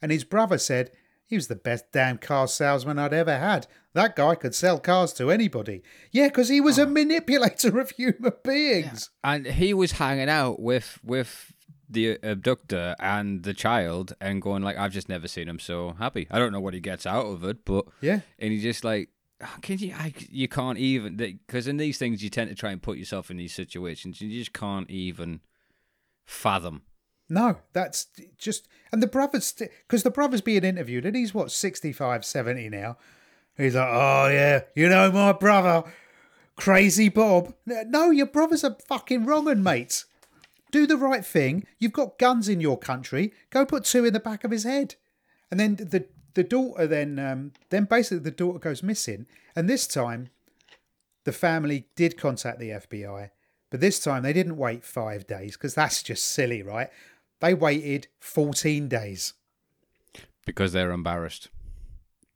and 0.00 0.10
his 0.10 0.24
brother 0.24 0.58
said 0.58 0.90
he 1.26 1.36
was 1.36 1.48
the 1.48 1.56
best 1.56 1.92
damn 1.92 2.16
car 2.16 2.48
salesman 2.48 2.98
I'd 2.98 3.12
ever 3.12 3.36
had. 3.36 3.66
That 3.92 4.16
guy 4.16 4.34
could 4.34 4.54
sell 4.54 4.78
cars 4.80 5.12
to 5.14 5.30
anybody. 5.30 5.82
Yeah, 6.10 6.28
because 6.28 6.48
he 6.48 6.60
was 6.60 6.78
a 6.78 6.86
manipulator 6.86 7.78
of 7.78 7.90
human 7.90 8.32
beings. 8.42 9.10
and 9.22 9.46
he 9.46 9.74
was 9.74 9.92
hanging 9.92 10.30
out 10.30 10.60
with 10.60 10.98
with 11.04 11.52
the 11.88 12.18
abductor 12.22 12.94
and 13.00 13.42
the 13.44 13.54
child 13.54 14.12
and 14.20 14.42
going 14.42 14.62
like 14.62 14.76
i've 14.76 14.92
just 14.92 15.08
never 15.08 15.26
seen 15.28 15.48
him 15.48 15.58
so 15.58 15.94
happy 15.98 16.26
i 16.30 16.38
don't 16.38 16.52
know 16.52 16.60
what 16.60 16.74
he 16.74 16.80
gets 16.80 17.06
out 17.06 17.26
of 17.26 17.42
it 17.44 17.64
but 17.64 17.84
Yeah. 18.00 18.20
and 18.38 18.52
he 18.52 18.60
just 18.60 18.84
like 18.84 19.08
"Ah, 19.42 19.56
can 19.62 19.78
you 19.78 19.94
I, 19.96 20.12
you 20.30 20.48
can't 20.48 20.76
even 20.78 21.16
because 21.16 21.66
in 21.66 21.76
these 21.78 21.96
things 21.98 22.22
you 22.22 22.28
tend 22.30 22.50
to 22.50 22.54
try 22.56 22.70
and 22.72 22.82
put 22.82 22.98
yourself 22.98 23.30
in 23.30 23.36
these 23.38 23.54
situations 23.54 24.20
and 24.20 24.30
you 24.30 24.38
just 24.40 24.52
can't 24.52 24.90
even 24.90 25.40
fathom 26.26 26.82
No, 27.28 27.56
that's 27.72 28.06
just 28.38 28.68
and 28.92 29.02
the 29.02 29.06
brothers 29.06 29.52
because 29.52 30.02
the 30.02 30.10
brother's 30.10 30.40
being 30.40 30.64
interviewed 30.64 31.04
and 31.06 31.14
he's 31.16 31.34
what 31.34 31.50
65, 31.50 32.24
70 32.24 32.68
now. 32.70 32.96
He's 33.56 33.74
like, 33.74 33.88
oh 33.90 34.28
yeah, 34.28 34.60
you 34.74 34.88
know 34.88 35.10
my 35.12 35.32
brother, 35.32 35.84
crazy 36.56 37.08
Bob. 37.08 37.54
No, 37.66 38.10
your 38.10 38.26
brother's 38.26 38.64
a 38.64 38.76
fucking 38.86 39.26
wrong 39.26 39.48
un, 39.48 39.62
mate. 39.62 40.04
Do 40.70 40.86
the 40.86 40.96
right 40.96 41.24
thing. 41.24 41.66
You've 41.78 41.92
got 41.92 42.18
guns 42.18 42.48
in 42.48 42.60
your 42.60 42.78
country. 42.78 43.32
Go 43.50 43.64
put 43.64 43.84
two 43.84 44.04
in 44.04 44.12
the 44.12 44.20
back 44.20 44.44
of 44.44 44.50
his 44.50 44.64
head. 44.64 44.94
And 45.50 45.58
then 45.58 45.76
the 45.76 46.06
the 46.34 46.44
daughter 46.44 46.86
then 46.86 47.18
um, 47.18 47.52
then 47.70 47.84
basically 47.84 48.18
the 48.18 48.30
daughter 48.30 48.58
goes 48.58 48.82
missing. 48.82 49.26
And 49.56 49.68
this 49.68 49.86
time, 49.86 50.28
the 51.24 51.32
family 51.32 51.86
did 51.96 52.16
contact 52.16 52.58
the 52.58 52.70
FBI, 52.70 53.30
but 53.70 53.80
this 53.80 53.98
time 53.98 54.22
they 54.22 54.32
didn't 54.32 54.56
wait 54.56 54.84
five 54.84 55.26
days 55.26 55.56
because 55.56 55.74
that's 55.74 56.02
just 56.02 56.24
silly, 56.24 56.62
right? 56.62 56.90
They 57.40 57.54
waited 57.54 58.08
fourteen 58.20 58.88
days. 58.88 59.34
because 60.46 60.72
they're 60.72 60.90
embarrassed 60.92 61.48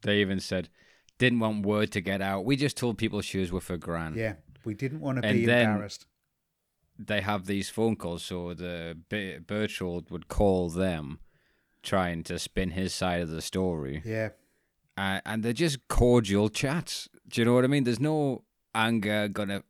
they 0.03 0.21
even 0.21 0.39
said 0.41 0.69
didn't 1.19 1.39
want 1.39 1.65
word 1.65 1.91
to 1.93 2.01
get 2.01 2.21
out 2.21 2.45
we 2.45 2.57
just 2.57 2.77
told 2.77 2.99
people 2.99 3.21
shoes 3.21 3.51
were 3.53 3.61
for 3.61 3.77
grand 3.77 4.17
Yeah, 4.17 4.35
we 4.65 4.75
didn't 4.75 5.01
want 5.01 5.23
to 5.23 5.27
And 5.29 5.39
be 5.41 5.47
then- 5.47 5.71
embarrassed. 5.71 6.07
They 7.07 7.21
have 7.21 7.47
these 7.47 7.69
phone 7.71 7.97
calls, 7.97 8.23
so 8.25 8.55
the 8.55 8.97
B- 9.09 9.39
Berchtold 9.47 10.11
would 10.11 10.29
call 10.29 10.69
them, 10.71 11.19
trying 11.83 12.23
to 12.25 12.39
spin 12.39 12.71
his 12.71 12.95
side 12.95 13.21
of 13.23 13.29
the 13.31 13.43
story, 13.43 14.03
Yeah, 14.05 14.31
uh, 14.97 15.21
and 15.25 15.43
they're 15.43 15.53
just 15.53 15.89
cordial 15.89 16.49
chats. 16.49 17.09
Do 17.29 17.41
you 17.41 17.45
know 17.45 17.55
what 17.55 17.65
I 17.65 17.69
mean? 17.69 17.85
There's 17.85 18.01
no 18.01 18.45
anger 18.75 19.29
gonna. 19.29 19.63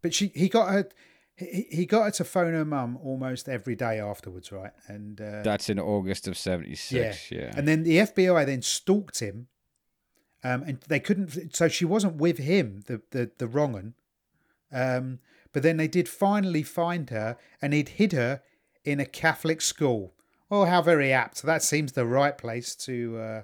but 0.00 0.14
she 0.14 0.28
he 0.34 0.48
got 0.48 0.70
her. 0.70 0.88
He, 1.36 1.66
he 1.70 1.86
got 1.86 2.04
her 2.04 2.10
to 2.12 2.24
phone 2.24 2.52
her 2.52 2.64
mum 2.64 2.98
almost 3.02 3.48
every 3.48 3.74
day 3.74 3.98
afterwards, 3.98 4.52
right? 4.52 4.72
And 4.86 5.18
uh, 5.20 5.42
That's 5.42 5.68
in 5.70 5.78
August 5.80 6.28
of 6.28 6.36
'76. 6.36 7.30
Yeah, 7.32 7.52
And 7.56 7.66
then 7.66 7.82
the 7.84 7.98
FBI 7.98 8.44
then 8.46 8.60
stalked 8.62 9.20
him, 9.20 9.48
um, 10.44 10.62
and 10.62 10.78
they 10.88 11.00
couldn't. 11.00 11.56
So 11.56 11.68
she 11.68 11.84
wasn't 11.86 12.16
with 12.16 12.38
him, 12.38 12.82
the 12.86 13.00
the 13.10 13.30
the 13.38 13.46
wrong 13.46 13.74
un. 13.76 13.94
Um, 14.74 15.18
but 15.52 15.62
then 15.62 15.76
they 15.76 15.88
did 15.88 16.08
finally 16.08 16.62
find 16.62 17.10
her, 17.10 17.36
and 17.60 17.72
he'd 17.72 17.90
hid 17.90 18.12
her 18.12 18.42
in 18.84 19.00
a 19.00 19.06
Catholic 19.06 19.60
school. 19.60 20.14
Oh, 20.50 20.64
how 20.64 20.82
very 20.82 21.12
apt! 21.12 21.42
That 21.42 21.62
seems 21.62 21.92
the 21.92 22.06
right 22.06 22.36
place 22.36 22.74
to 22.76 23.18
uh, 23.18 23.42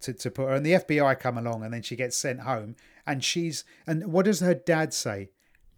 to 0.00 0.12
to 0.12 0.30
put 0.30 0.48
her. 0.48 0.54
And 0.54 0.66
the 0.66 0.72
FBI 0.72 1.18
come 1.20 1.38
along, 1.38 1.62
and 1.64 1.72
then 1.72 1.82
she 1.82 1.96
gets 1.96 2.16
sent 2.16 2.40
home, 2.40 2.76
and 3.06 3.22
she's 3.22 3.64
and 3.86 4.12
what 4.12 4.26
does 4.26 4.40
her 4.40 4.54
dad 4.54 4.92
say? 4.92 5.30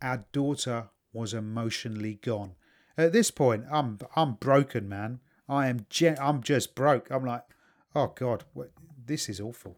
Our 0.03 0.25
daughter 0.33 0.91
was 1.13 1.33
emotionally 1.35 2.15
gone. 2.15 2.53
At 2.97 3.13
this 3.13 3.31
point, 3.31 3.65
I'm 3.71 3.99
I'm 4.17 4.35
broken, 4.35 4.89
man. 4.89 5.21
I 5.49 5.69
am 5.69 5.87
gen- 5.91 6.19
I'm 6.21 6.43
just 6.43 6.75
broke. 6.75 7.11
I'm 7.11 7.25
like, 7.25 7.43
oh 7.95 8.13
god, 8.15 8.45
what, 8.55 8.71
this 9.07 9.29
is 9.29 9.41
awful. 9.41 9.77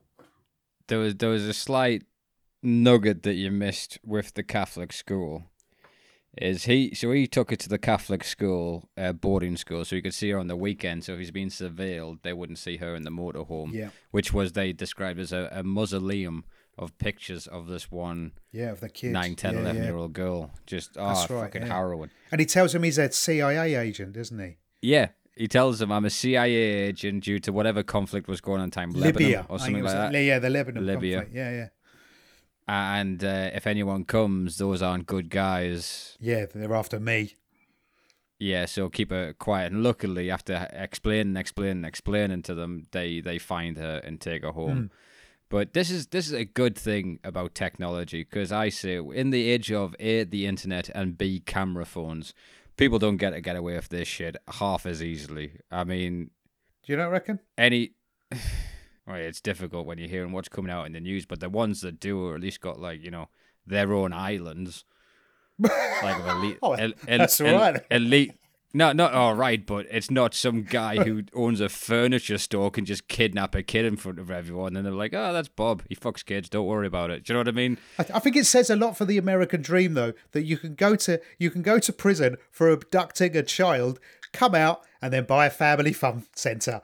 there 0.88 0.98
was 0.98 1.14
there 1.16 1.30
was 1.30 1.44
a 1.44 1.54
slight 1.54 2.04
nugget 2.62 3.22
that 3.24 3.34
you 3.34 3.50
missed 3.50 3.98
with 4.04 4.34
the 4.34 4.42
Catholic 4.42 4.92
school. 4.92 5.44
Is 6.36 6.64
he 6.64 6.94
so 6.94 7.10
he 7.12 7.26
took 7.26 7.50
her 7.50 7.56
to 7.56 7.68
the 7.68 7.78
Catholic 7.78 8.22
school, 8.24 8.88
uh, 8.98 9.12
boarding 9.12 9.56
school, 9.56 9.84
so 9.84 9.96
you 9.96 10.02
could 10.02 10.14
see 10.14 10.30
her 10.30 10.38
on 10.38 10.48
the 10.48 10.56
weekend. 10.56 11.04
So 11.04 11.14
if 11.14 11.18
he's 11.18 11.30
being 11.30 11.48
surveilled, 11.48 12.22
they 12.22 12.32
wouldn't 12.34 12.58
see 12.58 12.76
her 12.76 12.94
in 12.94 13.04
the 13.04 13.10
motorhome. 13.10 13.72
Yeah. 13.72 13.88
which 14.10 14.32
was 14.32 14.52
they 14.52 14.72
described 14.72 15.18
as 15.18 15.32
a, 15.32 15.48
a 15.52 15.62
mausoleum 15.62 16.44
of 16.78 16.96
pictures 16.98 17.46
of 17.46 17.68
this 17.68 17.90
one 17.90 18.32
Yeah, 18.52 18.70
of 18.70 18.80
the 18.80 18.90
kids. 18.90 19.14
9, 19.14 19.34
10, 19.34 19.54
yeah, 19.54 19.60
11 19.60 19.76
yeah. 19.82 19.88
year 19.88 19.96
old 19.96 20.12
girl. 20.12 20.50
Just 20.66 20.90
oh, 20.98 21.08
That's 21.08 21.30
right, 21.30 21.44
fucking 21.44 21.62
yeah. 21.62 21.68
harrowing. 21.68 22.10
And 22.30 22.38
he 22.38 22.44
tells 22.46 22.74
him 22.74 22.82
he's 22.82 22.98
a 22.98 23.10
CIA 23.10 23.74
agent, 23.76 24.14
isn't 24.18 24.38
he? 24.38 24.56
Yeah, 24.82 25.08
he 25.34 25.48
tells 25.48 25.80
him 25.80 25.90
I'm 25.90 26.04
a 26.04 26.10
CIA 26.10 26.54
agent 26.54 27.24
due 27.24 27.38
to 27.40 27.50
whatever 27.52 27.82
conflict 27.82 28.28
was 28.28 28.42
going 28.42 28.60
on 28.60 28.64
in 28.64 28.70
time, 28.72 28.90
Libya 28.92 29.38
Lebanon 29.38 29.46
or 29.48 29.58
something 29.58 29.82
like 29.84 30.12
that. 30.12 30.22
Yeah, 30.22 30.38
the 30.38 30.50
Lebanon 30.50 30.84
Libya. 30.84 31.16
conflict. 31.20 31.34
Yeah, 31.36 31.50
yeah, 31.50 31.68
And 32.68 33.22
uh, 33.22 33.50
if 33.54 33.66
anyone 33.66 34.04
comes, 34.04 34.58
those 34.58 34.82
aren't 34.82 35.06
good 35.06 35.30
guys. 35.30 36.16
yeah. 36.20 36.46
They're 36.52 36.74
after 36.74 36.98
me. 36.98 37.34
Yeah, 38.38 38.66
so 38.66 38.90
keep 38.90 39.10
her 39.10 39.32
quiet. 39.32 39.72
And 39.72 39.82
luckily, 39.82 40.30
after 40.30 40.68
explaining, 40.72 41.36
explaining, 41.36 41.84
explaining 41.84 42.42
to 42.42 42.54
them, 42.54 42.86
they 42.92 43.20
they 43.20 43.38
find 43.38 43.78
her 43.78 44.00
and 44.04 44.20
take 44.20 44.42
her 44.42 44.52
home. 44.52 44.90
But 45.48 45.72
this 45.72 45.90
is 45.90 46.08
this 46.08 46.26
is 46.26 46.32
a 46.32 46.44
good 46.44 46.76
thing 46.76 47.18
about 47.24 47.54
technology 47.54 48.24
because 48.24 48.52
I 48.52 48.68
say 48.68 48.98
in 48.98 49.30
the 49.30 49.48
age 49.48 49.72
of 49.72 49.94
a 49.98 50.24
the 50.24 50.44
internet 50.46 50.90
and 50.90 51.16
b 51.16 51.40
camera 51.40 51.86
phones, 51.86 52.34
people 52.76 52.98
don't 52.98 53.16
get 53.16 53.30
to 53.30 53.40
get 53.40 53.56
away 53.56 53.76
with 53.76 53.88
this 53.88 54.08
shit 54.08 54.36
half 54.48 54.84
as 54.84 55.02
easily. 55.02 55.60
I 55.70 55.84
mean, 55.84 56.30
Do 56.82 56.92
you 56.92 56.98
not 56.98 57.10
reckon? 57.12 57.40
any. 57.56 57.92
Well, 59.06 59.16
it's 59.16 59.40
difficult 59.40 59.86
when 59.86 59.98
you're 59.98 60.08
hearing 60.08 60.32
what's 60.32 60.48
coming 60.48 60.70
out 60.72 60.86
in 60.86 60.92
the 60.92 61.00
news, 61.00 61.26
but 61.26 61.40
the 61.40 61.48
ones 61.48 61.80
that 61.82 62.00
do, 62.00 62.26
or 62.26 62.34
at 62.34 62.40
least 62.40 62.60
got 62.60 62.80
like 62.80 63.02
you 63.04 63.10
know 63.10 63.28
their 63.66 63.92
own 63.92 64.12
islands, 64.12 64.84
like 65.58 66.18
of 66.20 66.26
elite. 66.26 66.58
Oh, 66.62 66.72
el- 66.72 66.92
el- 67.08 67.18
that's 67.18 67.40
el- 67.40 67.56
right. 67.58 67.82
Elite. 67.90 68.32
No, 68.74 68.92
not 68.92 69.14
all 69.14 69.34
right, 69.34 69.64
but 69.64 69.86
it's 69.90 70.10
not 70.10 70.34
some 70.34 70.62
guy 70.62 71.02
who 71.02 71.22
owns 71.32 71.62
a 71.62 71.68
furniture 71.70 72.36
store 72.36 72.70
can 72.70 72.84
just 72.84 73.08
kidnap 73.08 73.54
a 73.54 73.62
kid 73.62 73.86
in 73.86 73.96
front 73.96 74.18
of 74.18 74.30
everyone, 74.30 74.76
and 74.76 74.84
they're 74.84 74.92
like, 74.92 75.14
"Oh, 75.14 75.32
that's 75.32 75.48
Bob. 75.48 75.82
He 75.88 75.94
fucks 75.94 76.22
kids. 76.22 76.50
Don't 76.50 76.66
worry 76.66 76.86
about 76.86 77.10
it." 77.10 77.24
Do 77.24 77.32
you 77.32 77.34
know 77.34 77.40
what 77.40 77.48
I 77.48 77.52
mean? 77.52 77.78
I, 77.98 78.04
I 78.14 78.18
think 78.18 78.36
it 78.36 78.44
says 78.44 78.68
a 78.68 78.76
lot 78.76 78.96
for 78.98 79.06
the 79.06 79.16
American 79.16 79.62
dream, 79.62 79.94
though, 79.94 80.12
that 80.32 80.42
you 80.42 80.58
can 80.58 80.74
go 80.74 80.94
to 80.96 81.20
you 81.38 81.50
can 81.50 81.62
go 81.62 81.78
to 81.78 81.92
prison 81.92 82.36
for 82.50 82.68
abducting 82.70 83.34
a 83.34 83.42
child, 83.42 83.98
come 84.34 84.54
out, 84.54 84.82
and 85.00 85.10
then 85.10 85.24
buy 85.24 85.46
a 85.46 85.50
family 85.50 85.94
fun 85.94 86.24
centre. 86.34 86.82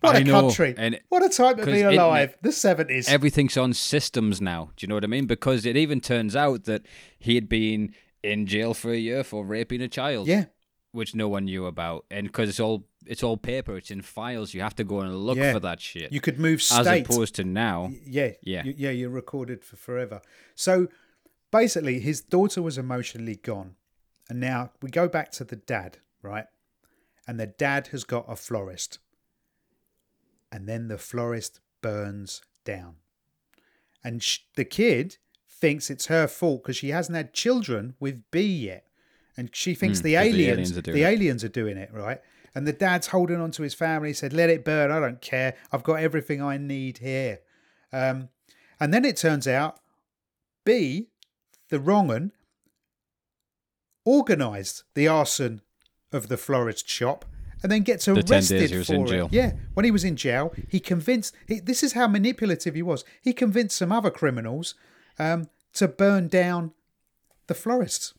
What 0.00 0.14
a 0.16 0.18
I 0.18 0.22
know, 0.22 0.42
country! 0.42 0.74
and- 0.76 1.00
what 1.08 1.22
a 1.24 1.28
time 1.28 1.56
to 1.56 1.66
be 1.66 1.82
alive. 1.82 2.36
The 2.42 2.52
seventies. 2.52 3.08
everything's 3.08 3.56
on 3.56 3.72
systems 3.74 4.40
now. 4.40 4.70
Do 4.76 4.84
you 4.84 4.88
know 4.88 4.94
what 4.94 5.04
I 5.04 5.08
mean? 5.08 5.26
Because 5.26 5.66
it 5.66 5.76
even 5.76 6.00
turns 6.00 6.36
out 6.36 6.64
that 6.64 6.82
he 7.18 7.34
had 7.34 7.48
been 7.48 7.94
in 8.22 8.46
jail 8.46 8.74
for 8.74 8.92
a 8.92 8.96
year 8.98 9.24
for 9.24 9.44
raping 9.44 9.80
a 9.80 9.88
child. 9.88 10.26
Yeah, 10.28 10.46
which 10.92 11.14
no 11.14 11.28
one 11.28 11.46
knew 11.46 11.66
about, 11.66 12.04
and 12.10 12.26
because 12.28 12.48
it's 12.48 12.60
all 12.60 12.86
it's 13.06 13.22
all 13.22 13.36
paper, 13.38 13.76
it's 13.76 13.90
in 13.90 14.02
files. 14.02 14.52
You 14.54 14.60
have 14.60 14.76
to 14.76 14.84
go 14.84 15.00
and 15.00 15.14
look 15.16 15.38
Yeah. 15.38 15.52
for 15.54 15.60
that 15.60 15.80
shit. 15.80 16.12
you 16.12 16.20
could 16.20 16.38
move 16.38 16.60
as 16.72 16.86
opposed 16.86 17.34
to 17.36 17.44
now, 17.44 17.90
yeah, 18.04 18.32
Yeah. 18.42 18.64
you, 18.64 18.74
yeah. 18.76 18.90
You're 18.90 19.08
recorded 19.10 19.64
for 19.64 19.76
forever. 19.76 20.20
So 20.54 20.88
basically, 21.50 22.00
his 22.00 22.20
daughter 22.20 22.60
was 22.62 22.76
emotionally 22.78 23.36
gone, 23.36 23.76
and 24.28 24.38
now 24.40 24.72
we 24.82 24.90
go 24.90 25.08
back 25.08 25.32
to 25.32 25.44
the 25.44 25.56
dad, 25.56 25.98
right? 26.22 26.46
And 27.26 27.38
the 27.40 27.46
dad 27.46 27.88
has 27.88 28.04
got 28.04 28.26
a 28.28 28.36
florist, 28.36 28.98
and 30.52 30.68
then 30.68 30.88
the 30.88 30.98
florist 30.98 31.60
burns 31.82 32.42
down, 32.64 32.96
and 34.04 34.22
sh- 34.22 34.40
the 34.56 34.64
kid 34.64 35.16
thinks 35.48 35.90
it's 35.90 36.06
her 36.06 36.26
fault 36.28 36.62
because 36.62 36.76
she 36.76 36.90
hasn't 36.90 37.16
had 37.16 37.32
children 37.34 37.94
with 38.00 38.22
B 38.30 38.40
yet, 38.42 38.86
and 39.36 39.50
she 39.54 39.74
thinks 39.74 40.00
Hmm, 40.00 40.04
the 40.04 40.14
'cause 40.14 40.24
the 40.24 40.28
aliens, 40.30 40.48
aliens 40.52 40.78
are 40.78 40.82
doing 40.82 40.94
the 40.96 41.02
it. 41.02 41.06
aliens 41.12 41.44
are 41.44 41.48
doing 41.48 41.76
it, 41.76 41.92
right? 41.92 42.20
And 42.54 42.66
the 42.66 42.72
dad's 42.72 43.08
holding 43.08 43.36
on 43.40 43.50
to 43.52 43.62
his 43.62 43.74
family. 43.74 44.08
He 44.08 44.14
said, 44.14 44.32
"Let 44.32 44.50
it 44.50 44.64
burn. 44.64 44.90
I 44.90 45.00
don't 45.00 45.20
care. 45.20 45.54
I've 45.70 45.82
got 45.82 45.94
everything 46.00 46.40
I 46.42 46.56
need 46.56 46.98
here." 46.98 47.40
Um, 47.92 48.30
and 48.80 48.92
then 48.94 49.04
it 49.04 49.16
turns 49.16 49.46
out, 49.46 49.80
B, 50.64 51.08
the 51.68 51.78
wrong 51.78 52.10
un, 52.10 52.32
organised 54.06 54.84
the 54.94 55.06
arson 55.08 55.60
of 56.12 56.28
the 56.28 56.36
florist 56.36 56.88
shop 56.88 57.24
and 57.62 57.72
then 57.72 57.82
gets 57.82 58.04
10 58.04 58.18
arrested 58.18 58.58
days 58.58 58.70
he 58.70 58.78
was 58.78 58.86
for 58.86 58.94
in 58.94 59.02
it. 59.04 59.08
jail. 59.08 59.28
Yeah, 59.32 59.52
when 59.74 59.84
he 59.84 59.90
was 59.90 60.04
in 60.04 60.16
jail, 60.16 60.52
he 60.68 60.80
convinced. 60.80 61.34
He, 61.46 61.60
this 61.60 61.82
is 61.82 61.92
how 61.92 62.06
manipulative 62.06 62.74
he 62.74 62.82
was. 62.82 63.04
He 63.22 63.32
convinced 63.32 63.76
some 63.76 63.92
other 63.92 64.10
criminals 64.10 64.74
um, 65.18 65.48
to 65.74 65.88
burn 65.88 66.28
down 66.28 66.72
the 67.46 67.54
florists, 67.54 68.14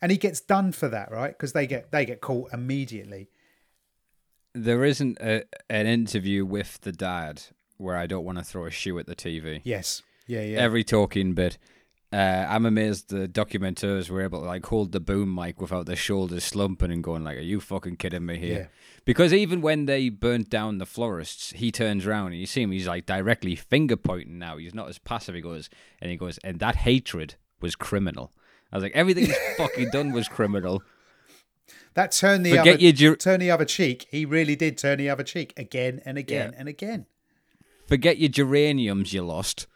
and 0.00 0.12
he 0.12 0.18
gets 0.18 0.40
done 0.40 0.72
for 0.72 0.88
that, 0.88 1.10
right? 1.10 1.30
Because 1.30 1.52
they 1.52 1.66
get 1.66 1.90
they 1.90 2.04
get 2.04 2.20
caught 2.20 2.52
immediately. 2.52 3.28
there 4.54 4.84
isn't 4.84 5.18
a, 5.20 5.44
an 5.68 5.86
interview 5.86 6.44
with 6.44 6.80
the 6.80 6.92
dad 6.92 7.42
where 7.76 7.96
I 7.96 8.06
don't 8.06 8.24
want 8.24 8.38
to 8.38 8.44
throw 8.44 8.64
a 8.64 8.70
shoe 8.70 8.98
at 8.98 9.06
the 9.06 9.14
TV. 9.16 9.60
Yes, 9.64 10.02
yeah, 10.26 10.40
yeah. 10.42 10.58
Every 10.58 10.82
talking 10.82 11.34
bit, 11.34 11.58
Uh, 12.12 12.46
I'm 12.48 12.64
amazed 12.66 13.08
the 13.10 13.26
documenters 13.26 14.08
were 14.08 14.22
able 14.22 14.40
to 14.40 14.46
like 14.46 14.64
hold 14.66 14.92
the 14.92 15.00
boom 15.00 15.34
mic 15.34 15.60
without 15.60 15.86
their 15.86 15.96
shoulders 15.96 16.44
slumping 16.44 16.92
and 16.92 17.02
going 17.02 17.24
like, 17.24 17.36
"Are 17.36 17.40
you 17.40 17.60
fucking 17.60 17.96
kidding 17.96 18.24
me 18.24 18.38
here?" 18.38 18.58
Yeah. 18.60 18.66
Because 19.04 19.32
even 19.34 19.60
when 19.60 19.86
they 19.86 20.08
burnt 20.08 20.48
down 20.48 20.78
the 20.78 20.86
florists, 20.86 21.52
he 21.52 21.70
turns 21.72 22.06
around 22.06 22.28
and 22.28 22.36
you 22.40 22.46
see 22.46 22.62
him. 22.62 22.70
He's 22.70 22.86
like 22.86 23.06
directly 23.06 23.56
finger 23.56 23.96
pointing 23.96 24.38
now. 24.38 24.56
He's 24.56 24.74
not 24.74 24.88
as 24.88 24.98
passive. 24.98 25.34
He 25.34 25.40
goes 25.40 25.68
and 26.00 26.10
he 26.10 26.16
goes, 26.16 26.38
and 26.44 26.60
that 26.60 26.76
hatred 26.76 27.34
was 27.60 27.74
criminal. 27.74 28.32
I 28.72 28.76
was 28.76 28.82
like, 28.84 28.92
everything 28.94 29.26
he's 29.26 29.36
fucking 29.56 29.90
done 29.90 30.12
was 30.12 30.28
criminal. 30.28 30.82
That 31.94 32.12
turned 32.12 32.44
the 32.46 32.50
Forget 32.50 32.74
other 32.74 32.82
your 32.82 32.92
ger- 32.92 33.16
turn 33.16 33.40
the 33.40 33.50
other 33.50 33.64
cheek. 33.64 34.06
He 34.10 34.24
really 34.24 34.54
did 34.54 34.78
turn 34.78 34.98
the 34.98 35.08
other 35.10 35.22
cheek 35.24 35.54
again 35.56 36.00
and 36.04 36.18
again 36.18 36.52
Yeah. 36.52 36.58
and 36.60 36.68
again. 36.68 37.06
Forget 37.88 38.18
your 38.18 38.28
geraniums 38.28 39.12
you 39.12 39.22
lost. 39.22 39.66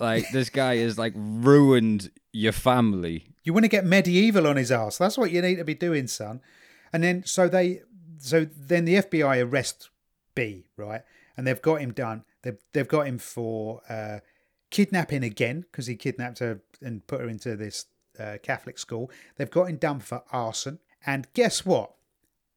Like 0.00 0.30
this 0.30 0.50
guy 0.50 0.76
has 0.78 0.98
like 0.98 1.12
ruined 1.16 2.10
your 2.32 2.52
family. 2.52 3.34
You 3.42 3.52
want 3.52 3.64
to 3.64 3.68
get 3.68 3.84
medieval 3.84 4.46
on 4.46 4.56
his 4.56 4.72
ass. 4.72 4.98
That's 4.98 5.18
what 5.18 5.30
you 5.30 5.42
need 5.42 5.56
to 5.56 5.64
be 5.64 5.74
doing, 5.74 6.06
son. 6.06 6.40
And 6.92 7.02
then 7.02 7.24
so 7.24 7.48
they 7.48 7.82
so 8.18 8.44
then 8.44 8.84
the 8.84 8.96
FBI 8.96 9.44
arrest 9.44 9.90
B, 10.34 10.66
right? 10.76 11.02
And 11.36 11.46
they've 11.46 11.60
got 11.60 11.80
him 11.80 11.92
done. 11.92 12.24
They've 12.42 12.58
they've 12.72 12.88
got 12.88 13.06
him 13.06 13.18
for 13.18 13.82
uh, 13.88 14.20
kidnapping 14.70 15.24
again 15.24 15.62
because 15.70 15.86
he 15.86 15.96
kidnapped 15.96 16.38
her 16.38 16.60
and 16.80 17.06
put 17.06 17.20
her 17.20 17.28
into 17.28 17.56
this 17.56 17.86
uh, 18.18 18.38
Catholic 18.42 18.78
school. 18.78 19.10
They've 19.36 19.50
got 19.50 19.64
him 19.64 19.76
done 19.76 20.00
for 20.00 20.22
arson. 20.32 20.78
And 21.06 21.26
guess 21.34 21.64
what? 21.64 21.94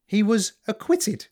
He 0.06 0.22
was 0.22 0.54
acquitted 0.68 1.28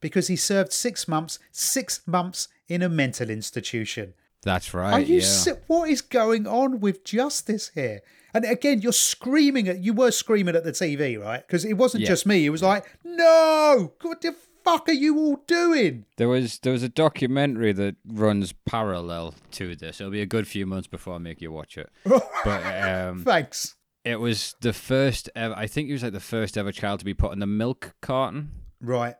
because 0.00 0.28
he 0.28 0.36
served 0.36 0.72
six 0.72 1.08
months, 1.08 1.38
six 1.50 2.02
months 2.06 2.48
in 2.66 2.82
a 2.82 2.88
mental 2.88 3.30
institution. 3.30 4.14
That's 4.42 4.72
right. 4.74 4.92
Are 4.94 5.00
you 5.00 5.16
yeah. 5.16 5.24
si- 5.26 5.50
what 5.66 5.90
is 5.90 6.00
going 6.02 6.46
on 6.46 6.80
with 6.80 7.04
justice 7.04 7.70
here? 7.74 8.00
And 8.34 8.44
again, 8.44 8.80
you're 8.82 8.92
screaming 8.92 9.68
at 9.68 9.78
you 9.78 9.92
were 9.92 10.10
screaming 10.10 10.54
at 10.54 10.62
the 10.64 10.72
TV, 10.72 11.20
right? 11.20 11.46
Because 11.46 11.64
it 11.64 11.74
wasn't 11.74 12.02
Yeah. 12.02 12.08
just 12.08 12.26
me. 12.26 12.44
It 12.46 12.50
was 12.50 12.62
like, 12.62 12.84
no, 13.02 13.92
what 14.02 14.20
the 14.20 14.34
fuck 14.64 14.88
are 14.88 14.92
you 14.92 15.16
all 15.18 15.42
doing? 15.46 16.04
There 16.18 16.28
was 16.28 16.58
there 16.60 16.72
was 16.72 16.82
a 16.82 16.88
documentary 16.88 17.72
that 17.72 17.96
runs 18.06 18.52
parallel 18.66 19.34
to 19.52 19.74
this. 19.74 20.00
It'll 20.00 20.12
be 20.12 20.20
a 20.20 20.26
good 20.26 20.46
few 20.46 20.66
months 20.66 20.86
before 20.86 21.14
I 21.14 21.18
make 21.18 21.40
you 21.40 21.50
watch 21.50 21.76
it. 21.78 21.90
But 22.44 22.62
um, 22.84 23.24
Thanks. 23.24 23.74
it 24.04 24.20
was 24.20 24.54
the 24.60 24.72
first 24.72 25.28
ever. 25.34 25.54
I 25.56 25.66
think 25.66 25.86
he 25.88 25.92
was 25.92 26.02
like 26.02 26.12
the 26.12 26.20
first 26.20 26.56
ever 26.56 26.70
child 26.70 27.00
to 27.00 27.04
be 27.04 27.14
put 27.14 27.32
in 27.32 27.40
the 27.40 27.46
milk 27.46 27.94
carton 28.00 28.50
Right. 28.80 29.16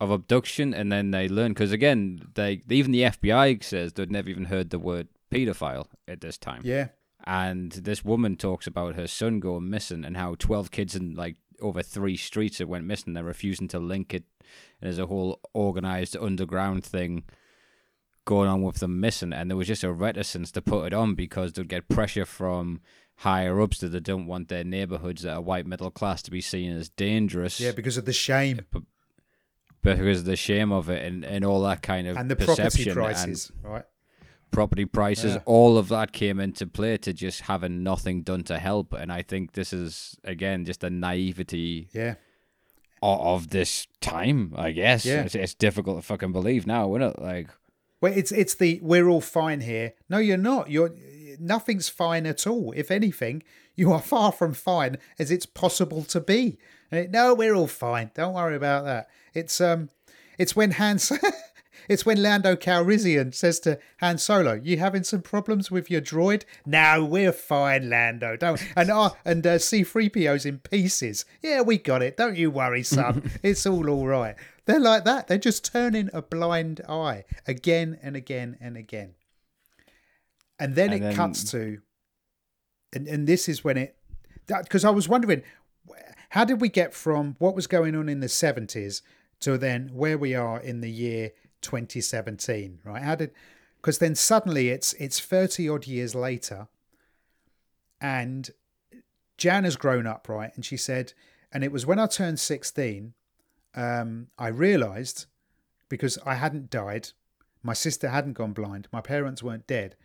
Of 0.00 0.10
abduction, 0.10 0.72
and 0.72 0.90
then 0.90 1.10
they 1.10 1.28
learn 1.28 1.52
because 1.52 1.72
again, 1.72 2.20
they 2.34 2.62
even 2.68 2.92
the 2.92 3.02
FBI 3.02 3.62
says 3.62 3.92
they'd 3.92 4.10
never 4.10 4.28
even 4.28 4.46
heard 4.46 4.70
the 4.70 4.78
word 4.78 5.08
paedophile 5.30 5.86
at 6.08 6.20
this 6.20 6.38
time. 6.38 6.62
Yeah. 6.64 6.88
And 7.24 7.72
this 7.72 8.02
woman 8.02 8.36
talks 8.36 8.66
about 8.66 8.94
her 8.94 9.06
son 9.06 9.40
going 9.40 9.68
missing 9.68 10.04
and 10.04 10.16
how 10.16 10.36
twelve 10.38 10.70
kids 10.70 10.96
in 10.96 11.14
like 11.14 11.36
over 11.60 11.82
three 11.82 12.16
streets 12.16 12.58
that 12.58 12.68
went 12.68 12.86
missing. 12.86 13.12
They're 13.12 13.22
refusing 13.22 13.68
to 13.68 13.78
link 13.78 14.14
it. 14.14 14.24
And 14.80 14.88
there's 14.88 14.98
a 14.98 15.06
whole 15.06 15.40
organized 15.52 16.16
underground 16.16 16.82
thing 16.82 17.24
going 18.24 18.48
on 18.48 18.62
with 18.62 18.76
them 18.76 19.00
missing, 19.00 19.32
and 19.32 19.50
there 19.50 19.56
was 19.56 19.66
just 19.66 19.84
a 19.84 19.92
reticence 19.92 20.50
to 20.52 20.62
put 20.62 20.86
it 20.86 20.94
on 20.94 21.14
because 21.14 21.52
they'd 21.52 21.68
get 21.68 21.88
pressure 21.88 22.24
from 22.24 22.80
higher 23.16 23.60
ups 23.60 23.78
that 23.78 23.88
they 23.88 24.00
don't 24.00 24.26
want 24.26 24.48
their 24.48 24.64
neighborhoods 24.64 25.22
that 25.22 25.34
are 25.34 25.40
white 25.40 25.66
middle 25.66 25.90
class 25.90 26.22
to 26.22 26.30
be 26.30 26.40
seen 26.40 26.74
as 26.74 26.88
dangerous. 26.88 27.60
Yeah, 27.60 27.72
because 27.72 27.96
of 27.96 28.06
the 28.06 28.12
shame 28.12 28.60
because 29.82 30.20
of 30.20 30.24
the 30.26 30.36
shame 30.36 30.72
of 30.72 30.88
it 30.90 31.04
and, 31.04 31.24
and 31.24 31.44
all 31.44 31.62
that 31.62 31.82
kind 31.82 32.06
of 32.06 32.16
and 32.16 32.30
the 32.30 32.36
property 32.36 32.62
perception 32.62 32.94
prices, 32.94 33.52
right? 33.62 33.84
property 34.50 34.84
prices, 34.84 35.34
Yeah. 35.34 35.42
all 35.46 35.78
of 35.78 35.88
that 35.88 36.12
came 36.12 36.40
into 36.40 36.66
play 36.66 36.96
to 36.98 37.12
just 37.12 37.42
having 37.42 37.82
nothing 37.82 38.22
done 38.22 38.42
to 38.44 38.58
help. 38.58 38.92
And 38.92 39.12
I 39.12 39.22
think 39.22 39.52
this 39.52 39.72
is 39.72 40.16
again 40.24 40.64
just 40.64 40.82
a 40.84 40.90
naivety 40.90 41.88
Yeah. 41.92 42.14
of, 43.02 43.20
of 43.20 43.48
this 43.50 43.86
time. 44.00 44.52
I 44.56 44.72
guess 44.72 45.04
Yeah. 45.06 45.22
it's, 45.22 45.34
it's 45.34 45.54
difficult 45.54 45.98
to 45.98 46.02
fucking 46.02 46.32
believe 46.32 46.66
now, 46.66 46.94
isn't 46.96 47.10
it? 47.10 47.18
Like 47.22 47.48
Well, 48.00 48.12
it's 48.14 48.32
it's 48.32 48.54
the 48.54 48.80
we're 48.82 49.08
all 49.08 49.20
fine 49.20 49.60
here. 49.60 49.92
No, 50.08 50.18
you're 50.18 50.36
not. 50.36 50.70
You're 50.70 50.90
nothing's 51.38 51.88
fine 51.88 52.26
at 52.26 52.46
all. 52.46 52.72
If 52.76 52.90
anything, 52.90 53.42
you 53.76 53.92
are 53.92 54.00
far 54.02 54.32
from 54.32 54.54
fine 54.54 54.98
as 55.18 55.30
it's 55.30 55.46
possible 55.46 56.02
to 56.04 56.20
be. 56.20 56.58
It- 56.90 57.10
No, 57.10 57.34
we're 57.34 57.54
all 57.54 57.66
fine. 57.66 58.10
Don't 58.14 58.34
worry 58.34 58.56
about 58.56 58.84
that. 58.84 59.08
It's 59.34 59.60
um, 59.60 59.90
it's 60.38 60.56
when 60.56 60.72
Hans, 60.72 61.12
it's 61.88 62.04
when 62.04 62.20
Lando 62.22 62.56
Calrissian 62.56 63.32
says 63.34 63.60
to 63.60 63.78
Han 64.00 64.18
Solo, 64.18 64.54
"You 64.54 64.78
having 64.78 65.04
some 65.04 65.22
problems 65.22 65.70
with 65.70 65.90
your 65.90 66.00
droid?" 66.00 66.42
No, 66.66 67.04
we're 67.04 67.32
fine, 67.32 67.88
Lando. 67.88 68.36
Don't 68.36 68.60
and 68.76 68.90
uh, 68.90 69.10
and 69.24 69.46
uh, 69.46 69.58
C-3PO's 69.58 70.44
in 70.46 70.58
pieces. 70.58 71.24
Yeah, 71.42 71.60
we 71.62 71.78
got 71.78 72.02
it. 72.02 72.16
Don't 72.16 72.36
you 72.36 72.50
worry, 72.50 72.82
son. 72.82 73.30
it's 73.42 73.66
all 73.66 73.88
all 73.88 74.06
right. 74.06 74.34
They're 74.66 74.80
like 74.80 75.04
that. 75.04 75.26
They're 75.28 75.38
just 75.38 75.64
turning 75.72 76.10
a 76.12 76.22
blind 76.22 76.80
eye 76.88 77.24
again 77.46 77.98
and 78.02 78.14
again 78.16 78.56
and 78.60 78.76
again. 78.76 79.14
And 80.58 80.74
then 80.74 80.92
And 80.92 80.94
it 80.96 81.00
then- 81.06 81.16
cuts 81.16 81.50
to, 81.52 81.78
and, 82.92 83.06
and 83.06 83.26
this 83.26 83.48
is 83.48 83.64
when 83.64 83.76
it, 83.76 83.96
that 84.46 84.64
because 84.64 84.84
I 84.84 84.90
was 84.90 85.08
wondering, 85.08 85.42
how 86.30 86.44
did 86.44 86.60
we 86.60 86.68
get 86.68 86.94
from 86.94 87.36
what 87.38 87.54
was 87.54 87.66
going 87.66 87.94
on 87.94 88.08
in 88.08 88.20
the 88.20 88.26
70s 88.26 89.02
to 89.40 89.58
then 89.58 89.90
where 89.92 90.18
we 90.18 90.34
are 90.34 90.60
in 90.60 90.80
the 90.80 90.90
year 90.90 91.32
2017, 91.62 92.80
right? 92.84 93.02
How 93.02 93.14
did, 93.14 93.32
because 93.76 93.98
then 93.98 94.14
suddenly 94.14 94.68
it's 94.68 94.92
it's 94.94 95.18
30 95.18 95.68
odd 95.68 95.86
years 95.86 96.14
later, 96.14 96.68
and 98.00 98.50
Jan 99.36 99.64
has 99.64 99.76
grown 99.76 100.06
up, 100.06 100.28
right? 100.28 100.52
And 100.54 100.64
she 100.64 100.76
said, 100.76 101.12
and 101.52 101.64
it 101.64 101.72
was 101.72 101.86
when 101.86 101.98
I 101.98 102.06
turned 102.06 102.38
16, 102.38 103.14
um, 103.74 104.28
I 104.38 104.48
realised 104.48 105.26
because 105.88 106.18
I 106.24 106.34
hadn't 106.34 106.70
died, 106.70 107.08
my 107.62 107.72
sister 107.72 108.08
hadn't 108.08 108.34
gone 108.34 108.52
blind, 108.52 108.88
my 108.92 109.00
parents 109.00 109.42
weren't 109.42 109.66
dead, 109.66 109.96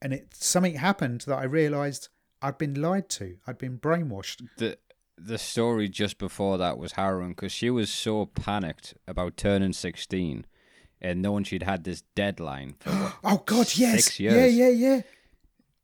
and 0.00 0.12
it 0.12 0.34
something 0.34 0.74
happened 0.76 1.22
that 1.22 1.38
I 1.38 1.44
realised 1.44 2.08
I'd 2.42 2.58
been 2.58 2.80
lied 2.80 3.08
to, 3.10 3.36
I'd 3.46 3.58
been 3.58 3.78
brainwashed. 3.78 4.46
the 4.58 4.78
the 5.16 5.38
story 5.38 5.88
just 5.88 6.18
before 6.18 6.58
that 6.58 6.76
was 6.76 6.92
harrowing 6.92 7.30
because 7.30 7.52
she 7.52 7.70
was 7.70 7.88
so 7.90 8.26
panicked 8.26 8.94
about 9.06 9.36
turning 9.36 9.72
sixteen 9.72 10.44
and 11.00 11.22
knowing 11.22 11.44
she'd 11.44 11.62
had 11.62 11.84
this 11.84 12.02
deadline. 12.14 12.74
For 12.80 12.90
what, 12.90 13.14
Oh 13.24 13.42
God, 13.46 13.68
yes, 13.76 14.04
Six 14.06 14.20
yeah, 14.20 14.46
yeah, 14.46 14.68
yeah. 14.68 15.02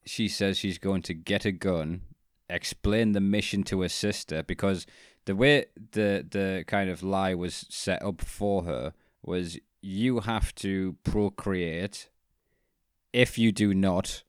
she 0.04 0.28
says 0.28 0.58
she's 0.58 0.78
going 0.78 1.02
to 1.02 1.14
get 1.14 1.44
a 1.44 1.52
gun, 1.52 2.02
explain 2.48 3.12
the 3.12 3.20
mission 3.20 3.62
to 3.64 3.82
her 3.82 3.88
sister 3.88 4.42
because 4.42 4.86
the 5.26 5.36
way 5.36 5.66
the 5.92 6.26
the 6.28 6.64
kind 6.66 6.90
of 6.90 7.02
lie 7.02 7.34
was 7.34 7.66
set 7.70 8.02
up 8.02 8.20
for 8.22 8.64
her 8.64 8.92
was 9.22 9.58
you 9.82 10.20
have 10.20 10.54
to 10.56 10.96
procreate. 11.04 12.08
If 13.12 13.38
you 13.38 13.50
do 13.52 13.74
not, 13.74 14.22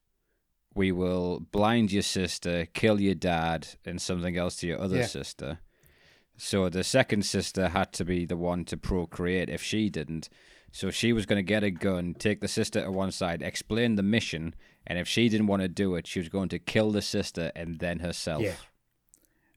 we 0.74 0.92
will 0.92 1.40
blind 1.52 1.92
your 1.92 2.02
sister, 2.04 2.66
kill 2.74 3.00
your 3.02 3.16
dad, 3.16 3.68
and 3.86 4.02
something 4.02 4.38
else 4.38 4.56
to 4.58 4.68
your 4.68 4.80
other 4.82 5.00
Yeah. 5.00 5.06
sister. 5.08 5.60
So 6.38 6.70
the 6.70 6.84
second 6.84 7.24
sister 7.26 7.70
had 7.70 7.92
to 7.94 8.06
be 8.06 8.26
the 8.26 8.38
one 8.38 8.66
to 8.66 8.78
procreate 8.78 9.50
if 9.50 9.62
she 9.62 9.90
didn't. 9.90 10.30
So 10.72 10.90
she 10.90 11.12
was 11.14 11.26
going 11.26 11.38
to 11.38 11.44
get 11.44 11.64
a 11.64 11.70
gun, 11.72 12.14
take 12.18 12.40
the 12.40 12.48
sister 12.48 12.82
to 12.82 12.90
one 12.92 13.12
side, 13.12 13.42
explain 13.42 13.96
the 13.96 14.04
mission, 14.04 14.56
and 14.88 14.98
if 14.98 15.08
she 15.08 15.28
didn't 15.30 15.48
want 15.48 15.62
to 15.62 15.68
do 15.68 15.96
it, 15.96 16.08
she 16.08 16.20
was 16.20 16.30
going 16.30 16.50
to 16.50 16.60
kill 16.60 16.92
the 16.92 17.02
sister 17.02 17.52
and 17.56 17.80
then 17.80 18.00
herself. 18.00 18.42
Yeah. 18.42 18.56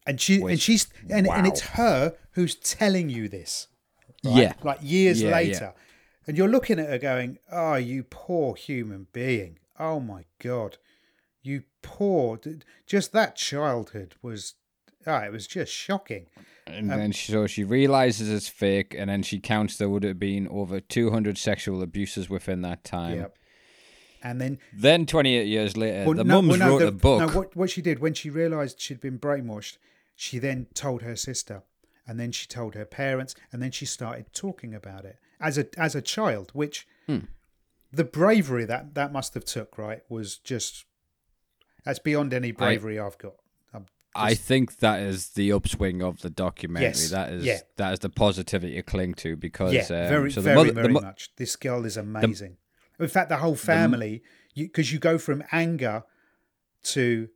And 0.06 0.20
she 0.20 0.40
and 0.42 0.60
she's 0.60 0.88
and, 1.08 1.26
and 1.28 1.46
it's 1.46 1.60
her 1.60 2.14
who's 2.32 2.56
telling 2.56 3.08
you 3.08 3.28
this. 3.28 3.68
right? 4.24 4.34
Yeah. 4.36 4.52
Like 4.62 4.80
years 4.82 5.22
Yeah, 5.22 5.28
yeah. 5.30 5.34
later. 5.36 5.74
And 6.26 6.36
you're 6.36 6.48
looking 6.48 6.78
at 6.78 6.88
her 6.90 6.98
going, 6.98 7.38
Oh, 7.50 7.76
you 7.76 8.02
poor 8.02 8.54
human 8.56 9.06
being. 9.12 9.58
Oh 9.78 10.00
my 10.00 10.24
God. 10.40 10.76
You 11.44 11.62
poor 11.82 12.40
just 12.86 13.12
that 13.12 13.36
childhood 13.36 14.14
was 14.22 14.54
ah, 15.06 15.20
it 15.24 15.30
was 15.32 15.46
just 15.46 15.70
shocking. 15.72 16.26
And 16.66 16.90
then 16.90 17.12
she, 17.12 17.30
so 17.30 17.46
she 17.46 17.62
realizes 17.62 18.30
it's 18.30 18.48
fake, 18.48 18.94
and 18.98 19.10
then 19.10 19.22
she 19.22 19.38
counts 19.38 19.76
there 19.76 19.88
would 19.90 20.02
have 20.02 20.18
been 20.18 20.48
over 20.48 20.80
200 20.80 21.36
sexual 21.36 21.82
abuses 21.82 22.30
within 22.30 22.62
that 22.62 22.82
time. 22.84 23.18
Yep. 23.18 23.38
And 24.22 24.40
then 24.40 24.58
Then 24.72 25.04
28 25.04 25.46
years 25.46 25.76
later, 25.76 26.04
Well, 26.06 26.14
the 26.14 26.24
no- 26.24 26.40
mums 26.40 26.58
well, 26.58 26.68
no, 26.68 26.72
wrote 26.72 26.78
the- 26.80 26.86
a 26.88 26.92
book. 26.92 27.20
No, 27.20 27.28
what, 27.28 27.54
what 27.54 27.68
she 27.70 27.82
did 27.82 27.98
when 27.98 28.14
she 28.14 28.30
realised 28.30 28.80
she'd 28.80 29.00
been 29.02 29.18
brainwashed, 29.18 29.76
she 30.16 30.38
then 30.38 30.66
told 30.72 31.02
her 31.02 31.14
sister, 31.16 31.62
and 32.06 32.18
then 32.18 32.32
she 32.32 32.46
told 32.46 32.74
her 32.74 32.86
parents, 32.86 33.34
and 33.52 33.60
then 33.62 33.70
she 33.70 33.84
started 33.84 34.32
talking 34.32 34.74
about 34.74 35.04
it 35.04 35.18
as 35.38 35.58
a 35.58 35.66
as 35.78 35.94
a 35.94 36.00
child. 36.00 36.50
Which 36.54 36.86
Hmm. 37.06 37.26
the 37.92 38.04
bravery 38.04 38.64
that 38.64 38.94
that 38.94 39.12
must 39.12 39.34
have 39.34 39.44
took 39.44 39.76
right 39.76 40.00
was 40.08 40.38
just 40.38 40.86
that's 41.84 41.98
beyond 41.98 42.34
any 42.34 42.52
bravery 42.52 42.98
I've 42.98 43.18
got. 43.18 43.34
I'm 43.72 43.86
I 44.14 44.34
think 44.34 44.78
that 44.78 45.00
is 45.00 45.30
the 45.30 45.52
upswing 45.52 46.02
of 46.02 46.20
the 46.20 46.30
documentary. 46.30 46.88
Yes, 46.88 47.10
That 47.10 47.32
is 47.32 47.44
yeah. 47.44 47.60
that 47.76 47.92
is 47.94 47.98
the 48.00 48.10
positivity 48.10 48.74
to 48.74 48.82
cling 48.82 49.14
to 49.14 49.36
because 49.36 49.72
yeah, 49.72 49.82
um, 49.82 50.08
very 50.08 50.30
so 50.32 50.40
the 50.40 50.44
very 50.44 50.56
mother, 50.56 50.72
very 50.72 50.86
the, 50.88 50.92
mo- 50.92 51.00
much. 51.00 51.30
This 51.36 51.56
girl 51.56 51.84
is 51.84 51.96
amazing. 51.96 52.56
In 53.00 53.08
fact, 53.08 53.28
the 53.28 53.38
whole 53.38 53.56
family, 53.56 54.22
because 54.54 54.92
you, 54.92 55.00
go 55.00 55.18
from 55.18 55.42
anger 55.50 56.04
to 56.84 57.28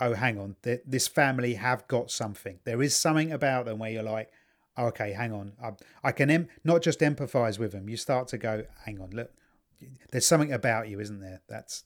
oh 0.00 0.14
hang 0.14 0.38
on 0.38 0.56
th- 0.62 0.82
this 0.86 1.06
family 1.06 1.54
have 1.54 1.86
got 1.88 2.10
something 2.10 2.58
there 2.64 2.82
is 2.82 2.96
something 2.96 3.32
about 3.32 3.66
them 3.66 3.78
where 3.78 3.90
you're 3.90 4.02
like 4.02 4.30
oh, 4.76 4.86
okay 4.86 5.12
hang 5.12 5.32
on 5.32 5.52
i, 5.62 5.70
I 6.02 6.12
can 6.12 6.30
em- 6.30 6.48
not 6.64 6.82
just 6.82 7.00
empathize 7.00 7.58
with 7.58 7.72
them 7.72 7.88
you 7.88 7.96
start 7.96 8.28
to 8.28 8.38
go 8.38 8.64
hang 8.84 9.00
on 9.00 9.10
look 9.10 9.30
there's 10.10 10.26
something 10.26 10.52
about 10.52 10.88
you 10.88 11.00
isn't 11.00 11.20
there 11.20 11.42
that's 11.48 11.84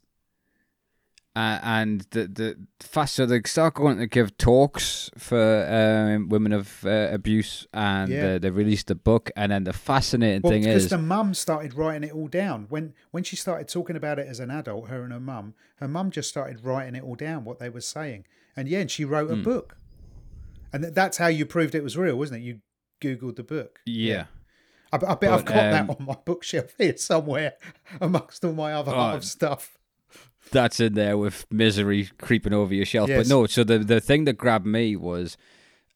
uh, 1.37 1.59
and 1.62 2.01
the 2.11 2.26
the 2.26 2.57
fast 2.81 3.14
so 3.14 3.24
they 3.26 3.41
start 3.45 3.74
going 3.74 3.99
to 3.99 4.07
give 4.07 4.37
talks 4.37 5.11
for 5.16 5.64
um, 5.68 6.28
women 6.28 6.53
of 6.53 6.85
uh, 6.85 7.09
abuse, 7.12 7.66
and 7.72 8.11
Yeah. 8.11 8.26
uh, 8.35 8.39
they 8.39 8.51
released 8.51 8.91
a 8.91 8.95
book. 8.97 9.31
And 9.37 9.53
then 9.53 9.64
the 9.64 9.72
fascinating 9.72 10.43
well 10.43 10.53
thing 10.53 10.62
because 10.64 10.85
is, 10.85 10.91
the 10.91 10.99
mum 10.99 11.35
started 11.35 11.74
writing 11.74 12.03
it 12.09 12.12
all 12.14 12.28
down 12.28 12.66
when 12.68 12.95
when 13.12 13.22
she 13.24 13.37
started 13.37 13.68
talking 13.68 13.97
about 13.97 14.18
it 14.18 14.26
as 14.26 14.41
an 14.41 14.51
adult 14.51 14.89
her 14.89 15.03
and 15.05 15.12
her 15.12 15.20
mum 15.20 15.55
her 15.76 15.89
mum 15.89 16.11
just 16.11 16.28
started 16.28 16.64
writing 16.64 16.95
it 16.97 17.05
all 17.05 17.14
down 17.14 17.45
what 17.45 17.59
they 17.61 17.68
were 17.68 17.81
saying 17.81 18.24
and 18.57 18.68
yeah 18.68 18.81
and 18.81 18.91
she 18.91 19.05
wrote 19.05 19.31
a 19.31 19.37
Hmm. 19.37 19.43
book 19.43 19.76
and 20.72 20.83
th- 20.83 20.95
that's 20.95 21.18
how 21.18 21.26
you 21.28 21.47
proved 21.47 21.74
it 21.74 21.83
was 21.85 21.97
real 21.97 22.16
wasn't 22.16 22.41
it 22.43 22.45
you 22.45 22.61
googled 23.01 23.37
the 23.37 23.43
book 23.45 23.81
yeah. 23.87 24.24
I, 24.93 24.97
I 24.97 25.14
bet 25.14 25.33
I've 25.33 25.45
got 25.45 25.57
um, 25.66 25.70
that 25.87 25.91
on 25.91 26.05
my 26.05 26.16
bookshelf 26.24 26.74
here 26.76 26.97
somewhere 26.97 27.53
amongst 28.01 28.45
all 28.45 28.53
my 28.53 28.72
other 28.72 28.93
Oh, 28.95 29.20
stuff. 29.20 29.78
That's 30.51 30.81
in 30.81 30.95
there 30.95 31.17
with 31.17 31.47
misery 31.51 32.11
creeping 32.19 32.53
over 32.53 32.75
your 32.75 32.87
shelf. 32.87 33.09
Yes. 33.09 33.19
But 33.19 33.35
no, 33.35 33.47
so 33.47 33.65
the 33.65 33.79
the 33.79 34.01
thing 34.01 34.25
that 34.25 34.35
grabbed 34.35 34.67
me 34.67 34.97
was 34.97 35.37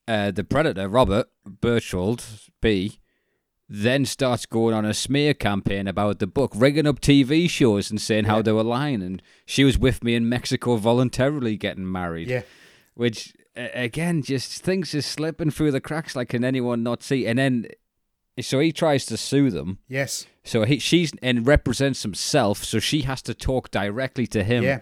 uh, 0.07 0.31
the 0.31 0.45
predator, 0.45 0.89
Robert 0.89 1.29
Berchtold 1.47 2.25
B, 2.61 2.99
then 3.69 4.05
starts 4.05 4.47
going 4.47 4.75
on 4.75 4.85
a 4.85 4.95
smear 4.95 5.35
campaign 5.35 5.89
about 5.89 6.19
the 6.19 6.27
book, 6.27 6.53
rigging 6.55 6.87
up 6.87 7.01
TV 7.01 7.49
shows 7.49 7.91
and 7.91 8.01
saying 8.01 8.25
how 8.25 8.43
they 8.43 8.53
were 8.53 8.63
lying, 8.63 9.03
and 9.03 9.23
she 9.47 9.65
was 9.65 9.79
with 9.79 10.05
me 10.05 10.15
in 10.15 10.29
Mexico 10.29 10.77
voluntarily 10.77 11.57
getting 11.57 11.91
married. 11.91 12.29
Yeah, 12.29 12.43
which 12.95 13.35
again 13.57 14.23
just 14.23 14.63
things 14.63 14.93
just 14.93 15.11
slipping 15.11 15.51
through 15.51 15.71
the 15.71 15.81
cracks. 15.81 16.15
Like, 16.15 16.31
can 16.31 16.45
anyone 16.45 16.83
not 16.83 17.03
see? 17.03 17.27
And 17.27 17.39
then, 17.39 17.67
so 18.41 18.59
he 18.61 18.73
tries 18.73 19.07
to 19.07 19.17
sue 19.17 19.51
them. 19.51 19.79
yes, 19.89 20.27
So 20.43 20.65
he 20.65 20.79
she's 20.79 21.13
and 21.23 21.47
represents 21.47 22.03
himself. 22.03 22.65
So 22.65 22.79
she 22.81 23.03
has 23.03 23.23
to 23.23 23.35
talk 23.35 23.71
directly 23.71 24.27
to 24.29 24.43
him 24.43 24.65
yeah, 24.65 24.81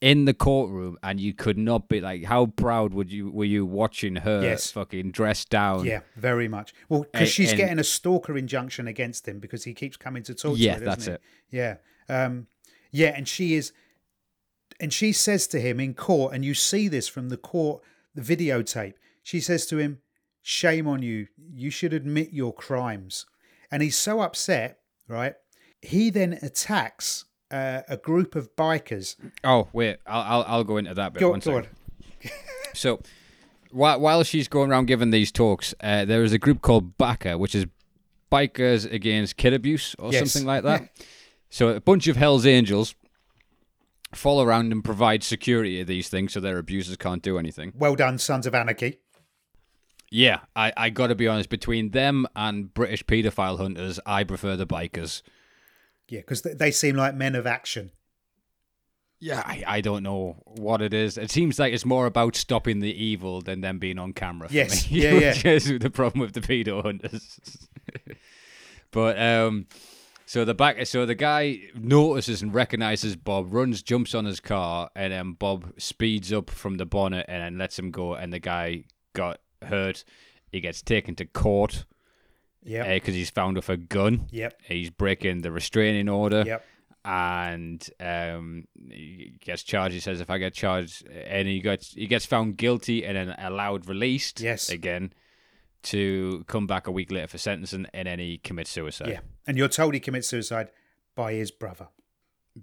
in 0.00 0.24
the 0.24 0.34
courtroom, 0.34 0.96
and 1.02 1.20
you 1.20 1.32
could 1.34 1.58
not 1.58 1.88
be 1.88 2.00
like, 2.00 2.24
how 2.24 2.46
proud 2.46 2.94
would 2.94 3.10
you 3.12 3.30
were 3.30 3.44
you 3.44 3.66
watching 3.66 4.16
her 4.16 4.42
Yes. 4.42 4.70
fucking 4.70 5.10
dressed 5.12 5.50
down? 5.50 5.84
yeah, 5.84 6.00
very 6.16 6.48
much. 6.48 6.72
Well, 6.88 7.06
because 7.12 7.28
she's 7.30 7.50
and- 7.50 7.58
getting 7.58 7.78
a 7.78 7.84
stalker 7.84 8.36
injunction 8.36 8.86
against 8.88 9.26
him 9.28 9.40
because 9.40 9.64
he 9.64 9.74
keeps 9.74 9.96
coming 9.96 10.22
to 10.24 10.34
talk 10.34 10.56
Yeah, 10.58 10.74
to 10.74 10.78
her. 10.80 10.84
that's 10.86 10.96
doesn't 11.04 11.14
it. 11.14 11.20
he? 11.50 11.56
Yeah, 11.58 11.76
um, 12.08 12.46
yeah, 12.92 13.08
and 13.16 13.26
she 13.28 13.54
is, 13.54 13.72
and 14.80 14.92
she 14.92 15.12
says 15.12 15.46
to 15.48 15.60
him 15.60 15.80
in 15.80 15.94
court, 15.94 16.34
and 16.34 16.44
you 16.44 16.54
see 16.54 16.88
this 16.88 17.08
from 17.08 17.28
the 17.28 17.36
court 17.36 17.82
the 18.14 18.22
videotape. 18.22 18.94
She 19.22 19.40
says 19.40 19.66
to 19.66 19.76
him, 19.78 19.98
"Shame 20.48 20.86
on 20.86 21.02
you! 21.02 21.26
You 21.52 21.70
should 21.70 21.92
admit 21.92 22.32
your 22.32 22.54
crimes." 22.54 23.26
And 23.68 23.82
he's 23.82 23.96
so 23.98 24.20
upset, 24.20 24.78
right? 25.08 25.34
He 25.82 26.08
then 26.08 26.38
attacks 26.40 27.24
uh, 27.50 27.82
a 27.88 27.96
group 27.96 28.36
of 28.36 28.54
bikers. 28.54 29.16
Oh 29.42 29.66
wait, 29.72 29.96
I'll 30.06 30.22
I'll, 30.22 30.44
I'll 30.46 30.64
go 30.64 30.76
into 30.76 30.94
that 30.94 31.12
bit. 31.12 31.18
Go, 31.20 31.30
one 31.30 31.40
go 31.40 31.60
second. 31.62 31.70
on. 32.24 32.30
So 32.74 33.00
while 33.72 33.98
while 33.98 34.22
she's 34.22 34.46
going 34.46 34.70
around 34.70 34.86
giving 34.86 35.10
these 35.10 35.32
talks, 35.32 35.74
uh, 35.82 36.04
there 36.04 36.22
is 36.22 36.32
a 36.32 36.38
group 36.38 36.62
called 36.62 36.96
BACA, 36.96 37.38
which 37.40 37.56
is 37.56 37.66
Bikers 38.30 38.90
Against 38.90 39.36
Kid 39.36 39.52
Abuse 39.52 39.96
or 39.98 40.12
Yes. 40.12 40.30
something 40.30 40.46
like 40.46 40.62
that. 40.62 40.90
so 41.50 41.68
a 41.70 41.80
bunch 41.80 42.06
of 42.06 42.16
Hell's 42.16 42.46
Angels 42.46 42.94
follow 44.14 44.44
around 44.44 44.70
and 44.72 44.84
provide 44.84 45.22
security 45.24 45.80
of 45.80 45.86
these 45.88 46.08
things 46.08 46.32
so 46.32 46.40
their 46.40 46.58
abusers 46.58 46.96
can't 46.96 47.22
do 47.22 47.36
anything. 47.36 47.72
Well 47.76 47.96
done, 47.96 48.18
Sons 48.18 48.46
of 48.46 48.54
Anarchy. 48.54 49.00
Yeah, 50.10 50.40
I, 50.54 50.72
I 50.76 50.90
got 50.90 51.08
to 51.08 51.14
be 51.14 51.28
honest. 51.28 51.48
Between 51.48 51.90
them 51.90 52.26
and 52.36 52.72
British 52.72 53.04
paedophile 53.04 53.58
hunters, 53.58 53.98
I 54.06 54.24
prefer 54.24 54.56
the 54.56 54.66
bikers. 54.66 55.22
Yeah, 56.08 56.20
because 56.20 56.42
they 56.42 56.70
seem 56.70 56.96
like 56.96 57.14
men 57.14 57.34
of 57.34 57.46
action. 57.46 57.90
Yeah, 59.18 59.42
I, 59.44 59.64
I 59.66 59.80
don't 59.80 60.02
know 60.02 60.36
what 60.44 60.82
it 60.82 60.92
is. 60.92 61.16
It 61.16 61.30
seems 61.30 61.58
like 61.58 61.72
it's 61.72 61.86
more 61.86 62.06
about 62.06 62.36
stopping 62.36 62.80
the 62.80 62.92
evil 62.92 63.40
than 63.40 63.62
them 63.62 63.78
being 63.78 63.98
on 63.98 64.12
camera. 64.12 64.48
Yes, 64.50 64.90
me, 64.90 65.02
yeah, 65.02 65.10
yeah. 65.18 65.28
Which 65.30 65.44
is 65.44 65.78
the 65.80 65.90
problem 65.90 66.20
with 66.20 66.34
the 66.34 66.40
pedo 66.40 66.82
hunters. 66.82 67.68
but 68.90 69.18
um, 69.18 69.66
so 70.26 70.44
the 70.44 70.54
back, 70.54 70.84
so 70.86 71.06
the 71.06 71.14
guy 71.14 71.60
notices 71.74 72.42
and 72.42 72.52
recognizes 72.52 73.16
Bob, 73.16 73.52
runs, 73.52 73.82
jumps 73.82 74.14
on 74.14 74.26
his 74.26 74.38
car, 74.38 74.90
and 74.94 75.12
then 75.12 75.32
Bob 75.32 75.72
speeds 75.78 76.32
up 76.32 76.50
from 76.50 76.76
the 76.76 76.86
bonnet 76.86 77.24
and 77.26 77.42
then 77.42 77.58
lets 77.58 77.78
him 77.78 77.90
go. 77.90 78.14
And 78.14 78.32
the 78.32 78.38
guy 78.38 78.84
got 79.14 79.40
hurt. 79.62 80.04
He 80.52 80.60
gets 80.60 80.82
taken 80.82 81.14
to 81.16 81.24
court 81.26 81.84
Yep. 82.62 82.86
because 82.94 83.14
he's 83.14 83.30
found 83.30 83.56
with 83.56 83.68
a 83.68 83.76
gun. 83.76 84.26
Yep. 84.30 84.60
He's 84.64 84.90
breaking 84.90 85.42
the 85.42 85.52
restraining 85.52 86.08
order 86.08 86.42
Yep. 86.46 86.64
and 87.04 87.88
um, 88.00 88.64
he 88.90 89.36
gets 89.40 89.62
charged. 89.62 89.94
He 89.94 90.00
says, 90.00 90.20
"If 90.20 90.30
I 90.30 90.38
get 90.38 90.52
charged," 90.54 91.06
and 91.08 91.46
he 91.46 91.60
gets 91.60 91.92
he 91.94 92.06
gets 92.06 92.26
found 92.26 92.56
guilty 92.56 93.04
and 93.04 93.16
then 93.16 93.34
allowed 93.38 93.88
released. 93.88 94.40
Yes. 94.40 94.68
again 94.68 95.12
to 95.84 96.44
come 96.48 96.66
back 96.66 96.88
a 96.88 96.90
week 96.90 97.12
later 97.12 97.28
for 97.28 97.38
sentencing, 97.38 97.86
and 97.94 98.08
then 98.08 98.18
he 98.18 98.38
commits 98.38 98.70
suicide 98.70 99.08
Yeah. 99.08 99.20
And 99.46 99.56
you're 99.56 99.68
told 99.68 99.94
he 99.94 100.00
commits 100.00 100.26
suicide 100.26 100.70
by 101.14 101.34
his 101.34 101.50
brother. 101.52 101.88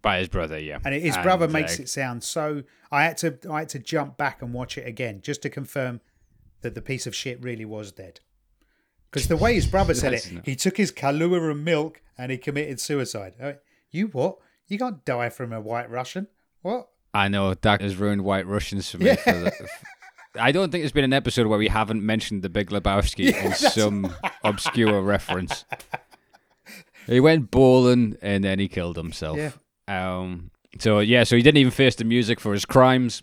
by 0.01 0.17
his 0.19 0.27
brother. 0.27 0.59
Yeah, 0.59 0.79
And 0.83 0.93
his 0.95 1.15
brother 1.17 1.47
makes 1.47 1.79
uh, 1.79 1.83
it 1.83 1.87
sound 1.89 2.23
so 2.23 2.63
I 2.91 3.03
had 3.03 3.15
to 3.17 3.37
I 3.49 3.59
had 3.59 3.69
to 3.69 3.79
jump 3.79 4.17
back 4.17 4.41
and 4.41 4.51
watch 4.53 4.77
it 4.77 4.85
again 4.87 5.21
just 5.21 5.41
to 5.43 5.49
confirm 5.49 6.01
that 6.63 6.75
the 6.75 6.81
piece 6.81 7.05
of 7.07 7.15
shit 7.15 7.41
really 7.43 7.65
was 7.65 7.91
dead. 7.91 8.19
Because 9.11 9.27
the 9.27 9.37
way 9.37 9.53
his 9.53 9.67
brother 9.67 9.93
said 9.93 10.13
it, 10.13 10.31
not- 10.31 10.45
he 10.45 10.55
took 10.55 10.75
his 10.77 10.91
Kahlua 10.91 11.51
and 11.51 11.63
milk 11.63 12.01
and 12.17 12.31
he 12.31 12.37
committed 12.37 12.79
suicide. 12.79 13.35
Uh, 13.39 13.53
You 13.91 14.07
what? 14.07 14.37
You 14.67 14.77
can't 14.79 15.05
die 15.05 15.29
from 15.29 15.53
a 15.53 15.61
white 15.61 15.89
Russian. 15.91 16.27
What? 16.63 16.89
I 17.13 17.27
know 17.27 17.53
that 17.53 17.81
has 17.81 17.95
ruined 17.97 18.23
White 18.23 18.47
Russians 18.47 18.89
for 18.89 18.97
me. 18.97 19.15
For 19.17 19.31
the, 19.31 19.67
I 20.39 20.51
don't 20.51 20.71
think 20.71 20.81
there's 20.81 20.91
been 20.91 21.03
an 21.03 21.13
episode 21.13 21.45
where 21.45 21.59
we 21.59 21.67
haven't 21.67 22.03
mentioned 22.03 22.41
the 22.41 22.49
Big 22.49 22.69
Lebowski 22.71 23.31
in 23.33 23.53
some 23.53 24.15
obscure 24.43 24.99
reference. 25.03 25.63
He 27.05 27.19
went 27.19 27.51
bowling 27.51 28.17
and 28.21 28.43
then 28.43 28.57
he 28.57 28.67
killed 28.67 28.97
himself. 28.97 29.37
Yeah. 29.37 29.51
Um. 29.87 30.49
So 30.79 30.99
yeah. 30.99 31.23
So 31.23 31.35
he 31.35 31.43
didn't 31.43 31.57
even 31.57 31.71
face 31.71 31.95
the 31.95 32.05
music 32.05 32.39
for 32.39 32.53
his 32.53 32.65
crimes. 32.65 33.21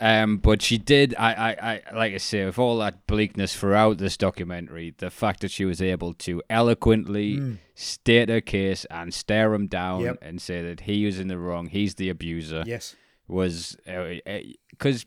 Um. 0.00 0.38
But 0.38 0.62
she 0.62 0.78
did. 0.78 1.14
I. 1.18 1.32
I. 1.32 1.50
I. 1.90 1.94
Like 1.94 2.14
I 2.14 2.16
say, 2.16 2.44
with 2.46 2.58
all 2.58 2.78
that 2.78 3.06
bleakness 3.06 3.54
throughout 3.54 3.98
this 3.98 4.16
documentary, 4.16 4.94
the 4.96 5.10
fact 5.10 5.40
that 5.40 5.50
she 5.50 5.64
was 5.64 5.82
able 5.82 6.14
to 6.14 6.42
eloquently 6.50 7.58
state 7.74 8.28
her 8.28 8.40
case 8.40 8.84
and 8.86 9.12
stare 9.12 9.52
him 9.54 9.66
down 9.66 10.00
Yep. 10.00 10.18
and 10.22 10.40
say 10.40 10.62
that 10.62 10.80
he 10.80 11.04
was 11.06 11.18
in 11.20 11.28
the 11.28 11.38
wrong, 11.38 11.66
he's 11.68 11.94
the 11.96 12.08
abuser 12.08 12.62
Yes. 12.66 12.96
was 13.28 13.76
because 13.84 15.06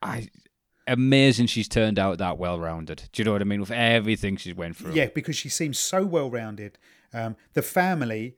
I 0.00 0.28
amazing 0.86 1.46
she's 1.46 1.68
turned 1.68 1.98
out 1.98 2.18
that 2.18 2.38
well 2.38 2.58
rounded. 2.58 3.04
Do 3.12 3.20
you 3.20 3.24
know 3.24 3.32
what 3.32 3.40
I 3.40 3.44
mean? 3.44 3.60
With 3.60 3.70
everything 3.70 4.36
she's 4.36 4.54
went 4.54 4.76
through. 4.76 4.94
Yeah, 4.94 5.06
because 5.14 5.36
she 5.36 5.48
seems 5.48 5.78
so 5.78 6.04
well 6.04 6.30
rounded. 6.30 6.78
Um, 7.14 7.36
the 7.52 7.62
family 7.62 8.36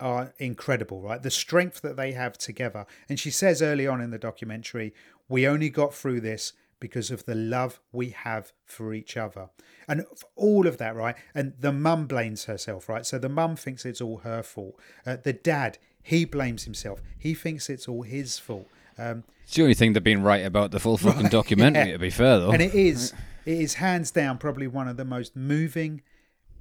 are 0.00 0.34
incredible, 0.38 1.00
right? 1.00 1.22
The 1.22 1.30
strength 1.30 1.80
that 1.82 1.96
they 1.96 2.12
have 2.12 2.36
together. 2.38 2.86
And 3.08 3.18
she 3.18 3.30
says 3.30 3.62
early 3.62 3.86
on 3.86 4.00
in 4.00 4.10
the 4.10 4.18
documentary, 4.18 4.92
we 5.28 5.46
only 5.46 5.70
got 5.70 5.94
through 5.94 6.20
this 6.20 6.52
because 6.78 7.10
of 7.10 7.24
the 7.24 7.34
love 7.34 7.80
we 7.92 8.10
have 8.10 8.52
for 8.64 8.92
each 8.92 9.16
other. 9.16 9.48
And 9.88 10.04
all 10.34 10.66
of 10.66 10.76
that, 10.78 10.94
right? 10.94 11.16
And 11.34 11.54
the 11.58 11.72
mum 11.72 12.06
blames 12.06 12.44
herself, 12.44 12.88
right? 12.88 13.06
So 13.06 13.18
the 13.18 13.30
mum 13.30 13.56
thinks 13.56 13.84
it's 13.86 14.00
all 14.02 14.18
her 14.18 14.42
fault. 14.42 14.78
Uh, 15.06 15.16
the 15.22 15.32
dad, 15.32 15.78
he 16.02 16.24
blames 16.26 16.64
himself. 16.64 17.00
He 17.18 17.32
thinks 17.34 17.70
it's 17.70 17.88
all 17.88 18.02
his 18.02 18.38
fault. 18.38 18.68
Um, 18.98 19.24
It's 19.44 19.54
the 19.54 19.62
only 19.62 19.74
thing 19.74 19.94
they've 19.94 20.04
been 20.04 20.22
right 20.22 20.44
about 20.44 20.70
the 20.70 20.80
full 20.80 20.98
fucking 20.98 21.28
documentary. 21.30 21.86
yeah. 21.86 21.92
To 21.92 21.98
be 21.98 22.10
fair, 22.10 22.38
though, 22.38 22.50
and 22.50 22.60
it 22.62 22.74
is 22.74 23.12
it 23.46 23.58
is 23.58 23.74
hands 23.74 24.10
down 24.10 24.36
probably 24.38 24.66
one 24.66 24.88
of 24.88 24.96
the 24.98 25.04
most 25.04 25.34
moving 25.36 26.02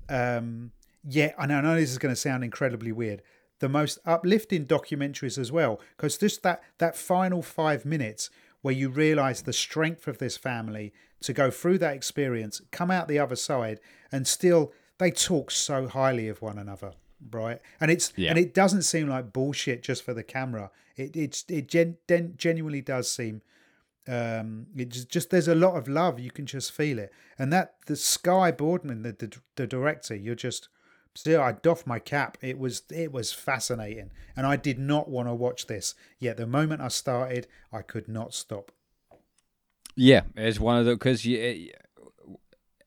um 0.07 0.71
yeah 1.07 1.31
and 1.37 1.53
i 1.53 1.61
know 1.61 1.75
this 1.75 1.91
is 1.91 1.97
going 1.97 2.13
to 2.13 2.19
sound 2.19 2.43
incredibly 2.43 2.91
weird. 2.91 3.21
The 3.59 3.69
most 3.69 3.99
uplifting 4.05 4.65
documentaries 4.65 5.37
as 5.37 5.49
well 5.51 5.79
because 5.95 6.17
just 6.17 6.43
that 6.43 6.61
that 6.77 6.97
final 6.97 7.41
five 7.41 7.85
minutes 7.85 8.29
where 8.61 8.73
you 8.73 8.89
realize 8.89 9.43
the 9.43 9.53
strength 9.53 10.07
of 10.07 10.17
this 10.17 10.35
family 10.35 10.91
to 11.21 11.31
go 11.33 11.49
through 11.49 11.77
that 11.77 11.95
experience 11.95 12.61
come 12.71 12.91
out 12.91 13.07
the 13.07 13.17
other 13.19 13.37
side 13.37 13.79
and 14.11 14.27
still 14.27 14.73
they 14.97 15.09
talk 15.09 15.51
so 15.51 15.87
highly 15.87 16.27
of 16.27 16.41
one 16.41 16.57
another 16.57 16.91
right? 17.31 17.59
And 17.79 17.89
it's 17.89 18.11
Yeah. 18.17 18.31
and 18.31 18.37
it 18.39 18.53
doesn't 18.53 18.83
seem 18.83 19.07
like 19.07 19.31
bullshit 19.33 19.81
just 19.83 20.03
for 20.03 20.13
the 20.13 20.23
camera. 20.23 20.69
It 20.97 21.15
it's 21.15 21.45
it 21.47 21.67
gen, 21.67 21.97
gen, 22.09 22.33
genuinely 22.37 22.81
does 22.81 23.09
seem 23.09 23.41
um 24.07 24.67
it 24.75 24.89
just, 24.89 25.09
just 25.09 25.29
there's 25.29 25.47
a 25.47 25.55
lot 25.55 25.75
of 25.75 25.87
love 25.87 26.19
you 26.19 26.29
can 26.31 26.45
just 26.45 26.71
feel 26.71 26.99
it. 26.99 27.11
And 27.39 27.51
that 27.53 27.75
the 27.87 27.95
Skye 27.95 28.51
Borgman 28.51 29.03
the, 29.03 29.13
the, 29.13 29.37
the 29.55 29.65
director 29.67 30.15
you're 30.15 30.35
just 30.35 30.67
still 31.15 31.41
I 31.41 31.53
doff 31.53 31.87
my 31.87 31.99
cap. 31.99 32.37
It 32.41 32.59
was 32.59 32.83
it 32.91 33.11
was 33.11 33.33
fascinating, 33.33 34.11
and 34.35 34.45
I 34.45 34.55
did 34.55 34.77
not 34.77 35.09
want 35.09 35.27
to 35.27 35.33
watch 35.33 35.67
this. 35.67 35.95
Yet 36.19 36.37
the 36.37 36.45
moment 36.45 36.81
I 36.81 36.89
started, 36.89 37.47
I 37.71 37.81
could 37.81 38.07
not 38.07 38.33
stop. 38.33 38.71
Yeah, 39.95 40.21
it's 40.35 40.59
one 40.59 40.77
of 40.77 40.85
the 40.85 40.91
because 40.91 41.25
you 41.25 41.39
eh, 41.39 41.67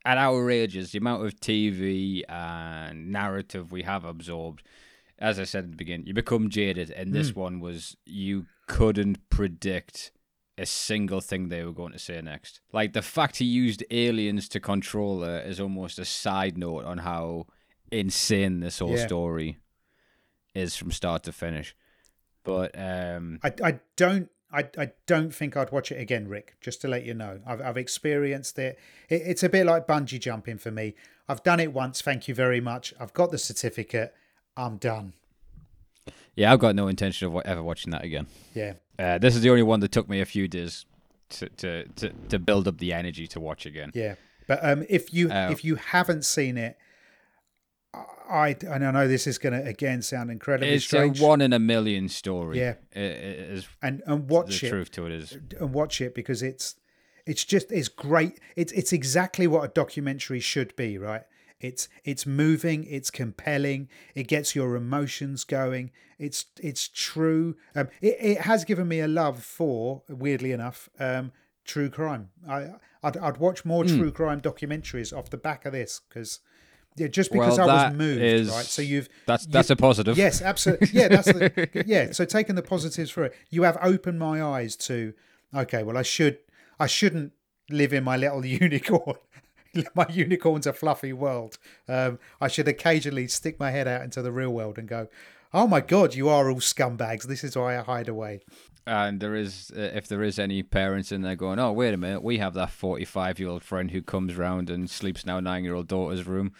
at 0.04 0.18
our 0.18 0.50
ages, 0.50 0.92
the 0.92 0.98
amount 0.98 1.24
of 1.24 1.40
TV 1.40 2.22
and 2.28 3.10
narrative 3.10 3.72
we 3.72 3.82
have 3.82 4.04
absorbed, 4.04 4.62
as 5.18 5.38
I 5.38 5.44
said 5.44 5.64
at 5.64 5.70
the 5.70 5.76
beginning, 5.76 6.06
you 6.06 6.14
become 6.14 6.50
jaded. 6.50 6.90
And 6.90 7.12
this 7.12 7.30
hmm. 7.30 7.40
one 7.40 7.60
was 7.60 7.96
you 8.04 8.46
couldn't 8.66 9.28
predict 9.30 10.12
a 10.56 10.66
single 10.66 11.20
thing 11.20 11.48
they 11.48 11.64
were 11.64 11.72
going 11.72 11.92
to 11.92 11.98
say 11.98 12.20
next. 12.20 12.60
Like 12.72 12.92
the 12.92 13.02
fact 13.02 13.36
he 13.36 13.44
used 13.44 13.84
aliens 13.90 14.48
to 14.50 14.60
control 14.60 15.22
her 15.22 15.40
is 15.40 15.60
almost 15.60 15.98
a 15.98 16.04
side 16.04 16.58
note 16.58 16.84
on 16.84 16.98
how 16.98 17.46
insane 17.90 18.60
this 18.60 18.78
whole 18.78 18.96
Yeah. 18.96 19.06
story 19.06 19.58
is 20.54 20.76
from 20.76 20.90
start 20.92 21.22
to 21.24 21.32
finish. 21.32 21.74
But 22.44 22.78
um, 22.78 23.40
I, 23.42 23.52
I 23.62 23.80
don't 23.96 24.30
I, 24.50 24.64
I 24.78 24.92
don't 25.06 25.34
think 25.34 25.56
I'd 25.58 25.70
watch 25.72 25.92
it 25.92 26.00
again, 26.00 26.26
Rick. 26.28 26.56
Just 26.60 26.80
to 26.80 26.88
let 26.88 27.04
you 27.04 27.12
know, 27.14 27.40
I've 27.46 27.60
I've 27.60 27.76
experienced 27.76 28.58
it. 28.58 28.78
it. 29.10 29.22
It's 29.26 29.42
a 29.42 29.48
bit 29.48 29.66
like 29.66 29.86
bungee 29.86 30.18
jumping 30.20 30.56
for 30.58 30.70
me. 30.70 30.94
I've 31.28 31.42
done 31.42 31.60
it 31.60 31.72
once. 31.74 32.00
Thank 32.00 32.28
you 32.28 32.34
very 32.34 32.60
much. 32.60 32.94
I've 32.98 33.12
got 33.12 33.30
the 33.30 33.36
certificate. 33.38 34.14
I'm 34.56 34.78
done. 34.78 35.12
yeah, 36.34 36.52
I've 36.52 36.58
got 36.60 36.74
no 36.74 36.88
intention 36.88 37.28
of 37.28 37.42
ever 37.44 37.62
watching 37.62 37.90
that 37.92 38.02
again. 38.04 38.26
Yeah, 38.54 38.74
Uh, 38.98 39.18
this 39.18 39.36
is 39.36 39.42
the 39.42 39.50
only 39.50 39.62
one 39.62 39.80
that 39.80 39.92
took 39.92 40.08
me 40.08 40.20
a 40.20 40.24
few 40.26 40.48
days 40.48 40.86
to 41.30 41.48
to, 41.50 41.84
to, 41.96 42.10
to 42.30 42.38
build 42.38 42.66
up 42.66 42.78
the 42.78 42.92
energy 42.94 43.26
to 43.28 43.40
watch 43.40 43.66
again. 43.66 43.92
yeah. 43.94 44.14
But 44.46 44.64
um, 44.64 44.86
if 44.88 45.12
you 45.12 45.30
Oh. 45.30 45.50
if 45.50 45.62
you 45.62 45.74
haven't 45.76 46.24
seen 46.24 46.56
it, 46.56 46.78
I 48.30 48.56
and 48.66 48.84
I 48.84 48.90
know 48.90 49.08
this 49.08 49.26
is 49.26 49.38
going 49.38 49.54
to 49.54 49.66
again 49.66 50.02
sound 50.02 50.30
incredibly 50.30 50.74
It's 50.74 50.84
strange. 50.84 51.20
a 51.20 51.24
one 51.26 51.40
in 51.40 51.52
a 51.52 51.58
million 51.58 52.08
story. 52.08 52.58
Yeah. 52.58 52.74
it, 52.92 53.00
it 53.00 53.38
is 53.50 53.68
and 53.82 54.02
and 54.06 54.28
the 54.28 54.34
watch 54.34 54.62
it 54.62 54.66
The 54.66 54.70
truth 54.70 54.90
to 54.92 55.06
it 55.06 55.12
is. 55.12 55.36
and 55.58 55.72
watch 55.72 56.00
it 56.00 56.14
because 56.14 56.42
it's 56.42 56.76
it's 57.26 57.44
just 57.44 57.72
it's 57.72 57.88
great 57.88 58.38
it's 58.56 58.72
it's 58.72 58.92
exactly 58.92 59.46
what 59.46 59.64
a 59.64 59.68
documentary 59.68 60.40
should 60.40 60.74
be 60.76 60.98
right 60.98 61.22
it's 61.60 61.88
it's 62.04 62.24
moving 62.24 62.84
it's 62.84 63.10
compelling 63.10 63.88
it 64.14 64.28
gets 64.28 64.54
your 64.54 64.76
emotions 64.76 65.44
going 65.44 65.90
it's 66.18 66.46
it's 66.62 66.88
true 66.88 67.56
um 67.74 67.88
it, 68.00 68.16
it 68.20 68.40
has 68.42 68.64
given 68.64 68.86
me 68.88 69.00
a 69.00 69.08
love 69.08 69.42
for 69.42 70.02
weirdly 70.08 70.52
enough 70.52 70.88
um 71.00 71.32
true 71.64 71.90
crime 71.90 72.28
i 72.48 72.68
i'd, 73.02 73.16
I'd 73.16 73.38
watch 73.38 73.64
more 73.64 73.84
Hmm. 73.84 73.98
true 73.98 74.12
crime 74.12 74.40
documentaries 74.40 75.16
off 75.16 75.28
the 75.30 75.36
back 75.36 75.66
of 75.66 75.72
this 75.72 76.00
because 76.08 76.40
yeah 76.98 77.06
just 77.08 77.32
because 77.32 77.58
Well, 77.58 77.70
i 77.70 77.88
was 77.88 77.96
moved 77.96 78.20
is- 78.22 78.48
right 78.50 78.64
so 78.64 78.82
you've 78.82 79.08
That's 79.26 79.46
you- 79.46 79.52
that's 79.52 79.70
a 79.70 79.76
positive. 79.76 80.16
Yes, 80.18 80.42
absolutely. 80.42 80.88
Yeah, 80.92 81.08
that's 81.08 81.26
the 81.32 81.84
yeah. 81.86 82.12
So 82.12 82.24
taking 82.24 82.54
the 82.54 82.62
positives 82.62 83.10
for 83.10 83.24
it, 83.24 83.34
you 83.50 83.62
have 83.62 83.78
opened 83.82 84.18
my 84.18 84.42
eyes 84.42 84.76
to. 84.88 85.14
Okay, 85.54 85.82
well, 85.82 85.96
I 85.96 86.02
should, 86.02 86.38
I 86.78 86.86
shouldn't 86.86 87.32
live 87.70 87.92
in 87.92 88.04
my 88.04 88.16
little 88.16 88.44
unicorn, 88.64 89.16
my 89.94 90.06
unicorn's 90.10 90.66
a 90.66 90.72
fluffy 90.72 91.12
world. 91.12 91.58
Um, 91.88 92.18
I 92.40 92.48
should 92.48 92.68
occasionally 92.68 93.28
stick 93.28 93.58
my 93.60 93.70
head 93.70 93.86
out 93.88 94.02
into 94.02 94.22
the 94.22 94.32
real 94.32 94.50
world 94.50 94.78
and 94.78 94.88
go, 94.88 95.08
"Oh 95.54 95.66
my 95.66 95.80
God, 95.80 96.14
you 96.14 96.28
are 96.28 96.50
all 96.50 96.60
scumbags. 96.60 97.24
This 97.24 97.44
is 97.44 97.56
why 97.56 97.78
I 97.78 97.82
hide 97.82 98.08
away." 98.08 98.40
And 98.86 99.20
there 99.20 99.34
is, 99.34 99.70
uh, 99.76 99.80
if 99.94 100.08
there 100.08 100.22
is 100.22 100.38
any 100.38 100.62
parents 100.62 101.12
in 101.12 101.20
there 101.20 101.36
going, 101.36 101.58
"Oh, 101.58 101.72
wait 101.72 101.92
a 101.92 101.98
minute, 101.98 102.22
we 102.22 102.38
have 102.38 102.54
that 102.54 102.70
forty-five-year-old 102.70 103.62
friend 103.62 103.90
who 103.90 104.00
comes 104.02 104.34
round 104.36 104.70
and 104.70 104.88
sleeps 104.88 105.22
in 105.24 105.30
our 105.30 105.42
nine-year-old 105.42 105.88
daughter's 105.88 106.26
room," 106.26 106.52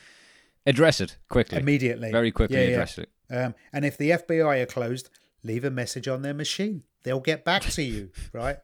address 0.69 1.01
it 1.01 1.17
quickly, 1.29 1.59
Immediately, 1.59 2.13
very 2.13 2.31
quickly. 2.31 2.57
Yeah, 2.59 2.65
yeah. 2.65 2.71
address 2.71 2.99
it. 2.99 3.11
Um, 3.31 3.55
and 3.73 3.85
if 3.85 3.97
the 3.97 4.11
FBI 4.11 4.63
are 4.63 4.67
closed, 4.67 5.11
leave 5.43 5.65
a 5.65 5.71
message 5.71 6.07
on 6.07 6.23
their 6.23 6.35
machine. 6.35 6.83
They'll 7.03 7.21
get 7.21 7.45
back 7.45 7.63
to 7.63 7.83
you, 7.83 8.11
right? 8.33 8.59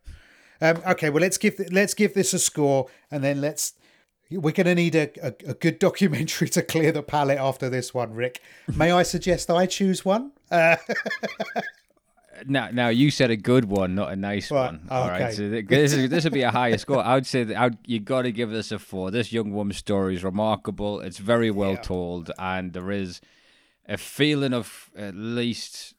Um, 0.60 0.80
okay, 0.86 1.10
well 1.10 1.20
let's 1.22 1.38
give 1.38 1.60
let's 1.72 1.94
give 1.94 2.14
this 2.14 2.32
a 2.32 2.38
score, 2.38 2.86
and 3.10 3.24
then 3.24 3.40
let's. 3.40 3.74
We're 4.30 4.52
going 4.52 4.66
to 4.66 4.74
need 4.74 4.94
a, 4.94 5.10
a, 5.22 5.50
a 5.50 5.54
good 5.54 5.78
documentary 5.78 6.48
to 6.48 6.62
clear 6.62 6.90
the 6.90 7.02
palate 7.02 7.38
after 7.38 7.68
this 7.68 7.92
one, 7.92 8.14
Rick. 8.14 8.40
May 8.74 8.90
I 8.90 9.02
suggest 9.02 9.50
I 9.50 9.66
choose 9.66 10.04
one? 10.04 10.32
Uh, 10.50 10.76
Now, 12.46 12.68
now 12.72 12.88
you 12.88 13.10
said 13.10 13.30
a 13.30 13.36
good 13.36 13.64
one, 13.66 13.94
not 13.94 14.12
a 14.12 14.16
nice 14.16 14.50
Right, 14.50 14.66
one. 14.72 14.86
All 14.90 15.08
right, 15.08 15.22
okay. 15.22 15.32
so 15.32 15.48
this 15.48 15.92
is 15.92 16.10
this 16.14 16.24
would 16.24 16.32
be 16.32 16.42
a 16.42 16.50
higher 16.50 16.78
score. 16.78 16.98
I 17.02 17.14
would 17.14 17.26
say 17.26 17.44
that 17.44 17.56
I 17.56 17.64
would, 17.64 17.78
you 17.86 18.00
got 18.00 18.22
to 18.22 18.32
give 18.32 18.50
this 18.50 18.72
a 18.72 18.78
four. 18.78 19.10
This 19.10 19.32
young 19.32 19.52
woman's 19.52 19.78
story 19.78 20.14
is 20.16 20.24
remarkable. 20.24 21.00
It's 21.00 21.18
very 21.18 21.50
well 21.50 21.72
Yeah. 21.72 21.80
told, 21.82 22.30
and 22.38 22.72
there 22.72 22.90
is 22.90 23.20
a 23.86 23.96
feeling 23.96 24.52
of 24.54 24.90
at 24.96 25.14
least 25.14 25.94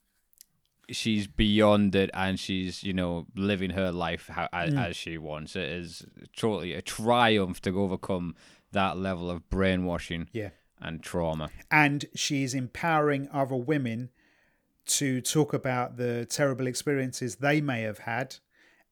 she's 0.89 1.27
beyond 1.27 1.95
it, 1.95 2.09
and 2.13 2.39
she's 2.39 2.83
you 2.83 2.93
know 2.93 3.25
living 3.36 3.71
her 3.71 3.91
life 3.91 4.27
how, 4.31 4.47
as, 4.53 4.73
Mm. 4.73 4.89
as 4.89 4.95
she 4.95 5.17
wants. 5.17 5.55
It 5.55 5.69
is 5.69 6.05
truly 6.36 6.73
a 6.73 6.81
triumph 6.81 7.61
to 7.61 7.79
overcome 7.81 8.36
that 8.71 8.97
level 8.97 9.31
of 9.31 9.49
brainwashing 9.49 10.27
yeah, 10.33 10.49
and 10.81 11.01
trauma. 11.01 11.49
and 11.71 12.05
she's 12.13 12.53
empowering 12.53 13.29
other 13.31 13.55
women 13.55 14.09
to 14.86 15.21
talk 15.21 15.53
about 15.53 15.97
the 15.97 16.25
terrible 16.25 16.67
experiences 16.67 17.38
they 17.38 17.61
may 17.61 17.81
have 17.81 17.99
had 17.99 18.36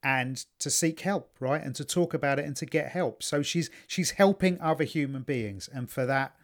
and 0.03 0.45
to 0.59 0.69
seek 0.69 0.99
help 1.01 1.35
right? 1.39 1.61
And 1.63 1.73
to 1.75 1.85
talk 1.85 2.13
about 2.13 2.37
it 2.39 2.45
and 2.45 2.55
to 2.57 2.65
get 2.65 2.89
help. 2.91 3.23
So 3.23 3.41
she's 3.41 3.69
she's 3.87 4.11
helping 4.11 4.59
other 4.59 4.83
human 4.83 5.21
beings. 5.23 5.69
And 5.71 5.89
for 5.89 6.05
that 6.05 6.35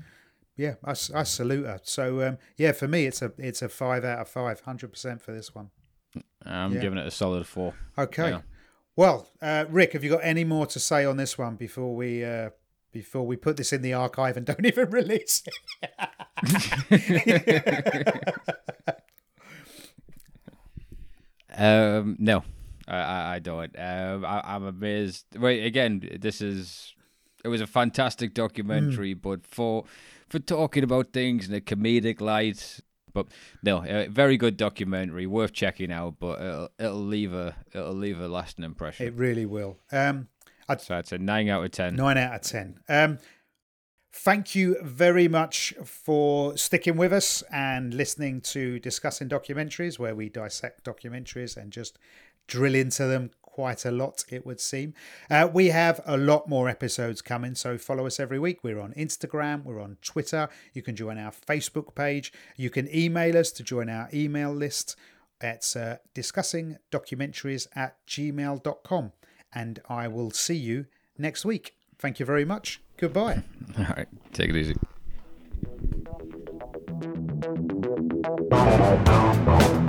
yeah 0.56 0.76
i, 0.84 0.92
I 0.92 1.24
salute 1.24 1.66
her. 1.66 1.80
So 1.84 2.26
um 2.28 2.38
yeah 2.58 2.72
for 2.74 2.88
me 2.88 3.06
it's 3.06 3.22
a 3.22 3.32
it's 3.38 3.62
a 3.62 3.70
five 3.70 4.04
out 4.06 4.20
of 4.20 4.30
five 4.30 4.64
100% 4.64 5.22
for 5.22 5.32
this 5.34 5.54
one. 5.56 5.72
I'm 6.46 6.74
Yeah. 6.74 6.80
giving 6.82 6.98
it 7.00 7.06
a 7.08 7.12
solid 7.12 7.46
four. 7.48 7.74
okay. 7.98 8.30
Yeah. 8.30 8.42
well 8.96 9.30
uh 9.42 9.66
rick 9.70 9.94
have 9.94 10.04
you 10.04 10.10
got 10.12 10.24
any 10.24 10.44
more 10.44 10.66
to 10.68 10.80
say 10.80 11.06
on 11.06 11.18
this 11.18 11.38
one 11.38 11.56
before 11.56 11.96
we 11.96 12.24
uh 12.24 12.50
before 12.92 13.26
we 13.28 13.36
put 13.36 13.56
this 13.58 13.72
in 13.74 13.82
the 13.82 13.94
archive 13.94 14.36
and 14.38 14.46
don't 14.52 14.66
even 14.66 14.90
release 14.90 15.44
it 15.82 15.90
Um, 21.56 22.16
no, 22.20 22.44
I, 22.88 23.36
I, 23.36 23.40
don't. 23.40 23.76
Um, 23.78 24.26
I, 24.26 24.42
I'm 24.46 24.66
amazed. 24.66 25.26
Wait, 25.38 25.66
again, 25.66 26.18
this 26.20 26.42
is 26.42 26.94
it 27.44 27.48
was 27.48 27.62
a 27.62 27.68
fantastic 27.68 28.34
documentary, 28.34 29.14
but 29.14 29.46
for 29.48 29.86
for 30.30 30.40
talking 30.40 30.84
about 30.84 31.14
things 31.14 31.48
in 31.48 31.56
a 31.56 31.62
comedic 31.62 32.22
light. 32.22 32.82
But 33.12 33.28
no, 33.64 33.84
a 33.84 34.08
very 34.08 34.38
good 34.38 34.56
documentary, 34.56 35.26
worth 35.26 35.52
checking 35.52 35.92
out. 35.92 36.16
But 36.20 36.42
it'll, 36.42 36.70
it'll 36.78 37.06
leave 37.06 37.34
a 37.34 37.56
it'll 37.74 37.94
leave 37.94 38.20
a 38.20 38.28
lasting 38.28 38.66
impression. 38.66 39.08
it 39.08 39.14
really 39.16 39.46
will 39.46 39.78
um 39.92 40.28
I'd 40.68 40.82
so 40.82 40.98
it's 40.98 41.12
a 41.12 41.18
nine 41.18 41.50
out 41.50 41.64
of 41.64 41.72
ten. 41.72 41.96
Nine 41.96 42.18
out 42.18 42.36
of 42.36 42.42
ten. 42.42 42.80
Um, 42.88 43.18
thank 44.12 44.56
you 44.56 44.78
very 44.82 45.28
much 45.28 45.74
for 45.84 46.58
sticking 46.58 46.98
with 46.98 47.14
us 47.14 47.44
and 47.52 47.94
listening 47.94 48.42
to 48.42 48.80
discussing 48.80 49.30
documentaries, 49.30 50.00
where 50.00 50.16
we 50.16 50.30
dissect 50.30 50.84
documentaries 50.84 51.58
and 51.58 51.72
just 51.72 51.98
drill 52.48 52.76
into 52.76 53.06
them 53.06 53.32
quite 53.42 53.86
a 53.86 53.92
lot. 53.92 54.24
It 54.30 54.46
would 54.46 54.60
seem 54.60 54.94
uh, 55.30 55.50
we 55.52 55.68
have 55.68 56.02
a 56.06 56.18
lot 56.18 56.48
more 56.48 56.70
episodes 56.70 57.22
coming, 57.22 57.56
so 57.56 57.78
follow 57.78 58.06
us 58.06 58.20
every 58.20 58.40
week. 58.40 58.64
We're 58.64 58.80
on 58.80 58.94
Instagram, 58.94 59.64
we're 59.64 59.82
on 59.82 59.98
Twitter. 60.02 60.50
You 60.74 60.82
can 60.82 60.96
join 60.96 61.18
our 61.18 61.32
Facebook 61.32 61.96
page. 61.96 62.32
You 62.56 62.70
can 62.70 62.94
email 62.96 63.38
us 63.38 63.52
to 63.54 63.64
join 63.64 63.90
our 63.90 64.10
email 64.14 64.52
list. 64.54 64.96
It's 65.42 65.76
uh, 65.76 65.98
discussingdocumentaries 66.16 67.68
at 67.76 67.98
gmail.com. 68.08 69.12
And 69.54 69.80
I 69.90 70.08
will 70.08 70.32
see 70.32 70.56
you 70.56 70.86
next 71.18 71.46
week. 71.46 71.79
Thank 72.00 72.20
you 72.20 72.26
very 72.26 72.46
much. 72.46 72.82
Goodbye. 72.98 73.44
All 73.78 73.86
right, 73.86 74.08
take 74.34 74.50
it 74.50 74.56
easy. 74.56 74.76
Thank 78.52 79.89